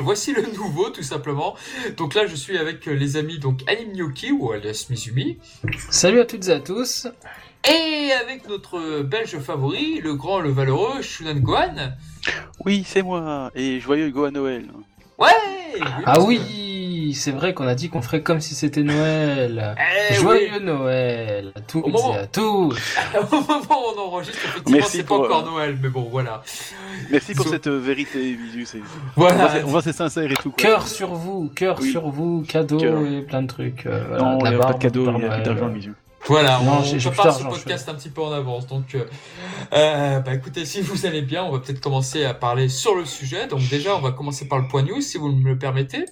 Voici 0.00 0.32
le 0.32 0.42
nouveau, 0.54 0.90
tout 0.90 1.02
simplement. 1.02 1.56
Donc 1.96 2.14
là, 2.14 2.26
je 2.26 2.34
suis 2.34 2.56
avec 2.58 2.86
les 2.86 3.16
amis 3.16 3.38
donc 3.38 3.60
Anim 3.66 3.92
Nyoki 3.92 4.32
ou 4.32 4.52
alias 4.52 4.86
Mizumi. 4.90 5.38
Salut 5.90 6.20
à 6.20 6.24
toutes 6.24 6.48
et 6.48 6.52
à 6.52 6.60
tous. 6.60 7.08
Et 7.68 8.10
avec 8.12 8.48
notre 8.48 9.02
belge 9.02 9.38
favori, 9.38 10.00
le 10.00 10.14
grand, 10.14 10.40
le 10.40 10.50
valeureux 10.50 11.02
Shunan 11.02 11.40
Gohan. 11.40 11.92
Oui, 12.64 12.84
c'est 12.86 13.02
moi. 13.02 13.50
Et 13.54 13.80
joyeux 13.80 14.10
Gohan 14.10 14.30
Noël. 14.30 14.66
Ouais 15.20 15.28
Ah 16.06 16.20
oui, 16.20 17.12
c'est 17.14 17.30
vrai 17.30 17.52
qu'on 17.54 17.66
a 17.66 17.74
dit 17.74 17.88
qu'on 17.90 18.02
ferait 18.02 18.22
comme 18.22 18.40
si 18.40 18.54
c'était 18.54 18.82
Noël. 18.82 19.76
Eh 20.10 20.14
Joyeux 20.14 20.48
oui. 20.58 20.64
Noël 20.64 21.52
à 21.54 21.60
toutes 21.60 21.84
Au 21.84 21.88
moment- 21.88 22.14
et 22.14 22.18
à 22.18 22.26
tous. 22.26 22.74
Au 23.20 23.34
moment 23.34 23.56
où 23.70 23.94
on 23.96 24.00
enregistre, 24.00 24.38
effectivement, 24.44 24.78
Merci 24.78 24.96
c'est 24.98 25.02
pas 25.02 25.08
pour, 25.16 25.20
encore 25.24 25.46
euh, 25.46 25.50
Noël, 25.50 25.78
mais 25.82 25.88
bon, 25.88 26.08
voilà. 26.10 26.42
Merci 27.10 27.34
pour 27.34 27.46
cette 27.48 27.66
euh, 27.66 27.78
vérité, 27.78 28.36
voit 29.16 29.28
Voilà. 29.32 29.50
on 29.64 29.68
voit 29.68 29.82
c'est 29.82 29.92
sincère 29.92 30.30
et 30.30 30.34
tout. 30.34 30.50
Quoi. 30.50 30.56
Cœur 30.56 30.86
sur 30.88 31.14
vous, 31.14 31.50
cœur 31.54 31.78
Oui. 31.80 31.90
sur 31.90 32.08
vous, 32.08 32.42
cadeaux 32.48 32.78
Cœur. 32.78 33.02
et 33.06 33.22
plein 33.22 33.42
de 33.42 33.46
trucs. 33.48 33.86
euh, 33.86 34.04
voilà, 34.08 34.22
Non, 34.24 34.38
il 34.44 34.48
n'y 34.50 34.54
a 34.56 34.58
pas 34.58 34.72
de 34.72 34.78
cadeau, 34.78 35.10
il 35.10 35.18
n'y 35.18 35.24
a 35.24 35.30
plus 35.36 35.42
d'argent, 35.42 35.68
Visu. 35.68 35.92
Voilà, 36.26 36.60
Non, 36.62 36.82
on, 36.84 36.98
prépare 36.98 37.34
ce 37.34 37.44
podcast 37.44 37.88
un 37.88 37.94
petit 37.94 38.10
peu 38.10 38.22
en 38.22 38.32
avance. 38.32 38.66
Donc, 38.66 38.94
euh, 38.94 39.04
euh, 39.72 40.20
bah 40.20 40.34
écoutez, 40.34 40.64
si 40.64 40.80
vous 40.80 41.06
allez 41.06 41.22
bien, 41.22 41.44
on 41.44 41.50
va 41.50 41.58
peut-être 41.58 41.80
commencer 41.80 42.24
à 42.24 42.34
parler 42.34 42.68
sur 42.68 42.94
le 42.94 43.04
sujet. 43.04 43.46
Donc 43.46 43.66
déjà, 43.68 43.96
on 43.96 44.00
va 44.00 44.12
commencer 44.12 44.46
par 44.46 44.58
le 44.58 44.68
point 44.68 44.82
news, 44.82 45.00
si 45.00 45.18
vous 45.18 45.32
me 45.32 45.48
le 45.48 45.58
permettez. 45.58 46.04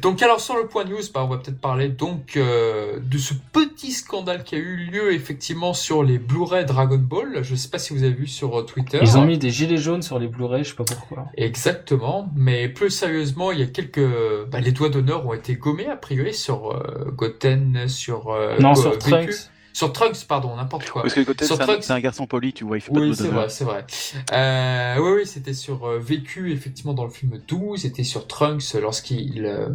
Donc 0.00 0.22
alors 0.22 0.40
sur 0.40 0.56
le 0.56 0.66
point 0.66 0.84
news, 0.84 1.00
bah, 1.12 1.22
on 1.24 1.28
va 1.28 1.38
peut-être 1.38 1.60
parler 1.60 1.88
donc 1.88 2.36
euh, 2.36 2.98
de 3.00 3.18
ce 3.18 3.34
petit 3.52 3.92
scandale 3.92 4.44
qui 4.44 4.54
a 4.54 4.58
eu 4.58 4.76
lieu 4.76 5.12
effectivement 5.12 5.74
sur 5.74 6.02
les 6.02 6.18
Blu-ray 6.18 6.64
Dragon 6.64 6.98
Ball. 6.98 7.40
Je 7.42 7.54
sais 7.54 7.68
pas 7.68 7.78
si 7.78 7.92
vous 7.92 8.02
avez 8.02 8.12
vu 8.12 8.26
sur 8.26 8.58
euh, 8.58 8.62
Twitter. 8.64 8.98
Ils 9.02 9.16
ont 9.18 9.24
mis 9.24 9.38
des 9.38 9.50
gilets 9.50 9.76
jaunes 9.76 10.02
sur 10.02 10.18
les 10.18 10.28
Blu-ray, 10.28 10.64
je 10.64 10.70
sais 10.70 10.74
pas 10.76 10.84
pourquoi. 10.84 11.26
Exactement, 11.36 12.30
mais 12.36 12.68
plus 12.68 12.90
sérieusement, 12.90 13.52
il 13.52 13.60
y 13.60 13.62
a 13.62 13.66
quelques... 13.66 14.08
Bah, 14.50 14.60
les 14.60 14.72
doigts 14.72 14.88
d'honneur 14.90 15.26
ont 15.26 15.32
été 15.34 15.54
gommés, 15.54 15.88
a 15.88 15.96
priori, 15.96 16.34
sur 16.34 16.72
euh, 16.72 17.10
Goten, 17.10 17.88
sur... 17.88 18.30
euh, 18.30 18.58
non, 18.58 18.72
Go- 18.72 18.80
sur. 18.82 18.98
Trunks. 18.98 19.50
Sur 19.74 19.92
Trunks, 19.92 20.24
pardon, 20.28 20.54
n'importe 20.54 20.88
quoi. 20.88 21.02
Parce 21.02 21.14
que 21.14 21.24
Sur 21.24 21.34
c'est 21.56 21.62
un, 21.62 21.66
Trunks- 21.66 21.82
c'est 21.82 21.92
un 21.92 21.98
garçon 22.00 22.26
poli, 22.28 22.52
tu 22.52 22.62
vois, 22.64 22.78
il 22.78 22.80
fait 22.80 22.92
pas 22.92 23.00
Oui, 23.00 23.08
de 23.10 23.14
c'est 23.14 23.26
vrai, 23.28 23.48
c'est 23.48 23.64
vrai. 23.64 23.84
Euh, 24.32 24.96
oui, 25.00 25.12
oui, 25.16 25.26
c'était 25.26 25.52
sur 25.52 25.84
euh, 25.86 25.98
Vécu, 25.98 26.52
effectivement, 26.52 26.94
dans 26.94 27.02
le 27.04 27.10
film 27.10 27.40
12, 27.48 27.80
c'était 27.82 28.04
sur 28.04 28.28
Trunks 28.28 28.72
lorsqu'il 28.80 29.44
euh, 29.44 29.68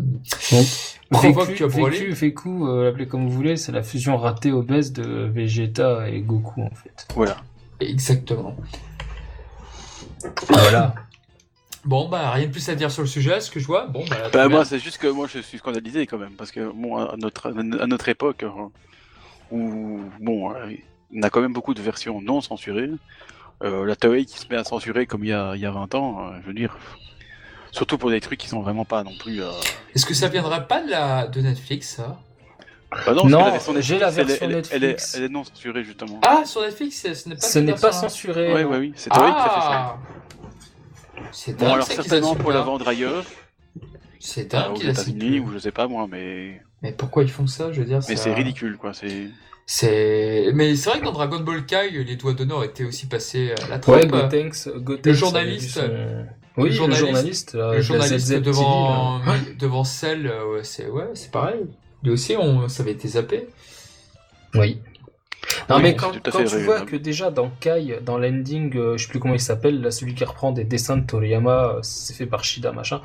provoque 1.11 1.49
Vécu, 1.49 1.65
Broly. 1.67 1.97
Vécu, 1.99 2.11
Vécu, 2.13 2.49
euh, 2.49 2.85
l'appelez 2.85 3.07
comme 3.07 3.25
vous 3.27 3.31
voulez, 3.35 3.57
c'est 3.57 3.73
la 3.73 3.83
fusion 3.83 4.15
ratée 4.17 4.53
obèse 4.53 4.93
de 4.93 5.03
Vegeta 5.03 6.09
et 6.09 6.21
Goku 6.21 6.61
en 6.63 6.71
fait. 6.75 7.05
Voilà. 7.13 7.35
Exactement. 7.81 8.55
Voilà. 10.47 10.95
Bon, 11.85 12.09
bah, 12.09 12.31
rien 12.31 12.47
de 12.47 12.51
plus 12.51 12.67
à 12.69 12.75
dire 12.75 12.91
sur 12.91 13.01
le 13.03 13.07
sujet, 13.07 13.39
ce 13.39 13.49
que 13.51 13.59
je 13.59 13.65
vois. 13.65 13.87
Bon, 13.87 14.03
bah, 14.09 14.17
Bah, 14.31 14.47
moi, 14.49 14.65
c'est 14.65 14.79
juste 14.79 14.97
que 14.97 15.07
moi, 15.07 15.27
je 15.31 15.39
suis 15.39 15.57
scandalisé 15.57 16.05
quand 16.07 16.17
même, 16.17 16.33
parce 16.33 16.51
que 16.51 16.71
bon, 16.73 16.97
à 16.97 17.15
notre, 17.17 17.47
à 17.49 17.87
notre 17.87 18.09
époque, 18.09 18.43
euh, 18.43 18.49
où 19.51 20.01
bon, 20.19 20.53
euh, 20.53 20.71
on 21.15 21.21
a 21.23 21.29
quand 21.29 21.41
même 21.41 21.53
beaucoup 21.53 21.73
de 21.73 21.81
versions 21.81 22.21
non 22.21 22.41
censurées, 22.41 22.89
euh, 23.63 23.85
la 23.85 23.95
Toei 23.95 24.25
qui 24.25 24.37
se 24.39 24.47
met 24.49 24.55
à 24.57 24.63
censurer 24.63 25.05
comme 25.05 25.23
il 25.23 25.29
y 25.29 25.33
a, 25.33 25.55
il 25.55 25.61
y 25.61 25.65
a 25.65 25.71
20 25.71 25.95
ans, 25.95 26.27
euh, 26.27 26.37
je 26.41 26.47
veux 26.47 26.53
dire, 26.53 26.77
surtout 27.71 27.97
pour 27.97 28.09
des 28.09 28.21
trucs 28.21 28.39
qui 28.39 28.47
sont 28.47 28.61
vraiment 28.61 28.85
pas 28.85 29.03
non 29.03 29.11
plus. 29.19 29.41
euh, 29.41 29.51
Est-ce 29.95 30.05
que 30.05 30.13
ça 30.13 30.27
viendrait 30.27 30.65
pas 30.67 30.81
de, 30.83 30.89
la... 30.89 31.27
de 31.27 31.41
Netflix, 31.41 31.95
ça? 31.97 32.19
Bah 33.05 33.13
non, 33.13 33.25
Non, 33.25 33.39
que 33.39 33.43
la 33.45 33.51
version 33.51 33.73
j'ai 33.79 33.99
la 33.99 34.07
Netflix, 34.11 34.27
version 34.39 34.45
elle, 34.47 34.51
est- 34.55 34.69
elle 34.71 34.83
est- 34.83 34.87
Netflix. 34.87 35.15
Elle 35.15 35.23
est, 35.23 35.29
non 35.29 35.43
censurée 35.43 35.83
justement. 35.83 36.19
Ah, 36.25 36.43
sur 36.45 36.61
Netflix, 36.61 37.01
ce 37.13 37.29
n'est 37.29 37.35
pas 37.35 37.41
Ce 37.41 37.59
n'est 37.59 37.65
pas 37.73 37.77
version-là. 37.77 38.09
censuré. 38.09 38.47
non. 38.63 38.69
ouais, 38.69 38.77
oui, 38.79 38.93
c'est 38.95 39.09
Toei 39.11 39.19
qui 39.19 39.27
a 39.27 39.43
fait 39.43 39.61
ça. 39.61 39.71
Ah 39.71 39.97
C'est 41.31 41.53
Bon, 41.53 41.65
dingue, 41.65 41.73
alors 41.75 41.85
certainement 41.85 42.35
pour 42.35 42.51
la 42.51 42.61
vendre 42.61 42.87
ailleurs, 42.87 43.25
C'est 44.19 44.53
euh, 44.55 44.59
dingue 44.59 44.71
aux 44.71 44.73
qu'ils 44.79 44.89
assument 44.89 45.17
États-Unis 45.17 45.39
ou 45.41 45.51
je 45.51 45.59
sais 45.59 45.71
pas 45.71 45.87
moi, 45.87 46.07
mais 46.09 46.61
Mais 46.81 46.91
pourquoi 46.93 47.23
ils 47.23 47.29
font 47.31 47.47
ça 47.47 47.71
Je 47.71 47.79
veux 47.81 47.85
dire, 47.85 47.99
mais 48.07 48.15
ça- 48.15 48.23
c'est 48.23 48.33
ridicule 48.33 48.77
quoi. 48.77 48.93
C'est 48.93 49.27
C'est. 49.65 50.47
Mais 50.53 50.75
c'est 50.75 50.89
vrai 50.89 50.99
que 50.99 51.05
dans 51.05 51.11
Dragon 51.11 51.39
Ball 51.41 51.65
Kai, 51.65 51.91
les 51.91 52.15
doigts 52.15 52.33
d'honneur 52.33 52.63
étaient 52.63 52.85
aussi 52.85 53.05
passés 53.07 53.51
à 53.63 53.67
la 53.67 53.75
Ouais, 53.75 53.79
trappe. 53.81 54.07
Gotenks, 54.07 54.67
Gotenks 54.77 55.05
Le 55.05 55.13
journaliste- 55.13 55.81
Oui, 56.57 56.69
le 56.69 56.75
journaliste- 56.75 57.03
le 57.03 57.05
journaliste, 57.13 57.55
euh, 57.55 57.73
le 57.75 57.81
journaliste 57.81 58.25
ZZ 58.25 58.29
TV, 58.29 58.41
devant 58.41 59.19
là. 59.19 59.35
devant 59.59 59.83
celle, 59.83 60.27
euh, 60.27 60.53
ouais, 60.55 60.63
c'est 60.63 60.87
ouais, 60.89 61.05
c'est 61.13 61.31
pareil. 61.31 61.61
Lui 62.03 62.11
aussi, 62.11 62.35
on, 62.37 62.67
ça 62.67 62.81
avait 62.83 62.93
été 62.93 63.07
zappé. 63.09 63.47
Oui. 64.55 64.79
Non 65.69 65.77
Oui, 65.77 65.83
mais 65.83 65.95
quand, 65.95 66.11
quand 66.31 66.43
tu 66.43 66.57
vois 66.57 66.81
que 66.81 66.95
déjà 66.95 67.31
dans 67.31 67.51
Kai, 67.59 67.99
dans 68.03 68.17
l'ending, 68.17 68.75
euh, 68.75 68.97
je 68.97 69.05
sais 69.05 69.09
plus 69.09 69.19
comment 69.19 69.33
il 69.33 69.39
s'appelle, 69.39 69.81
là, 69.81 69.91
celui 69.91 70.15
qui 70.15 70.23
reprend 70.23 70.51
des 70.51 70.63
dessins 70.63 70.97
de 70.97 71.05
Toriyama, 71.05 71.75
euh, 71.75 71.79
c'est 71.81 72.13
fait 72.13 72.25
par 72.25 72.43
Shida 72.43 72.71
machin. 72.71 73.01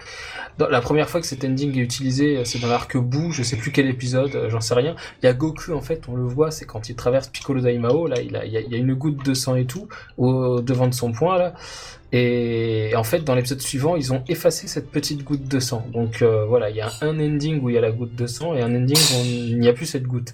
Dans, 0.58 0.68
la 0.68 0.80
première 0.80 1.08
fois 1.08 1.20
que 1.20 1.26
cet 1.26 1.44
ending 1.44 1.76
est 1.78 1.82
utilisé, 1.82 2.38
euh, 2.38 2.44
c'est 2.44 2.60
dans 2.60 2.68
l'arc 2.68 2.96
Boo, 2.96 3.32
je 3.32 3.42
sais 3.42 3.56
plus 3.56 3.72
quel 3.72 3.86
épisode, 3.88 4.34
euh, 4.34 4.50
j'en 4.50 4.60
sais 4.60 4.74
rien. 4.74 4.94
Il 5.22 5.26
y 5.26 5.28
a 5.28 5.32
Goku 5.32 5.72
en 5.72 5.80
fait, 5.80 6.02
on 6.08 6.16
le 6.16 6.24
voit, 6.24 6.50
c'est 6.50 6.64
quand 6.64 6.88
il 6.88 6.96
traverse 6.96 7.28
Piccolo 7.28 7.60
Daimao, 7.60 8.06
là, 8.06 8.20
il, 8.20 8.36
a, 8.36 8.44
il, 8.44 8.52
y 8.52 8.56
a, 8.56 8.60
il 8.60 8.70
y 8.70 8.74
a 8.74 8.78
une 8.78 8.94
goutte 8.94 9.24
de 9.24 9.34
sang 9.34 9.56
et 9.56 9.66
tout 9.66 9.88
au 10.16 10.60
devant 10.60 10.86
de 10.86 10.94
son 10.94 11.12
poing 11.12 11.38
là. 11.38 11.54
Et 12.16 12.92
en 12.94 13.02
fait, 13.02 13.24
dans 13.24 13.34
l'épisode 13.34 13.60
suivant, 13.60 13.96
ils 13.96 14.12
ont 14.12 14.22
effacé 14.28 14.68
cette 14.68 14.88
petite 14.88 15.24
goutte 15.24 15.48
de 15.48 15.58
sang. 15.58 15.84
Donc 15.92 16.22
euh, 16.22 16.44
voilà, 16.46 16.70
il 16.70 16.76
y 16.76 16.80
a 16.80 16.88
un 17.00 17.18
ending 17.18 17.60
où 17.60 17.70
il 17.70 17.74
y 17.74 17.78
a 17.78 17.80
la 17.80 17.90
goutte 17.90 18.14
de 18.14 18.28
sang 18.28 18.54
et 18.54 18.62
un 18.62 18.72
ending 18.72 18.96
où 18.96 19.24
il 19.24 19.58
n'y 19.58 19.66
a 19.66 19.72
plus 19.72 19.86
cette 19.86 20.04
goutte. 20.04 20.32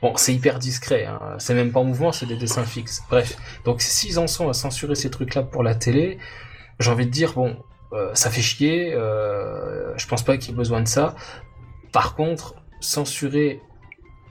Bon, 0.00 0.16
c'est 0.16 0.32
hyper 0.32 0.60
discret, 0.60 1.06
hein. 1.06 1.18
c'est 1.38 1.54
même 1.54 1.72
pas 1.72 1.80
en 1.80 1.84
mouvement, 1.84 2.12
c'est 2.12 2.26
des 2.26 2.36
dessins 2.36 2.64
fixes. 2.64 3.02
Bref, 3.10 3.36
donc 3.64 3.80
s'ils 3.80 4.18
en 4.20 4.28
sont 4.28 4.48
à 4.48 4.52
censurer 4.52 4.94
ces 4.94 5.10
trucs-là 5.10 5.42
pour 5.42 5.64
la 5.64 5.74
télé, 5.74 6.18
j'ai 6.78 6.90
envie 6.90 7.06
de 7.06 7.10
dire, 7.10 7.32
bon, 7.32 7.56
euh, 7.92 8.14
ça 8.14 8.30
fait 8.30 8.40
chier, 8.40 8.94
euh, 8.94 9.96
je 9.96 10.06
pense 10.06 10.22
pas 10.22 10.36
qu'il 10.36 10.50
y 10.50 10.52
ait 10.52 10.56
besoin 10.56 10.82
de 10.82 10.88
ça. 10.88 11.16
Par 11.92 12.14
contre, 12.14 12.54
censurer 12.80 13.60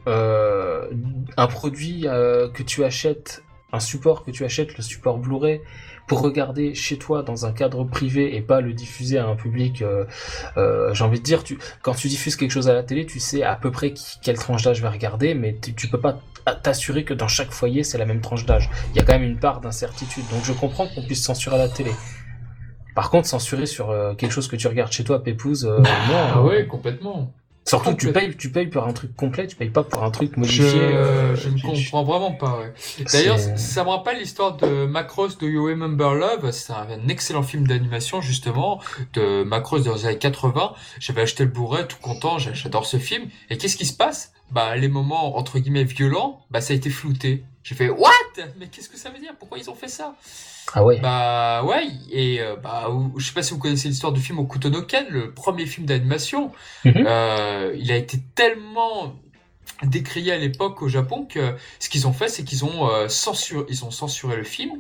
euh, 0.07 0.89
un 1.35 1.47
produit 1.47 2.07
euh, 2.07 2.49
que 2.49 2.63
tu 2.63 2.85
achètes, 2.85 3.43
un 3.73 3.81
support 3.81 4.23
que 4.23 4.31
tu 4.31 4.45
achètes, 4.45 4.77
le 4.77 4.81
support 4.81 5.17
Blu-ray, 5.17 5.61
pour 6.07 6.21
regarder 6.21 6.73
chez 6.73 6.97
toi 6.97 7.21
dans 7.21 7.45
un 7.45 7.51
cadre 7.51 7.83
privé 7.83 8.35
et 8.35 8.41
pas 8.41 8.61
le 8.61 8.73
diffuser 8.73 9.17
à 9.17 9.27
un 9.27 9.35
public, 9.35 9.81
euh, 9.81 10.05
euh, 10.55 10.93
j'ai 10.93 11.03
envie 11.03 11.19
de 11.19 11.23
dire, 11.23 11.43
tu, 11.43 11.59
quand 11.81 11.93
tu 11.93 12.07
diffuses 12.07 12.35
quelque 12.37 12.51
chose 12.51 12.69
à 12.69 12.73
la 12.73 12.83
télé, 12.83 13.05
tu 13.05 13.19
sais 13.19 13.43
à 13.43 13.55
peu 13.55 13.71
près 13.71 13.91
qui, 13.91 14.17
quelle 14.21 14.37
tranche 14.37 14.63
d'âge 14.63 14.81
va 14.81 14.89
regarder, 14.89 15.33
mais 15.33 15.57
tu, 15.59 15.87
peux 15.87 15.99
pas 15.99 16.19
t'assurer 16.63 17.03
que 17.03 17.13
dans 17.13 17.27
chaque 17.27 17.51
foyer 17.51 17.83
c'est 17.83 17.97
la 17.97 18.05
même 18.05 18.21
tranche 18.21 18.45
d'âge. 18.45 18.69
Il 18.91 18.97
y 18.97 18.99
a 18.99 19.03
quand 19.03 19.13
même 19.13 19.23
une 19.29 19.39
part 19.39 19.59
d'incertitude. 19.59 20.23
Donc 20.31 20.45
je 20.45 20.53
comprends 20.53 20.87
qu'on 20.87 21.03
puisse 21.03 21.23
censurer 21.23 21.55
à 21.55 21.59
la 21.59 21.69
télé. 21.69 21.91
Par 22.97 23.11
contre, 23.11 23.27
censurer 23.27 23.67
sur 23.67 23.91
euh, 23.91 24.15
quelque 24.15 24.31
chose 24.31 24.47
que 24.47 24.55
tu 24.55 24.67
regardes 24.67 24.91
chez 24.91 25.03
toi, 25.03 25.21
Pépouze, 25.21 25.65
euh, 25.65 25.83
Ah 25.85 26.33
non. 26.35 26.45
ouais, 26.45 26.65
complètement. 26.65 27.31
Surtout 27.67 27.91
que 27.95 28.01
tu 28.01 28.11
payes, 28.13 28.35
tu 28.37 28.49
payes 28.51 28.67
pour 28.67 28.83
un 28.87 28.93
truc 28.93 29.15
complet, 29.15 29.45
tu 29.47 29.55
payes 29.55 29.69
pas 29.69 29.83
pour 29.83 30.03
un 30.03 30.09
truc 30.11 30.31
Je, 30.35 30.39
modifié. 30.39 30.79
euh, 30.81 31.35
je 31.35 31.49
ne 31.49 31.59
comprends 31.61 32.03
vraiment 32.03 32.31
pas. 32.31 32.59
Ouais. 32.59 32.73
D'ailleurs, 33.11 33.37
ça 33.39 33.83
me 33.83 33.89
rappelle 33.89 34.19
l'histoire 34.19 34.55
de 34.57 34.85
Macross 34.85 35.37
de 35.37 35.47
You 35.47 35.65
Remember 35.65 36.13
Love. 36.15 36.51
C'est 36.51 36.71
un, 36.73 36.87
un 36.89 37.07
excellent 37.09 37.43
film 37.43 37.67
d'animation 37.67 38.21
justement 38.21 38.79
de 39.13 39.43
Macross 39.43 39.83
dans 39.83 39.95
les 39.95 40.05
années 40.05 40.17
80. 40.17 40.73
J'avais 40.99 41.21
acheté 41.21 41.43
le 41.43 41.49
Blu-ray, 41.49 41.85
tout 41.87 41.97
content. 42.01 42.37
j'a- 42.39 42.53
J'adore 42.53 42.85
ce 42.85 42.97
film. 42.97 43.25
Et 43.49 43.57
qu'est-ce 43.57 43.77
qui 43.77 43.85
se 43.85 43.93
passe? 43.95 44.31
Bah, 44.51 44.75
les 44.77 44.87
moments 44.87 45.37
entre 45.37 45.59
guillemets 45.59 45.83
violents, 45.83 46.39
bah 46.51 46.61
ça 46.61 46.71
a 46.73 46.75
été 46.77 46.89
flouté. 46.89 47.43
J'ai 47.67 47.75
fait 47.75 47.89
What? 47.89 48.09
Mais 48.57 48.67
qu'est-ce 48.67 48.87
que 48.87 48.95
ça 48.95 49.09
veut 49.09 49.19
dire? 49.19 49.33
Pourquoi 49.37 49.57
ils 49.57 49.69
ont 49.69 49.75
fait 49.75 49.89
ça? 49.89 50.15
Ah 50.73 50.85
ouais. 50.85 51.01
Bah 51.01 51.65
ouais. 51.65 51.89
Et 52.09 52.39
euh, 52.39 52.55
bah, 52.55 52.87
je 53.17 53.27
sais 53.27 53.33
pas 53.33 53.43
si 53.43 53.53
vous 53.53 53.59
connaissez 53.59 53.89
l'histoire 53.89 54.13
du 54.13 54.21
film 54.21 54.39
Okuto 54.39 54.69
no 54.69 54.83
Ken, 54.83 55.05
le 55.09 55.33
premier 55.33 55.65
film 55.65 55.85
d'animation. 55.85 56.53
Mhm. 56.85 57.05
Euh, 57.05 57.75
il 57.77 57.91
a 57.91 57.97
été 57.97 58.19
tellement 58.35 59.17
décrié 59.83 60.31
à 60.31 60.37
l'époque 60.37 60.81
au 60.81 60.87
Japon 60.87 61.27
que 61.29 61.55
ce 61.79 61.89
qu'ils 61.89 62.07
ont 62.07 62.13
fait, 62.13 62.29
c'est 62.29 62.45
qu'ils 62.45 62.63
ont 62.63 62.89
euh, 62.89 63.09
censuré, 63.09 63.65
ils 63.69 63.83
ont 63.83 63.91
censuré 63.91 64.37
le 64.37 64.43
film 64.43 64.71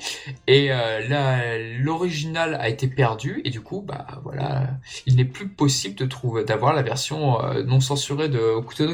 et 0.47 0.69
euh, 0.71 1.77
l'original 1.79 2.55
a 2.55 2.69
été 2.69 2.87
perdu 2.87 3.41
et 3.43 3.49
du 3.49 3.61
coup, 3.61 3.83
bah 3.85 4.07
voilà, 4.23 4.69
il 5.05 5.17
n'est 5.17 5.25
plus 5.25 5.49
possible 5.49 5.95
de 5.95 6.05
trouver, 6.05 6.45
d'avoir 6.45 6.73
la 6.73 6.81
version 6.81 7.43
euh, 7.43 7.63
non 7.63 7.79
censurée 7.79 8.29
de 8.29 8.39
Okuto 8.39 8.85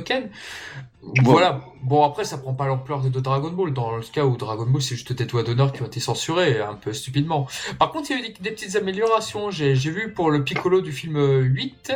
Voilà. 1.23 1.61
Bon 1.83 2.03
après, 2.03 2.23
ça 2.23 2.37
prend 2.37 2.53
pas 2.53 2.65
l'ampleur 2.65 3.01
de, 3.01 3.19
Dragon 3.19 3.49
Ball 3.51 3.73
dans 3.73 3.97
le 3.97 4.03
cas 4.03 4.23
où 4.23 4.37
Dragon 4.37 4.65
Ball 4.65 4.81
c'est 4.81 4.95
juste 4.95 5.11
des 5.11 5.25
doigts 5.25 5.43
d'honneur 5.43 5.73
qui 5.73 5.81
ont 5.81 5.85
été 5.85 5.99
censurés 5.99 6.61
un 6.61 6.75
peu 6.75 6.93
stupidement. 6.93 7.45
Par 7.77 7.91
contre, 7.91 8.09
il 8.09 8.13
y 8.17 8.21
a 8.21 8.23
eu 8.23 8.27
des, 8.29 8.33
des 8.39 8.51
petites 8.51 8.77
améliorations. 8.77 9.51
J'ai 9.51 9.73
vu 9.73 10.13
pour 10.13 10.31
le 10.31 10.43
Piccolo 10.45 10.79
du 10.79 10.93
film 10.93 11.17
8, 11.41 11.91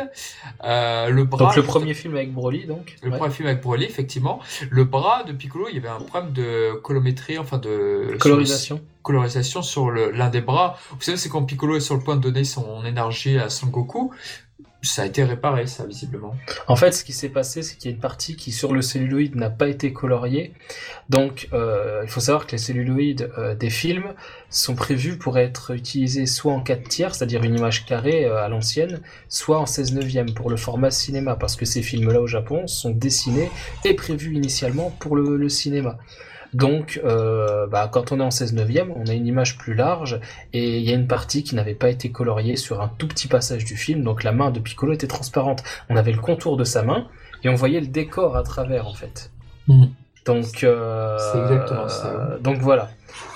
euh, 0.64 1.08
le 1.08 1.24
bras. 1.24 1.46
Donc 1.46 1.56
le 1.56 1.62
premier 1.62 1.94
film 1.94 2.14
avec 2.16 2.34
Broly, 2.34 2.66
donc. 2.66 2.96
le 3.02 3.10
Ouais. 3.10 3.16
premier 3.18 3.32
film 3.32 3.48
avec 3.48 3.62
Broly, 3.62 3.84
effectivement. 3.86 4.40
Le 4.68 4.84
bras 4.84 5.22
de 5.24 5.32
Piccolo, 5.32 5.68
il 5.70 5.76
y 5.76 5.78
avait 5.78 5.88
un 5.88 6.00
problème 6.00 6.32
de 6.32 6.72
colométrie, 6.82 7.38
enfin 7.38 7.56
de 7.56 8.14
Colorisation. 8.20 8.76
sur- 8.76 8.84
colorisation 9.02 9.62
sur 9.62 9.90
l'un 9.90 10.28
des 10.28 10.42
bras. 10.42 10.76
Vous 10.90 11.00
savez, 11.00 11.16
c'est 11.16 11.30
quand 11.30 11.42
Piccolo 11.44 11.76
est 11.76 11.80
sur 11.80 11.94
le 11.94 12.02
point 12.02 12.16
de 12.16 12.20
donner 12.20 12.44
son 12.44 12.84
énergie 12.84 13.38
à 13.38 13.48
Son 13.48 13.68
Goku. 13.68 14.12
Ça 14.80 15.02
a 15.02 15.06
été 15.06 15.24
réparé, 15.24 15.66
ça, 15.66 15.86
visiblement. 15.86 16.36
En 16.68 16.76
fait, 16.76 16.92
ce 16.92 17.02
qui 17.02 17.12
s'est 17.12 17.28
passé, 17.28 17.62
c'est 17.62 17.76
qu'il 17.76 17.90
y 17.90 17.92
a 17.92 17.96
une 17.96 18.00
partie 18.00 18.36
qui, 18.36 18.52
sur 18.52 18.72
le 18.72 18.80
celluloïd, 18.80 19.34
n'a 19.34 19.50
pas 19.50 19.68
été 19.68 19.92
coloriée. 19.92 20.52
Donc, 21.08 21.48
euh, 21.52 22.02
il 22.04 22.08
faut 22.08 22.20
savoir 22.20 22.46
que 22.46 22.52
les 22.52 22.58
celluloïdes 22.58 23.30
euh, 23.38 23.56
des 23.56 23.70
films 23.70 24.14
sont 24.50 24.76
prévus 24.76 25.18
pour 25.18 25.36
être 25.36 25.72
utilisés 25.72 26.26
soit 26.26 26.52
en 26.52 26.60
4 26.60 26.88
tiers, 26.88 27.14
c'est-à-dire 27.14 27.42
une 27.42 27.56
image 27.56 27.86
carrée 27.86 28.24
euh, 28.24 28.42
à 28.42 28.48
l'ancienne, 28.48 29.00
soit 29.28 29.58
en 29.58 29.66
16 29.66 29.94
neuvième 29.94 30.32
pour 30.32 30.48
le 30.48 30.56
format 30.56 30.92
cinéma, 30.92 31.34
parce 31.34 31.56
que 31.56 31.64
ces 31.64 31.82
films-là 31.82 32.20
au 32.20 32.28
Japon 32.28 32.68
sont 32.68 32.90
dessinés 32.90 33.50
et 33.84 33.94
prévus 33.94 34.34
initialement 34.34 34.90
pour 35.00 35.16
le 35.16 35.48
cinéma. 35.48 35.98
Donc, 36.54 37.00
euh, 37.04 37.66
bah, 37.66 37.88
quand 37.92 38.12
on 38.12 38.20
est 38.20 38.22
en 38.22 38.30
16 38.30 38.54
neuvième, 38.54 38.92
on 38.96 39.06
a 39.06 39.12
une 39.12 39.26
image 39.26 39.58
plus 39.58 39.74
large 39.74 40.20
et 40.52 40.78
il 40.78 40.82
y 40.82 40.92
a 40.92 40.94
une 40.94 41.06
partie 41.06 41.42
qui 41.42 41.54
n'avait 41.54 41.74
pas 41.74 41.90
été 41.90 42.10
coloriée 42.10 42.56
sur 42.56 42.80
un 42.80 42.88
tout 42.88 43.08
petit 43.08 43.28
passage 43.28 43.64
du 43.64 43.76
film. 43.76 44.02
Donc 44.02 44.24
la 44.24 44.32
main 44.32 44.50
de 44.50 44.60
Piccolo 44.60 44.92
était 44.92 45.06
transparente. 45.06 45.62
On 45.88 45.96
avait 45.96 46.12
le 46.12 46.20
contour 46.20 46.56
de 46.56 46.64
sa 46.64 46.82
main 46.82 47.06
et 47.44 47.48
on 47.48 47.54
voyait 47.54 47.80
le 47.80 47.86
décor 47.86 48.36
à 48.36 48.42
travers 48.42 48.86
en 48.86 48.94
fait. 48.94 49.30
Mhm. 49.68 49.90
Donc, 50.26 50.62
euh, 50.64 51.16
C'est 51.18 51.38
exactement 51.40 51.88
ça. 51.88 52.36
donc 52.40 52.58
voilà. 52.58 52.90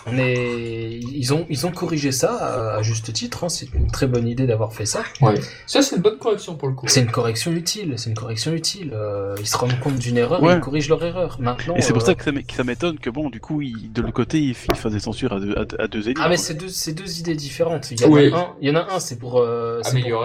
On 0.07 0.19
est, 0.19 0.99
ils 1.01 1.33
ont, 1.33 1.47
ils 1.49 1.65
ont 1.65 1.71
corrigé 1.71 2.11
ça 2.13 2.35
à, 2.35 2.77
à 2.79 2.83
juste 2.83 3.13
titre. 3.13 3.45
hein. 3.45 3.49
C'est 3.49 3.73
une 3.73 3.89
très 3.91 4.07
bonne 4.09 4.27
idée 4.29 4.47
d'avoir 4.47 4.73
fait 4.75 4.85
ça. 4.85 5.03
Ouais. 5.21 5.35
Ça, 5.67 5.81
c'est 5.81 5.95
une 5.97 6.03
bonne 6.03 6.19
correction 6.19 6.57
pour 6.57 6.69
le 6.69 6.75
coup. 6.75 6.87
C'est 6.89 7.01
une 7.01 7.11
correction 7.11 7.53
utile. 7.53 7.95
C'est 7.97 8.11
une 8.11 8.17
correction 8.17 8.53
utile. 8.53 8.91
Euh, 8.95 9.35
ils 9.39 9.47
se 9.47 9.57
rendent 9.57 9.79
compte 9.81 9.97
d'une 9.97 10.19
erreur 10.19 10.43
Ouais. 10.43 10.53
et 10.55 10.57
ils 10.57 10.61
corrigent 10.61 10.89
leur 10.89 11.03
erreur. 11.05 11.37
Maintenant. 11.41 11.77
Et 11.77 11.83
c'est 11.83 11.93
pour 11.93 12.03
euh, 12.03 12.07
ça 12.07 12.15
que 12.17 12.25
ça 12.25 12.33
m'é- 12.33 12.43
que 12.43 12.53
ça 12.53 12.65
m'étonne 12.65 12.99
que 12.99 13.11
bon, 13.11 13.31
du 13.31 13.41
coup, 13.41 13.63
il- 13.63 13.93
de 13.93 14.03
l'autre 14.03 14.13
côté, 14.13 14.39
il, 14.41 14.49
il 14.51 14.75
faisait 14.77 14.99
censure 14.99 15.33
à 15.33 15.41
deux, 15.41 15.57
à, 15.57 15.65
deux- 15.65 15.77
à 15.81 15.87
deux. 15.89 16.03
Ah 16.21 16.29
mais 16.29 16.37
c'est 16.37 16.55
deux, 16.55 16.69
c'est 16.69 16.93
deux 16.95 17.21
idées 17.21 17.37
différentes. 17.37 17.91
Il 17.93 18.01
y 18.01 18.05
en 18.05 18.09
Oui. 18.11 18.33
a 18.33 18.37
un, 18.37 18.47
il 18.61 18.69
y 18.69 18.73
en 18.73 18.77
a 18.81 18.93
un 18.95 18.99
c'est 19.01 19.19
pour, 19.19 19.39
euh, 19.41 19.81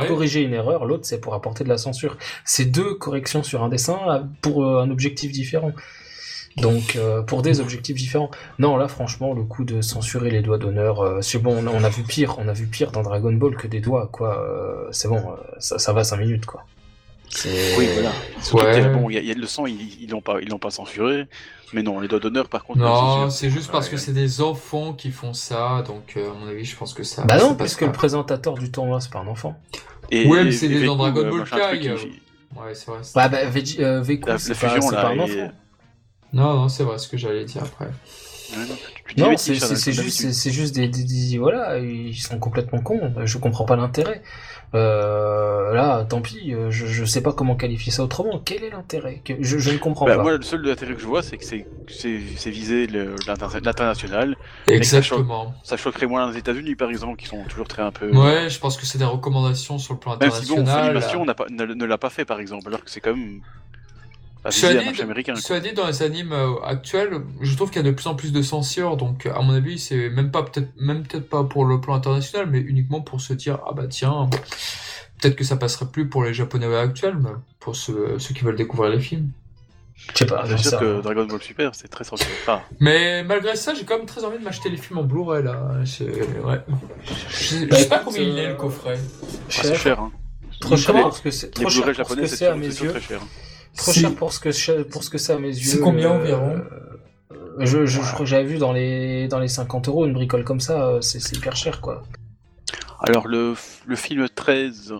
corriger 0.07 0.42
une 0.42 0.54
erreur, 0.54 0.86
l'autre 0.86 1.06
c'est 1.06 1.19
pour 1.21 1.36
apporter 1.36 1.63
de 1.63 1.69
la 1.69 1.77
censure. 1.77 2.18
C'est 2.45 2.65
deux 2.65 2.95
corrections 2.95 3.44
sur 3.44 3.63
un 3.63 3.69
dessin 3.69 4.00
euh, 4.09 4.19
pour 4.42 4.65
euh, 4.65 4.81
un 4.81 4.89
objectif 4.89 5.31
différent. 5.31 5.71
Donc 6.57 6.95
euh, 6.95 7.21
pour 7.21 7.42
des 7.44 7.59
objectifs 7.59 7.95
différents. 7.95 8.31
Non 8.59 8.77
là 8.77 8.88
franchement 8.88 9.33
le 9.33 9.44
coup 9.44 9.63
de 9.63 9.81
censurer 9.81 10.31
les 10.31 10.42
doigts 10.42 10.57
d'honneur, 10.57 11.01
euh, 11.01 11.21
c'est 11.21 11.38
bon 11.39 11.56
on 11.56 11.68
a, 11.68 11.71
on 11.71 11.83
a 11.83 11.89
vu 11.89 12.04
pire, 12.04 12.36
on 12.39 12.48
a 12.48 12.54
vu 12.54 12.65
pire 12.68 12.92
dans 12.92 13.04
Dragon 13.04 13.31
Ball 13.33 13.56
que 13.56 13.68
des 13.68 13.80
doigts 13.80 14.09
quoi. 14.12 14.39
Euh, 14.42 14.88
c'est 14.92 15.07
bon, 15.07 15.18
euh, 15.18 15.36
ça, 15.59 15.77
ça 15.77 15.94
va 15.94 16.04
cinq 16.04 16.18
minutes 16.18 16.45
quoi. 16.45 16.65
C'est- 17.30 17.75
Oui, 17.77 17.88
voilà. 17.94 18.12
Ouais. 18.54 18.89
bon, 18.94 19.09
il 19.09 19.15
y, 19.15 19.18
a- 19.18 19.21
y 19.21 19.31
a 19.31 19.36
le 19.36 19.45
sang, 19.45 19.65
ils 19.65 20.01
ils 20.01 20.09
l'ont 20.09 20.21
pas, 20.21 20.39
ils 20.42 20.48
l'ont 20.50 20.59
pas 20.59 20.69
censuré. 20.71 21.25
Mais 21.74 21.83
non, 21.83 22.00
les 22.00 22.07
doigts 22.07 22.21
d'honneur, 22.21 22.48
par 22.48 22.63
contre. 22.63 22.80
Non, 22.80 23.30
c'est 23.30 23.50
juste 23.50 23.69
parce 23.69 23.88
Ouais. 23.88 23.92
que 23.92 23.98
c'est 23.98 24.13
des 24.13 24.39
enfants 24.39 24.94
qui 24.94 25.12
font 25.12 25.33
ça, 25.33 25.83
donc 25.86 26.13
euh, 26.15 26.31
à 26.31 26.33
mon 26.33 26.48
avis, 26.48 26.63
je 26.63 26.77
pense 26.77 26.94
que 26.94 27.04
ça. 27.04 27.25
Bah 27.25 27.38
non 27.39 27.50
passe 27.56 27.57
puisque 27.75 27.81
le 27.81 27.92
présentant 27.92 28.54
du 28.54 28.71
tournoi 28.71 29.01
c'est 29.01 29.12
pas 29.12 29.19
un 29.19 29.27
enfant. 29.27 29.59
Et, 30.09 30.25
Ouais, 30.27 30.45
mais 30.45 30.51
c'est 30.54 30.69
dans 30.86 30.95
Dragon 30.95 31.30
Ball 31.30 31.44
Kai, 31.44 31.89
Ouais, 32.56 32.74
c'est 32.74 32.88
vrai. 32.89 33.00
bah 33.13 33.30
euh, 33.33 34.01
Veku 34.01 34.27
La- 34.30 34.38
c'est 34.38 34.57
pas, 34.57 34.71
un 34.71 34.75
et- 35.15 35.19
enfant. 35.19 35.51
Non, 36.34 36.54
non, 36.56 36.70
c'est 36.70 36.84
vrai 36.84 36.98
ce 36.98 37.08
que 37.08 37.18
j'allais 37.18 37.46
dire 37.46 37.64
après. 37.64 37.90
Non, 39.18 39.36
c'est 39.38 39.56
juste, 39.56 40.32
c'est 40.32 40.52
juste 40.52 40.76
des, 40.76 40.88
des, 40.88 41.04
des- 41.04 41.38
voilà, 41.38 41.78
ils 41.80 42.16
sont 42.16 42.40
complètement 42.40 42.80
cons. 42.80 43.14
Je 43.26 43.38
comprends 43.38 43.66
pas 43.66 43.76
l'intérêt. 43.76 44.22
Euh, 44.76 45.74
là, 45.74 46.06
tant 46.06 46.22
pis. 46.22 46.54
euh, 46.54 46.70
Je, 46.70 46.86
je 46.88 47.06
sais 47.06 47.22
pas 47.22 47.32
comment 47.34 47.56
qualifier 47.56 47.92
ça 47.92 48.04
autrement. 48.04 48.40
Quel 48.44 48.64
est 48.64 48.70
l'intérêt 48.70 49.22
je, 49.40 49.58
je 49.58 49.72
ne 49.72 49.78
comprends 49.78 50.06
Bah, 50.06 50.18
pas. 50.18 50.24
moi, 50.24 50.36
le 50.38 50.42
seul 50.44 50.70
intérêt 50.70 50.94
que 50.94 51.00
je 51.02 51.08
vois, 51.08 51.24
c'est 51.24 51.38
que 51.38 51.46
c'est 51.46 51.66
l'inter- 53.28 53.60
l'international. 53.64 54.36
ça 54.68 54.74
Exactement. 54.74 55.54
Ça 55.64 55.78
choquerait 55.78 56.06
moins 56.06 56.30
les 56.32 56.38
États-Unis, 56.38 56.76
par 56.76 56.90
exemple, 56.90 57.18
qui 57.18 57.28
sont 57.28 57.44
toujours 57.44 57.68
très 57.68 57.82
un 57.82 57.92
peu. 57.92 58.12
Ouais, 58.12 58.50
je 58.50 58.60
pense 58.60 58.78
que 58.78 58.86
c'est 58.86 58.98
des 58.98 59.06
recommandations 59.06 59.78
sur 59.78 59.94
le 59.94 60.00
plan 60.00 60.18
Même 60.20 60.32
si 60.32 60.46
bon, 60.48 60.62
international. 60.62 60.86
Funimation 60.86 61.26
n'a 61.26 61.34
pas- 61.34 61.48
ne, 61.50 61.66
ne 61.66 61.86
l'a 61.86 61.98
pas 61.98 62.10
fait, 62.10 62.26
par 62.26 62.40
exemple, 62.40 62.68
alors 62.68 62.84
que 62.84 62.90
c'est 62.90 63.00
quand 63.02 63.16
même. 63.16 63.42
Américain. 65.02 65.36
cela 65.36 65.60
dit, 65.60 65.74
dans 65.74 65.88
les 65.88 66.02
animes 66.04 66.32
euh, 66.34 66.56
actuels, 66.64 67.22
je 67.42 67.56
trouve 67.56 67.70
qu'il 67.70 67.78
y 67.82 67.86
a 67.86 67.90
de 67.90 67.96
plus 67.96 68.08
en 68.08 68.16
plus 68.16 68.32
de 68.32 68.42
censure, 68.42 68.98
donc 68.98 69.26
à 69.26 69.42
mon 69.42 69.54
avis, 69.54 69.78
c'est 69.80 70.10
même 70.10 70.32
pas 70.32 70.44
peut-être 70.44 70.70
même 70.80 71.04
peut-être 71.04 71.30
pas 71.30 71.44
pour 71.44 71.66
le 71.66 71.80
plan 71.82 71.96
international, 71.96 72.48
mais 72.50 72.60
uniquement 72.60 73.02
pour 73.02 73.22
se 73.22 73.34
dire 73.34 73.60
ah 73.68 73.74
bah 73.74 73.88
tiens, 73.90 74.30
peut-être 75.22 75.36
que 75.36 75.44
ça 75.44 75.56
passerait 75.58 75.88
plus 75.88 76.08
pour 76.10 76.24
les 76.24 76.34
japonais 76.34 76.74
actuels, 76.76 77.18
mais 77.20 77.30
pour 77.60 77.76
ceux, 77.76 78.20
ceux 78.20 78.34
qui 78.34 78.44
veulent 78.44 78.56
découvrir 78.56 78.92
les 78.92 79.00
films. 79.00 79.30
Je 80.14 80.20
sais 80.20 80.26
pas. 80.28 80.44
C'est 80.46 80.52
j'en 80.52 80.58
sûr 80.70 80.80
que. 80.80 81.02
Dragon 81.02 81.26
Ball 81.26 81.42
Super, 81.42 81.74
c'est 81.74 81.88
très 81.88 82.04
censuré. 82.04 82.30
Enfin, 82.44 82.62
Mais 82.80 83.24
malgré 83.24 83.56
ça, 83.56 83.74
j'ai 83.74 83.84
quand 83.84 83.98
même 83.98 84.06
très 84.06 84.24
envie 84.24 84.38
de 84.38 84.44
m'acheter 84.44 84.70
les 84.70 84.78
films 84.78 85.00
en 85.00 85.04
Blu-ray 85.04 85.44
là. 85.44 85.72
C'est- 85.86 86.06
Ouais. 86.06 86.62
Je 87.08 87.44
sais, 87.44 87.60
je 87.62 87.66
Bah, 87.66 87.78
sais 87.78 87.90
pas 87.90 88.00
combien 88.06 88.22
il 88.22 88.38
est 88.38 88.46
euh, 88.46 88.50
le 88.50 88.56
coffret. 88.56 89.00
c'est 89.50 89.76
Cher. 89.76 90.00
Hein. 90.00 90.12
trop 90.62 90.78
cher 90.78 90.94
Comment 90.94 91.08
pour 91.08 91.18
ce 91.18 91.22
que 91.24 91.32
c'est. 91.32 91.48
Les 91.48 91.64
Trop 91.64 91.70
cher 91.72 91.94
japonais, 91.96 92.28
c'est 92.28 92.88
très 92.88 93.02
cher. 93.02 93.22
Trop 93.78 93.92
cher 93.92 94.16
pour 94.16 94.34
ce 94.34 94.40
que 94.40 94.52
c'est- 94.52 94.84
pour 94.84 95.04
ce 95.04 95.10
que 95.10 95.18
c'est 95.18 95.34
à 95.34 95.40
mes 95.40 95.50
yeux. 95.50 95.64
C'est 95.72 95.80
combien 95.80 96.12
euh, 96.12 96.20
environ 96.20 96.62
euh, 97.32 97.38
je, 97.60 97.86
je, 97.86 98.02
je 98.02 98.08
crois 98.08 98.20
que 98.20 98.26
j'avais 98.26 98.44
vu 98.44 98.58
dans 98.58 98.72
les 98.74 99.28
dans 99.28 99.40
les 99.40 99.48
50 99.48 99.88
euros 99.88 100.06
une 100.06 100.14
bricole 100.14 100.44
comme 100.44 100.60
ça, 100.60 100.86
euh, 100.88 101.02
c'est 101.02 101.20
hyper 101.36 101.56
cher 101.56 101.82
quoi. 101.82 102.04
Alors, 103.02 103.28
le, 103.28 103.54
le 103.86 103.96
film 103.96 104.28
13, 104.28 104.94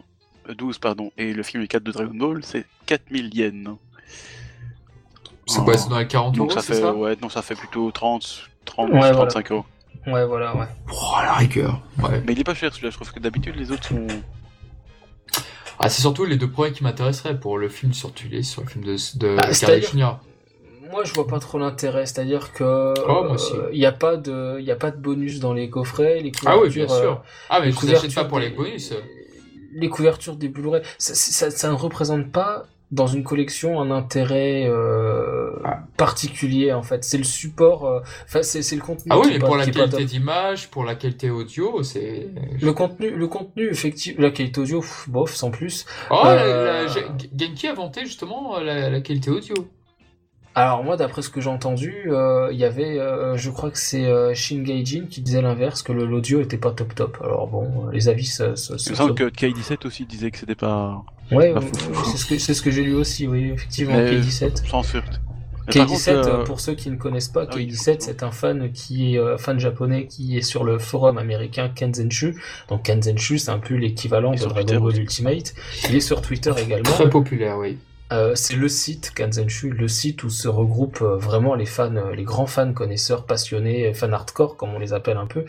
euh, 0.50 0.54
12, 0.54 0.78
pardon, 0.78 1.12
et 1.18 1.34
le 1.34 1.42
film 1.44 1.68
4 1.68 1.84
de 1.84 1.92
Dragon 1.92 2.14
Ball, 2.14 2.44
c'est 2.44 2.66
4000 2.86 3.34
yens. 3.36 3.70
C'est 5.48 5.64
quoi, 5.64 5.78
c'est 5.78 5.90
dans 5.90 5.98
les 6.00 6.08
40 6.08 6.36
Donc 6.36 6.52
euros, 6.52 6.60
ça 6.60 6.66
fait, 6.66 6.82
ça 6.82 6.94
ouais, 6.94 7.16
donc 7.16 7.32
ça 7.32 7.42
fait 7.42 7.56
plutôt 7.56 7.90
30, 7.92 8.50
30, 8.66 8.90
Ouais, 8.92 8.98
voilà. 9.00 9.14
35 9.16 9.52
euros. 9.52 9.66
Ouais 10.06 10.26
voilà 10.26 10.56
ouais. 10.56 10.68
Oh, 10.92 11.16
la 11.22 11.34
rigueur. 11.34 11.82
Ouais. 12.02 12.22
Mais 12.26 12.34
il 12.34 12.40
est 12.40 12.44
pas 12.44 12.54
cher 12.54 12.72
celui-là, 12.74 12.92
je 12.92 12.96
trouve 12.96 13.12
que 13.12 13.20
d'habitude 13.20 13.56
les 13.56 13.72
autres 13.72 13.88
sont. 13.88 14.08
Ah, 15.80 15.90
c'est 15.90 16.02
surtout 16.02 16.26
les 16.26 16.38
deux 16.38 16.50
premiers 16.50 16.72
qui 16.72 16.84
m'intéresseraient 16.84 17.40
pour 17.40 17.58
le 17.58 17.70
film 17.70 17.94
sur 17.94 18.14
Tulé, 18.14 18.42
sur 18.44 18.62
le 18.64 18.68
film 18.68 18.84
de, 18.84 18.96
de 19.20 19.36
Ah, 19.40 19.54
c'est-à-dire- 19.54 19.90
Junior. 19.90 20.20
Moi, 20.90 21.04
je 21.04 21.14
vois 21.14 21.28
pas 21.28 21.40
trop 21.40 21.60
l'intérêt, 21.60 22.06
c'est-à-dire 22.06 22.54
que 22.54 22.94
Oh, 23.08 23.36
il 23.74 23.78
y 23.80 23.86
a 23.86 23.92
pas 23.92 24.16
de, 24.16 24.56
il 24.60 24.66
y 24.66 24.72
a 24.72 24.76
pas 24.78 24.90
de 24.90 24.98
bonus 24.98 25.40
dans 25.42 25.54
les 25.54 25.70
coffrets, 25.70 26.22
les 26.22 26.32
Ah 26.46 26.58
oui, 26.58 26.70
couvertures. 26.70 26.86
bien 26.86 26.96
sûr. 26.98 27.24
Ah, 27.50 27.60
mais 27.60 27.72
je 27.72 27.78
achète 27.78 27.90
pas 27.90 27.96
couvertures 27.98 28.28
pour 28.30 28.40
les 28.40 28.50
bonus. 28.52 28.94
Les 29.74 29.90
couvertures 29.90 30.36
des 30.38 30.48
Blu-ray, 30.48 30.82
ça, 30.98 31.14
ça, 31.14 31.52
ça 31.52 31.70
ne 31.70 31.74
représente 31.76 32.32
pas 32.32 32.66
dans 32.92 33.08
une 33.08 33.24
collection 33.24 33.82
un 33.82 33.92
intérêt 33.92 34.66
euh, 34.66 35.52
Ah. 35.66 35.80
particulier 35.98 36.72
en 36.72 36.84
fait. 36.84 37.04
C'est 37.04 37.18
le 37.18 37.24
support, 37.26 37.86
euh, 37.86 38.00
enfin 38.26 38.42
c'est 38.44 38.62
c'est 38.62 38.76
le 38.78 38.82
contenu. 38.82 39.08
Ah 39.10 39.20
oui, 39.20 39.28
mais 39.34 39.40
pas- 39.40 39.48
pour 39.48 39.58
la 39.58 39.66
qualité 39.66 40.06
d'image, 40.06 40.70
pour 40.70 40.84
la 40.86 40.96
qualité 40.96 41.30
audio, 41.30 41.84
c'est... 41.84 42.28
Le 42.62 42.72
contenu, 42.74 43.10
le 43.10 43.28
contenu 43.28 43.70
effectivement, 43.70 44.22
la 44.24 44.32
qualité 44.32 44.62
audio, 44.62 44.80
pff, 44.80 45.10
bof, 45.10 45.34
sans 45.36 45.52
plus. 45.52 45.86
Oh, 46.10 46.22
Euh, 46.26 46.36
la- 46.66 46.84
la- 46.84 46.88
Gen- 46.88 47.18
Genki 47.38 47.68
a 47.68 47.74
vanté 47.74 48.06
justement 48.06 48.60
la, 48.60 48.90
la 48.90 49.02
qualité 49.02 49.32
audio. 49.32 49.56
Alors 50.60 50.84
moi, 50.84 50.98
d'après 50.98 51.22
ce 51.22 51.30
que 51.30 51.40
j'ai 51.40 51.52
entendu, 51.52 51.94
euh, 52.08 52.50
il 52.52 52.58
y 52.58 52.66
avait, 52.66 52.98
euh, 53.00 53.38
je 53.38 53.52
crois 53.52 53.70
que 53.70 53.78
c'est 53.78 54.06
euh, 54.06 54.34
Shin 54.34 54.64
Gaijin 54.64 55.06
qui 55.08 55.22
disait 55.22 55.44
l'inverse, 55.44 55.84
que 55.84 55.92
le- 55.92 56.06
l'audio 56.06 56.42
était 56.42 56.58
pas 56.58 56.72
top 56.72 56.96
top. 56.96 57.18
Alors 57.24 57.46
bon, 57.48 57.66
euh, 57.88 57.92
les 57.92 58.10
avis 58.10 58.26
se, 58.26 58.56
se, 58.56 58.76
se- 58.78 58.90
Il 58.90 58.92
me 58.94 58.96
semble 58.96 59.14
que 59.14 59.26
K17 59.30 59.86
aussi 59.86 60.06
disait 60.08 60.32
que 60.32 60.38
c'était 60.40 60.56
pas. 60.56 61.04
Ouais, 61.32 61.54
c'est 62.06 62.18
ce 62.18 62.26
que 62.26 62.38
c'est 62.40 62.54
ce 62.56 62.62
que 62.64 62.72
j'ai 62.72 62.82
lu 62.84 62.96
aussi, 62.96 63.28
oui, 63.28 63.52
effectivement. 63.54 63.94
Mais- 63.98 64.20
K17. 64.20 64.68
Censure. 64.68 65.04
Mais 65.68 65.74
par 65.74 65.86
K17, 65.86 66.16
contre, 66.16 66.30
euh, 66.30 66.40
euh, 66.40 66.44
pour 66.46 66.60
ceux 66.60 66.74
qui 66.74 66.90
ne 66.90 66.96
connaissent 66.96 67.28
pas, 67.28 67.46
ah 67.48 67.54
oui, 67.56 67.68
K17, 67.68 67.98
c'est 68.00 68.24
un 68.24 68.32
fan 68.32 68.72
qui 68.72 69.14
est 69.14 69.20
euh, 69.20 69.38
fan 69.38 69.60
japonais 69.60 70.08
qui 70.08 70.38
est 70.38 70.42
sur 70.42 70.64
le 70.64 70.80
forum 70.80 71.20
américain 71.20 71.70
Kenzenshu. 71.70 72.42
Donc 72.70 72.82
Kenzenshu, 72.84 73.38
c'est 73.38 73.52
un 73.52 73.60
peu 73.60 73.76
l'équivalent 73.76 74.32
de 74.32 74.38
Dragon 74.40 74.56
Twitter 74.56 74.80
Ball. 74.80 74.98
Ultimate. 74.98 75.54
Il 75.88 75.96
est 75.96 76.00
sur 76.00 76.22
Twitter 76.24 76.54
également. 76.58 76.90
Très 76.90 77.10
populaire, 77.10 77.58
oui. 77.60 77.78
Euh, 78.14 78.36
c'est 78.36 78.56
le 78.56 78.70
site 78.70 79.14
Kanzenshu, 79.14 79.70
le 79.72 79.88
site 79.90 80.24
où 80.24 80.30
se 80.30 80.48
regroupent 80.48 81.02
euh, 81.02 81.18
vraiment 81.18 81.56
les 81.56 81.66
fans, 81.66 81.94
euh, 81.96 82.16
les 82.16 82.24
grands 82.24 82.46
fans 82.46 82.72
connaisseurs, 82.72 83.26
passionnés, 83.26 83.94
fans 83.94 84.14
hardcore 84.14 84.56
comme 84.56 84.74
on 84.74 84.80
les 84.80 84.94
appelle 84.94 85.18
un 85.18 85.28
peu. 85.28 85.46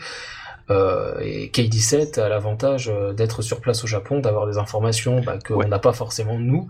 Euh, 0.69 1.19
et 1.21 1.47
K17 1.47 2.19
a 2.19 2.29
l'avantage 2.29 2.89
euh, 2.93 3.11
d'être 3.13 3.41
sur 3.41 3.59
place 3.59 3.83
au 3.83 3.87
Japon, 3.87 4.19
d'avoir 4.19 4.45
des 4.47 4.57
informations 4.57 5.21
bah, 5.21 5.37
qu'on 5.45 5.55
Ouais. 5.55 5.67
n'a 5.67 5.79
pas 5.79 5.93
forcément 5.93 6.37
nous, 6.37 6.67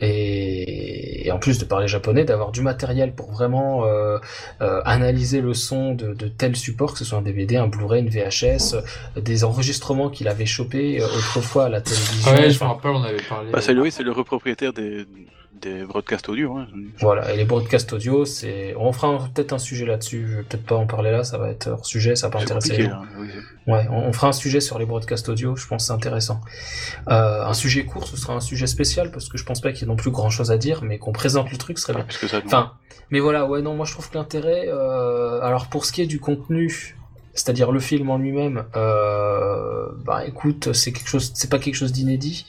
et, 0.00 1.26
et 1.26 1.32
en 1.32 1.38
plus 1.38 1.58
de 1.58 1.64
parler 1.64 1.88
japonais, 1.88 2.24
d'avoir 2.24 2.52
du 2.52 2.62
matériel 2.62 3.12
pour 3.14 3.32
vraiment 3.32 3.84
euh, 3.84 4.18
euh, 4.60 4.80
analyser 4.84 5.40
le 5.40 5.54
son 5.54 5.94
de, 5.94 6.14
de 6.14 6.28
tel 6.28 6.56
support, 6.56 6.92
que 6.92 6.98
ce 6.98 7.04
soit 7.04 7.18
un 7.18 7.22
DVD, 7.22 7.56
un 7.56 7.66
Blu-ray, 7.66 8.02
une 8.02 8.08
VHS, 8.08 8.74
euh, 8.74 9.20
des 9.20 9.44
enregistrements 9.44 10.10
qu'il 10.10 10.28
avait 10.28 10.46
chopés 10.46 11.02
autrefois 11.02 11.64
à 11.66 11.68
la 11.68 11.80
télévision. 11.80 12.32
Ouais, 12.32 12.50
je 12.50 12.62
me 12.64 12.68
rappelle, 12.68 12.90
on 12.92 13.02
avait 13.02 13.22
parlé. 13.28 13.50
bah, 13.52 13.60
c'est 13.60 13.74
lui, 13.74 13.90
c'est 13.90 14.02
le 14.02 14.12
repropriétaire 14.12 14.72
des, 14.72 15.04
des 15.52 15.84
broadcasts 15.84 16.28
audio. 16.28 16.56
Hein. 16.56 16.66
Voilà, 17.00 17.32
et 17.32 17.36
les 17.36 17.44
broadcasts 17.44 17.92
audio, 17.92 18.24
c'est. 18.24 18.74
On 18.76 18.92
fera 18.92 19.28
peut-être 19.34 19.52
un 19.52 19.58
sujet 19.58 19.84
là-dessus, 19.84 20.26
je 20.26 20.36
vais 20.38 20.42
peut-être 20.42 20.64
pas 20.64 20.76
en 20.76 20.86
parler 20.86 21.10
là, 21.10 21.22
ça 21.24 21.38
va 21.38 21.48
être 21.50 21.68
hors 21.68 21.84
sujet, 21.84 22.16
ça 22.16 22.28
va 22.28 22.32
pas 22.32 22.42
intéresser 22.42 22.76
les 22.76 22.88
compliqué 22.88 22.92
gens. 22.94 23.02
là. 23.02 23.08
Oui, 23.66 23.72
Ouais, 23.72 23.86
on, 23.90 24.08
on 24.08 24.12
fera 24.12 24.28
un 24.28 24.32
sujet 24.32 24.60
sur 24.60 24.78
les 24.78 24.86
broadcasts 24.86 25.28
audio, 25.28 25.54
je 25.56 25.66
pense 25.66 25.82
que 25.82 25.86
c'est 25.88 25.92
intéressant. 25.92 26.40
Euh, 27.08 27.44
un 27.44 27.54
sujet 27.54 27.84
court, 27.84 28.06
ce 28.06 28.16
sera 28.16 28.34
un 28.34 28.40
sujet 28.40 28.66
spécial, 28.66 29.10
parce 29.10 29.28
que 29.28 29.36
je 29.38 29.44
pense 29.44 29.60
pas 29.60 29.72
qu'il 29.72 29.82
y 29.82 29.84
ait 29.84 29.88
non 29.88 29.96
plus 29.96 30.10
grand 30.10 30.30
chose 30.30 30.50
à 30.50 30.58
dire, 30.58 30.82
mais 30.82 30.98
qu'on 30.98 31.12
présente 31.12 31.50
le 31.52 31.58
truc 31.58 31.78
serait 31.78 31.92
pas 31.92 32.00
bien. 32.02 32.08
que 32.20 32.26
ça. 32.26 32.40
Enfin, 32.44 32.72
mais 33.10 33.20
voilà, 33.20 33.44
ouais, 33.46 33.60
non, 33.60 33.74
moi 33.74 33.84
je 33.86 33.92
trouve 33.92 34.08
que 34.08 34.16
l'intérêt. 34.16 34.64
Euh... 34.68 35.40
Alors 35.42 35.66
pour 35.66 35.84
ce 35.84 35.92
qui 35.92 36.00
est 36.02 36.06
du 36.06 36.20
contenu, 36.20 36.96
c'est-à-dire 37.40 37.72
le 37.72 37.80
film 37.80 38.10
en 38.10 38.18
lui-même, 38.18 38.64
euh, 38.76 39.86
bah 40.04 40.26
écoute, 40.26 40.74
c'est 40.74 40.92
quelque 40.92 41.08
chose, 41.08 41.32
c'est 41.34 41.48
pas 41.48 41.58
quelque 41.58 41.74
chose 41.74 41.90
d'inédit. 41.90 42.44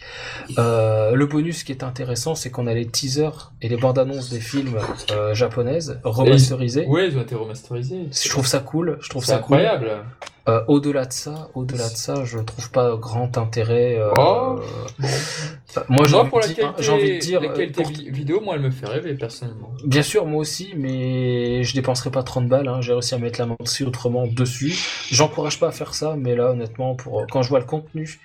Euh, 0.60 1.16
le 1.16 1.26
bonus 1.28 1.64
qui 1.64 1.72
est 1.72 1.84
intéressant, 1.84 2.36
c'est 2.36 2.52
qu'on 2.52 2.68
a 2.68 2.74
les 2.74 2.86
teasers 2.86 3.54
et 3.62 3.70
les 3.70 3.78
bandes 3.78 3.98
annonces 3.98 4.30
des 4.30 4.42
films 4.42 4.78
euh, 5.12 5.34
japonaises 5.34 5.98
remasterisés. 6.04 6.86
Oui, 6.90 7.08
ils 7.08 7.18
ont 7.18 7.22
été 7.22 7.36
remasterisés. 7.36 8.08
Je 8.12 8.30
trouve 8.30 8.46
ça 8.46 8.60
cool. 8.60 8.98
Je 9.00 9.10
trouve 9.10 9.24
ça 9.24 9.38
incroyable. 9.38 9.88
cool. 9.88 10.02
Euh, 10.50 10.62
au-delà 10.68 11.06
de 11.06 11.14
ça, 11.14 11.50
au-delà 11.54 11.88
de 11.88 11.96
ça, 11.96 12.24
je 12.26 12.40
trouve 12.40 12.72
pas 12.72 12.96
grand 12.98 13.38
intérêt. 13.38 13.98
euh, 14.00 14.10
Oh, 14.18 14.60
moi, 15.90 16.06
j'ai 16.08 16.16
envie, 16.16 16.32
de 16.32 16.48
dire- 16.48 16.56
qualité, 16.56 16.66
j'ai 16.80 16.92
envie 16.92 17.14
de 17.14 17.20
dire, 17.20 17.42
la 17.42 17.50
euh, 17.50 17.54
qualité 17.56 17.84
pour- 17.84 17.92
vi- 17.92 18.10
vidéo, 18.10 18.42
moi, 18.42 18.56
elle 18.56 18.62
me 18.62 18.72
fait 18.72 18.88
rêver, 18.88 19.14
personnellement. 19.14 19.72
Bien 19.86 20.02
sûr, 20.02 20.26
moi 20.26 20.40
aussi, 20.42 20.74
mais 20.76 21.64
je 21.64 21.74
dépenserai 21.76 22.10
pas 22.10 22.24
30 22.24 22.48
balles. 22.48 22.68
Hein. 22.68 22.82
J'ai 22.82 22.94
réussi 22.94 23.14
à 23.14 23.20
mettre 23.20 23.40
la 23.40 23.46
main 23.46 23.56
dessus 23.60 23.84
autrement 23.86 24.26
dessus. 24.26 24.74
J'encourage 25.12 25.60
pas 25.60 25.68
à 25.68 25.72
faire 25.72 25.94
ça, 25.94 26.16
mais 26.18 26.36
là, 26.36 26.50
honnêtement, 26.52 26.96
pour 26.96 27.26
quand 27.32 27.44
je 27.44 27.50
vois 27.50 27.60
le 27.60 27.66
contenu, 27.66 28.20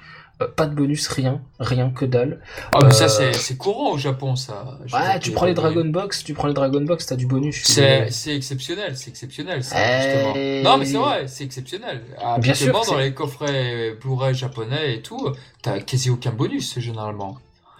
pas 0.57 0.66
de 0.66 0.75
bonus, 0.75 1.09
rien, 1.09 1.40
rien 1.59 1.90
que 1.90 2.05
dalle. 2.05 2.40
Ah, 2.73 2.78
mais 2.83 2.88
Euh, 2.88 2.90
ça, 2.90 3.09
c'est 3.09 3.33
c'est 3.33 3.57
courant 3.57 3.93
au 3.93 3.99
Japon, 3.99 4.37
ça. 4.37 4.78
Je 4.85 4.95
Ouais, 4.95 5.19
tu 5.21 5.31
prends 5.33 5.47
les 5.47 5.55
Dragon 5.55 5.85
Box, 5.87 6.25
tu 6.25 6.35
prends 6.35 6.49
les 6.49 6.55
Dragon 6.55 6.83
Box, 6.83 7.07
t'as 7.07 7.16
du 7.16 7.26
bonus. 7.26 7.62
C'est 7.64 8.35
exceptionnel, 8.37 8.97
c'est 8.97 9.09
exceptionnel, 9.11 9.64
ça, 9.64 9.76
Eh, 9.78 10.02
justement. 10.02 10.71
Non, 10.71 10.78
mais 10.78 10.85
c'est 10.85 10.97
vrai, 10.99 11.26
c'est 11.28 11.45
exceptionnel. 11.45 12.02
Bien 12.38 12.55
sûr, 12.55 12.73
dans 12.87 12.99
les 12.99 13.14
coffrets 13.14 13.97
Blu-ray 14.00 14.35
japonais 14.35 14.97
et 14.97 15.02
tout, 15.02 15.33
t'as 15.62 15.81
quasi 15.81 16.11
aucun 16.11 16.33
bonus, 16.33 16.78
généralement. 16.78 17.38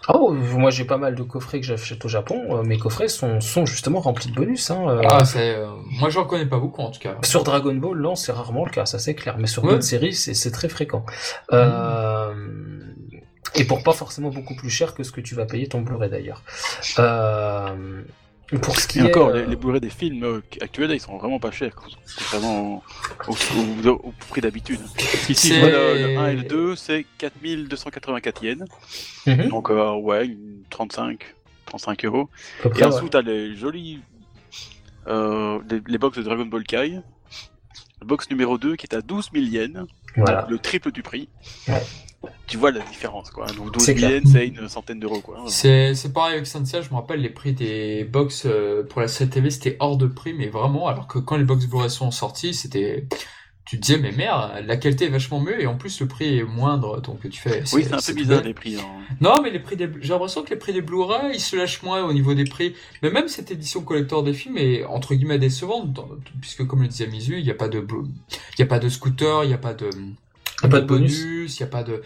Oh, 0.09 0.33
moi 0.33 0.71
j'ai 0.71 0.85
pas 0.85 0.99
mal 0.99 1.15
de 1.15 1.23
coffrets 1.23 1.61
que 1.61 1.67
j'achète 1.67 2.05
au 2.05 2.09
Japon. 2.09 2.59
euh, 2.59 2.63
Mes 2.63 2.79
coffrets 2.79 3.09
sont, 3.09 3.41
sont 3.41 3.67
justement 3.67 4.01
remplis 4.01 4.31
de 4.31 4.35
bonus. 4.35 4.71
Hein. 4.71 4.85
euh. 4.89 5.03
Ah, 5.09 5.25
c'est... 5.25 5.57
euh, 5.57 5.67
Moi, 6.01 6.11
j'en 6.11 6.25
connais 6.25 6.47
pas 6.47 6.59
beaucoup, 6.59 6.83
en 6.83 6.91
tout 6.91 7.01
cas. 7.01 7.17
Sur 7.23 7.43
Dragon 7.45 7.75
Ball, 7.75 7.99
non, 8.01 8.15
c'est 8.15 8.33
rarement 8.33 8.65
le 8.65 8.71
cas, 8.71 8.87
ça 8.87 8.99
c'est 8.99 9.15
clair. 9.15 9.37
Mais 9.39 9.47
sur 9.47 9.65
Ouais. 9.65 9.71
d'autres 9.73 9.83
séries, 9.85 10.13
c'est 10.15 10.51
très 10.51 10.69
fréquent. 10.69 11.05
Euh, 11.53 12.33
Et 13.55 13.65
pour 13.65 13.83
pas 13.83 13.93
forcément 13.93 14.29
beaucoup 14.31 14.55
plus 14.55 14.71
cher 14.71 14.95
que 14.95 15.03
ce 15.03 15.11
que 15.13 15.21
tu 15.21 15.35
vas 15.35 15.47
payer 15.47 15.67
ton 15.67 15.81
Blu-ray 15.81 16.11
d'ailleurs. 16.11 16.43
Euh, 16.99 18.03
Pour 18.62 18.79
ce 18.79 18.87
qui 18.87 18.99
Et 19.00 19.03
est, 19.03 19.07
encore, 19.07 19.29
euh, 19.31 19.41
les, 19.43 19.47
les 19.47 19.57
Blu-ray 19.57 19.81
des 19.81 19.91
films 19.91 20.23
euh, 20.25 20.41
actuels, 20.61 20.91
ils 20.93 21.00
sont 21.00 21.17
vraiment 21.19 21.41
pas 21.41 21.50
chers, 21.50 21.75
contrairement 21.75 22.83
au, 23.26 23.33
au- 23.33 23.88
au- 23.88 24.00
au 24.09 24.15
prix 24.31 24.41
d'habitude. 24.41 24.81
Ici, 25.29 25.53
le, 25.61 25.67
le 26.12 26.19
1 26.19 26.26
et 26.29 26.37
le 26.37 26.43
2, 26.45 26.76
c'est 26.76 27.05
4284 27.19 28.43
yens. 28.45 28.65
mhm, 29.26 29.49
Donc, 29.49 29.71
euh, 29.71 29.95
ouais, 29.95 30.26
une 30.26 30.62
35, 30.71 31.19
35 31.67 32.05
euros. 32.05 32.29
Et 32.65 32.69
près, 32.69 32.85
en 32.85 32.88
ouais. 32.91 32.95
dessous, 32.95 33.09
t'as 33.09 33.23
les 33.23 33.57
jolis. 33.57 34.00
Les, 35.09 35.81
les 35.87 35.99
box 35.99 36.19
de 36.19 36.23
Dragon 36.23 36.47
Ball 36.47 36.65
Kai. 36.65 37.00
Le 38.00 38.07
box 38.07 38.29
numéro 38.31 38.59
2 38.59 38.76
qui 38.76 38.87
est 38.87 38.95
à 38.95 39.00
12 39.00 39.31
000 39.33 39.45
yens, 39.47 39.87
Voilà. 40.17 40.47
le 40.50 40.59
triple 40.59 40.93
du 40.93 41.03
prix. 41.03 41.29
Ouais. 41.67 41.83
Tu 42.47 42.56
vois 42.56 42.71
la 42.71 42.80
différence, 42.80 43.30
quoi. 43.30 43.47
Donc 43.47 43.73
12 43.73 43.83
C'est 43.83 43.95
000 43.97 44.09
clair. 44.09 44.21
yens, 44.23 44.33
c'est 44.33 44.47
une 44.47 44.68
centaine 44.68 45.00
d'euros, 45.00 45.21
quoi. 45.21 45.45
C'est 45.49 45.95
c'est 45.95 46.12
pareil 46.12 46.35
avec 46.35 46.47
Sensia, 46.47 46.80
je 46.83 46.90
me 46.90 46.95
rappelle 46.95 47.21
les 47.21 47.30
prix 47.30 47.52
des 47.52 48.04
box 48.04 48.45
euh, 48.47 48.83
pour 48.85 49.00
la 49.00 49.09
7 49.09 49.30
TV, 49.30 49.50
c'était 49.50 49.76
hors 49.80 49.97
de 49.97 50.06
prix, 50.06 50.35
mais 50.35 50.49
vraiment, 50.49 50.88
alors 50.88 51.06
que 51.06 51.18
quand 51.18 51.37
les 51.37 51.45
box 51.45 51.66
Blu-ray 51.66 51.90
sont 51.90 52.11
sortis, 52.11 52.54
c'était... 52.54 53.06
Tu 53.68 53.80
te 53.80 53.83
disais, 53.85 53.99
mais 53.99 54.12
merde, 54.12 54.64
la 54.64 54.76
qualité 54.76 55.06
est 55.06 55.09
vachement 55.09 55.40
mieux, 55.40 55.61
et 55.61 55.66
en 55.66 55.75
plus 55.75 55.99
le 56.00 56.06
prix 56.06 56.38
est 56.38 56.45
moindre, 56.45 57.00
donc 57.00 57.28
tu 57.28 57.40
fais... 57.40 57.64
Oui, 57.73 57.83
c'est 57.83 57.95
un 57.95 57.99
peu 57.99 58.12
bizarre 58.12 58.45
les 58.45 58.54
prix. 58.54 58.76
hein. 58.76 58.85
Non, 59.21 59.35
mais 59.42 59.50
les 59.50 59.59
prix 59.59 59.75
des... 59.75 59.88
j'ai 60.00 60.11
l'impression 60.12 60.45
que 60.45 60.50
les 60.50 60.56
prix 60.56 60.73
des 60.73 60.83
Blu-ray, 60.83 61.35
ils 61.35 61.40
se 61.40 61.56
lâchent 61.56 61.83
moins 61.83 62.04
au 62.04 62.12
niveau 62.12 62.33
des 62.35 62.45
prix. 62.45 62.75
Mais 63.02 63.11
même 63.11 63.26
cette 63.26 63.50
édition 63.50 63.80
collector 63.80 64.23
des 64.23 64.35
films 64.35 64.56
est 64.56 64.85
entre 64.85 65.16
guillemets 65.16 65.40
décevante, 65.40 65.92
dans- 65.92 66.09
puisque 66.40 66.64
comme 66.64 66.83
le 66.83 66.87
disait 66.87 67.09
Mizu, 67.09 67.38
il 67.38 67.45
n'y 67.45 67.50
a 67.50 67.54
pas 67.54 67.66
de 67.68 67.85
il 67.90 68.61
y 68.61 68.62
a 68.62 68.66
pas 68.66 68.78
de 68.78 68.88
scooter, 68.88 69.42
il 69.42 69.49
n'y 69.49 69.54
a 69.54 69.59
pas 69.59 69.75
de, 69.75 69.90
Y 70.63 70.67
a 70.67 70.69
pas 70.69 70.81
de 70.81 70.87
bonus. 70.87 71.19
il 71.21 71.57
n'y 71.59 71.63
a 71.63 71.67
pas 71.67 71.83
de. 71.83 72.03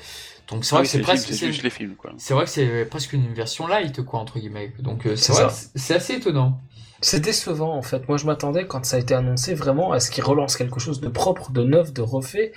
Donc 0.49 0.65
c'est 0.65 0.75
vrai 0.75 0.83
que 0.85 0.91
c'est 0.91 1.01
presque, 1.01 1.33
c'est 1.33 1.47
juste 1.47 1.63
les 1.63 1.71
films, 1.71 1.95
quoi. 1.95 2.13
c'est 2.19 2.35
vrai 2.35 2.45
que 2.45 2.51
c'est 2.51 2.85
presque 2.85 3.13
une 3.13 3.33
version 3.33 3.69
light 3.69 4.03
quoi 4.03 4.19
entre 4.19 4.41
guillemets. 4.41 4.73
Donc 4.81 5.07
euh, 5.07 5.15
c'est 5.17 5.33
vrai, 5.33 5.47
c'est 5.75 5.95
assez 5.95 6.15
étonnant. 6.15 6.61
C'est 7.03 7.21
décevant 7.21 7.75
en 7.75 7.81
fait. 7.81 8.07
Moi 8.09 8.19
je 8.19 8.27
m'attendais 8.27 8.67
quand 8.67 8.85
ça 8.85 8.97
a 8.97 9.01
été 9.01 9.15
annoncé 9.15 9.55
vraiment 9.55 9.93
à 9.93 10.01
ce 10.01 10.11
qu'ils 10.11 10.23
relancent 10.23 10.57
quelque 10.57 10.79
chose 10.81 11.01
de 11.01 11.09
propre, 11.09 11.51
de 11.51 11.63
neuf, 11.65 11.95
de 11.95 12.03
refait. 12.03 12.53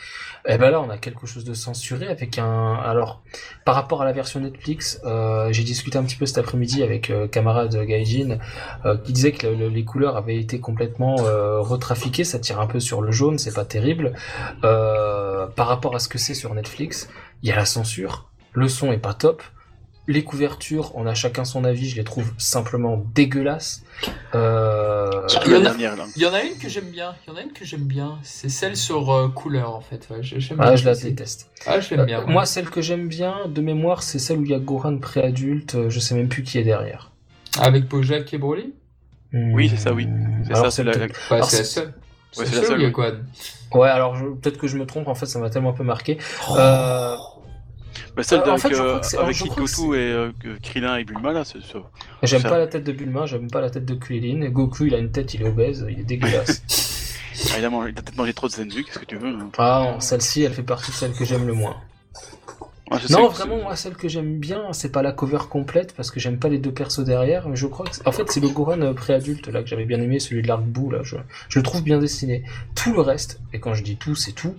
Et 0.45 0.57
ben 0.57 0.69
là 0.69 0.81
on 0.81 0.89
a 0.89 0.97
quelque 0.97 1.25
chose 1.25 1.45
de 1.45 1.53
censuré 1.53 2.07
avec 2.07 2.37
un. 2.37 2.73
Alors 2.75 3.23
par 3.63 3.75
rapport 3.75 4.01
à 4.01 4.05
la 4.05 4.11
version 4.11 4.41
Netflix, 4.41 4.99
euh, 5.05 5.47
j'ai 5.53 5.63
discuté 5.63 5.97
un 5.97 6.03
petit 6.03 6.17
peu 6.17 6.25
cet 6.25 6.39
après-midi 6.39 6.83
avec 6.83 7.09
euh, 7.09 7.25
camarade 7.29 7.73
Gaijin 7.85 8.39
euh, 8.85 8.97
qui 8.97 9.13
disait 9.13 9.31
que 9.31 9.47
le- 9.47 9.55
le- 9.55 9.69
les 9.69 9.85
couleurs 9.85 10.17
avaient 10.17 10.37
été 10.37 10.59
complètement 10.59 11.15
retrafiquées. 11.15 12.25
Ça 12.25 12.37
tire 12.37 12.59
un 12.59 12.67
peu 12.67 12.81
sur 12.81 13.01
le 13.01 13.11
jaune, 13.13 13.37
c'est 13.37 13.53
pas 13.53 13.65
terrible. 13.65 14.11
Par 14.61 15.67
rapport 15.67 15.95
à 15.95 15.99
ce 15.99 16.09
que 16.09 16.17
c'est 16.17 16.33
sur 16.33 16.53
Netflix, 16.53 17.07
il 17.43 17.49
y 17.49 17.51
a 17.51 17.55
la 17.55 17.65
censure. 17.65 18.29
Le 18.53 18.67
son 18.67 18.91
est 18.91 18.97
pas 18.97 19.13
top. 19.13 19.41
Les 20.05 20.23
couvertures, 20.25 20.91
on 20.95 21.05
a 21.07 21.13
chacun 21.13 21.45
son 21.45 21.63
avis, 21.63 21.87
je 21.87 21.95
les 21.95 22.03
trouve 22.03 22.33
simplement 22.37 23.05
dégueulasses. 23.15 23.83
Euh, 24.35 25.09
il 25.45 25.51
y 25.51 25.55
en 25.55 25.59
a- 25.59 25.61
dernière, 25.61 25.95
là. 25.95 26.05
Il 26.17 26.21
y 26.21 26.25
en 26.25 26.33
a 26.33 26.43
une 26.43 26.57
que 26.57 26.67
j'aime 26.67 26.89
bien. 26.89 27.15
Il 27.25 27.31
y 27.31 27.33
en 27.33 27.37
a 27.37 27.41
une 27.41 27.53
que 27.53 27.63
j'aime 27.63 27.85
bien. 27.85 28.17
C'est 28.21 28.49
celle 28.49 28.75
sur 28.75 29.11
euh, 29.13 29.29
couleur 29.29 29.73
en 29.73 29.79
fait. 29.79 30.07
Ouais, 30.09 30.17
j'ai- 30.21 30.41
j'aime 30.41 30.57
ah, 30.59 30.67
bien 30.67 30.75
je 30.75 30.85
la 30.85 30.95
déteste. 30.95 31.49
Ah, 31.65 31.79
je 31.79 31.95
l'aime 31.95 32.05
bien. 32.05 32.21
Euh, 32.21 32.25
moi, 32.27 32.45
celle 32.45 32.69
que 32.69 32.81
j'aime 32.81 33.07
bien, 33.07 33.47
de 33.47 33.61
mémoire, 33.61 34.03
c'est 34.03 34.19
celle 34.19 34.39
où 34.39 34.43
il 34.43 34.51
y 34.51 34.53
a 34.53 34.59
Gohan 34.59 34.97
préadulte, 34.97 35.89
je 35.89 35.99
sais 35.99 36.15
même 36.15 36.27
plus 36.27 36.43
qui 36.43 36.57
est 36.57 36.63
derrière. 36.63 37.11
Avec 37.61 37.87
Bojack 37.87 38.33
et 38.33 38.37
Broly. 38.37 38.73
Oui, 39.31 39.69
c'est 39.69 39.77
ça, 39.77 39.93
oui. 39.93 40.07
C'est 40.45 40.51
Alors, 40.51 40.65
ça, 40.65 40.71
c'est 40.71 40.83
la. 40.83 40.93
Bah, 41.29 41.43
c'est 41.43 41.59
la 41.59 41.63
seule. 41.63 41.93
Ouais, 42.37 42.45
C'est 42.45 42.55
la 42.55 42.63
seule. 42.63 42.93
Ouais, 43.73 43.89
alors 43.89 44.15
je- 44.15 44.25
peut-être 44.25 44.57
que 44.57 44.67
je 44.67 44.77
me 44.77 44.85
trompe, 44.85 45.07
en 45.07 45.15
fait, 45.15 45.25
ça 45.27 45.39
m'a 45.39 45.49
tellement 45.49 45.69
un 45.69 45.73
peu 45.73 45.83
marqué. 45.83 46.17
Euh, 46.51 47.15
Bah, 48.15 48.23
celle 48.23 48.39
Euh, 48.39 48.43
en 48.43 48.47
avec, 48.51 48.61
fait, 48.61 48.73
je 48.75 48.81
euh, 48.81 48.87
crois 48.89 48.99
que 48.99 49.05
c'est- 49.05 49.17
avec 49.17 49.35
je 49.35 49.43
que 49.43 49.49
Kikoku 49.49 49.95
et 49.95 49.97
euh, 49.99 50.31
Krillin 50.61 50.97
et 50.97 51.03
Bulma, 51.03 51.31
là, 51.31 51.43
c'est 51.45 51.61
ça. 51.61 51.79
J'aime 52.23 52.43
pas 52.43 52.57
la 52.57 52.67
tête 52.67 52.83
de 52.83 52.91
Bulma, 52.91 53.25
j'aime 53.25 53.49
pas 53.49 53.61
la 53.61 53.69
tête 53.69 53.85
de 53.85 53.95
Krillin. 53.95 54.47
Goku, 54.49 54.85
il 54.85 54.95
a 54.95 54.97
une 54.97 55.11
tête, 55.11 55.33
il 55.33 55.41
est 55.41 55.47
obèse, 55.49 55.85
il 55.89 55.99
est 55.99 56.03
dégueulasse. 56.03 56.61
Ah, 57.51 57.57
il 57.57 57.65
a 57.65 57.69
mangé- 57.69 57.89
il 57.91 57.97
a 57.97 58.01
peut-être 58.03 58.15
mangé 58.15 58.31
trop 58.33 58.47
de 58.47 58.53
Zenzu, 58.53 58.83
qu'est-ce 58.83 58.99
que 58.99 59.05
tu 59.05 59.17
veux 59.17 59.27
hein. 59.29 59.49
ah, 59.57 59.95
celle-ci, 59.99 60.43
elle 60.43 60.53
fait 60.53 60.61
partie 60.63 60.91
de 60.91 60.95
celles 60.95 61.13
que 61.13 61.25
j'aime 61.25 61.47
le 61.47 61.53
moins. 61.53 61.75
Ah, 62.91 62.99
Non, 63.09 63.27
vraiment, 63.27 63.57
moi, 63.57 63.75
celle 63.75 63.95
que 63.95 64.07
j'aime 64.07 64.37
bien, 64.37 64.71
c'est 64.71 64.91
pas 64.91 65.01
la 65.01 65.11
cover 65.11 65.39
complète, 65.49 65.95
parce 65.95 66.11
que 66.11 66.19
j'aime 66.19 66.37
pas 66.37 66.47
les 66.47 66.59
deux 66.59 66.71
persos 66.71 67.03
derrière, 67.03 67.49
mais 67.49 67.55
je 67.55 67.65
crois 67.65 67.87
que, 67.87 68.07
en 68.07 68.11
fait, 68.11 68.29
c'est 68.31 68.39
le 68.39 68.49
Gohan 68.49 68.79
euh, 68.81 68.93
préadulte, 68.93 69.47
là, 69.47 69.63
que 69.63 69.67
j'avais 69.67 69.85
bien 69.85 69.99
aimé, 69.99 70.19
celui 70.19 70.43
de 70.43 70.47
l'arc 70.47 70.61
bout, 70.61 70.91
là, 70.91 70.99
je, 71.01 71.15
je 71.49 71.57
le 71.59 71.63
trouve 71.63 71.81
bien 71.83 71.97
dessiné. 71.97 72.43
Tout 72.75 72.93
le 72.93 73.01
reste, 73.01 73.39
et 73.51 73.59
quand 73.59 73.73
je 73.73 73.83
dis 73.83 73.97
tout, 73.97 74.13
c'est 74.15 74.33
tout, 74.33 74.55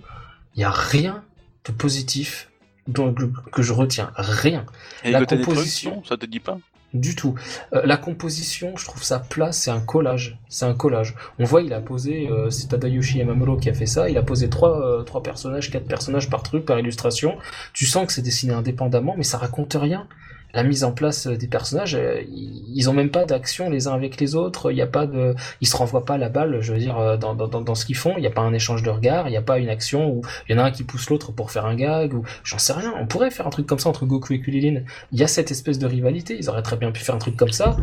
il 0.55 0.61
y 0.61 0.63
a 0.65 0.69
rien 0.71 1.23
de 1.65 1.71
positif 1.71 2.49
que, 2.93 3.25
que 3.51 3.61
je 3.61 3.73
retiens. 3.73 4.11
Rien. 4.15 4.65
Et 5.03 5.11
la 5.11 5.25
composition- 5.25 6.03
ça 6.05 6.17
te 6.17 6.25
dit 6.25 6.39
pas? 6.39 6.57
Du 6.93 7.13
tout. 7.13 7.35
Euh, 7.73 7.81
la 7.83 7.97
composition, 7.97 8.77
je 8.77 8.85
trouve 8.85 9.03
ça 9.03 9.19
plat, 9.19 9.51
c'est 9.51 9.69
un 9.71 9.81
collage. 9.81 10.37
C'est 10.47 10.63
un 10.65 10.73
collage. 10.73 11.13
On 11.39 11.43
voit, 11.43 11.61
il 11.61 11.73
a 11.73 11.81
posé, 11.81 12.29
euh, 12.29 12.49
c'est 12.49 12.67
Tadayoshi 12.69 13.17
Yamamuro 13.17 13.57
qui 13.57 13.69
a 13.69 13.73
fait 13.73 13.85
ça, 13.85 14.09
il 14.09 14.17
a 14.17 14.23
posé 14.23 14.49
trois, 14.49 14.81
euh, 14.81 15.03
trois 15.03 15.21
personnages, 15.21 15.69
quatre 15.71 15.87
personnages 15.87 16.29
par 16.29 16.41
truc, 16.41 16.63
par 16.63 16.79
illustration. 16.79 17.37
Tu 17.73 17.85
sens 17.85 18.07
que 18.07 18.13
c'est 18.13 18.21
dessiné 18.21 18.53
indépendamment, 18.53 19.15
mais 19.17 19.23
ça 19.23 19.37
raconte 19.37 19.73
rien. 19.73 20.07
La 20.55 20.63
mise 20.63 20.83
en 20.83 20.91
place 20.91 21.27
euh, 21.27 21.35
des 21.37 21.47
personnages, 21.47 21.95
euh, 21.95 22.21
ils 22.29 22.89
ont 22.89 22.93
même 22.93 23.11
pas 23.11 23.25
d'action 23.25 23.69
les 23.69 23.87
uns 23.87 23.93
avec 23.93 24.19
les 24.19 24.35
autres. 24.35 24.71
Il 24.71 24.77
y 24.77 24.81
a 24.81 24.87
pas 24.87 25.05
de, 25.05 25.35
ils 25.61 25.67
se 25.67 25.75
renvoient 25.77 26.05
pas 26.05 26.17
la 26.17 26.29
balle. 26.29 26.59
Je 26.61 26.73
veux 26.73 26.79
dire, 26.79 26.97
euh, 26.97 27.17
dans, 27.17 27.35
dans, 27.35 27.47
dans, 27.47 27.61
dans 27.61 27.75
ce 27.75 27.85
qu'ils 27.85 27.95
font, 27.97 28.13
il 28.17 28.21
n'y 28.21 28.27
a 28.27 28.31
pas 28.31 28.41
un 28.41 28.53
échange 28.53 28.81
de 28.81 28.89
regards, 28.89 29.27
il 29.27 29.31
n'y 29.31 29.37
a 29.37 29.41
pas 29.41 29.59
une 29.59 29.69
action 29.69 30.09
où 30.09 30.21
il 30.49 30.55
y 30.55 30.59
en 30.59 30.63
a 30.63 30.65
un 30.67 30.71
qui 30.71 30.83
pousse 30.83 31.09
l'autre 31.09 31.31
pour 31.31 31.51
faire 31.51 31.65
un 31.65 31.75
gag 31.75 32.13
ou 32.13 32.23
j'en 32.43 32.57
sais 32.57 32.73
rien. 32.73 32.93
On 32.99 33.05
pourrait 33.05 33.31
faire 33.31 33.45
un 33.45 33.49
truc 33.51 33.67
comme 33.67 33.79
ça 33.79 33.89
entre 33.89 34.05
Goku 34.05 34.33
et 34.33 34.39
Kulilin. 34.39 34.81
Il 35.11 35.19
y 35.19 35.23
a 35.23 35.27
cette 35.27 35.51
espèce 35.51 35.77
de 35.77 35.85
rivalité. 35.85 36.37
Ils 36.39 36.49
auraient 36.49 36.63
très 36.63 36.77
bien 36.77 36.91
pu 36.91 37.01
faire 37.01 37.15
un 37.15 37.19
truc 37.19 37.35
comme 37.35 37.51
ça. 37.51 37.75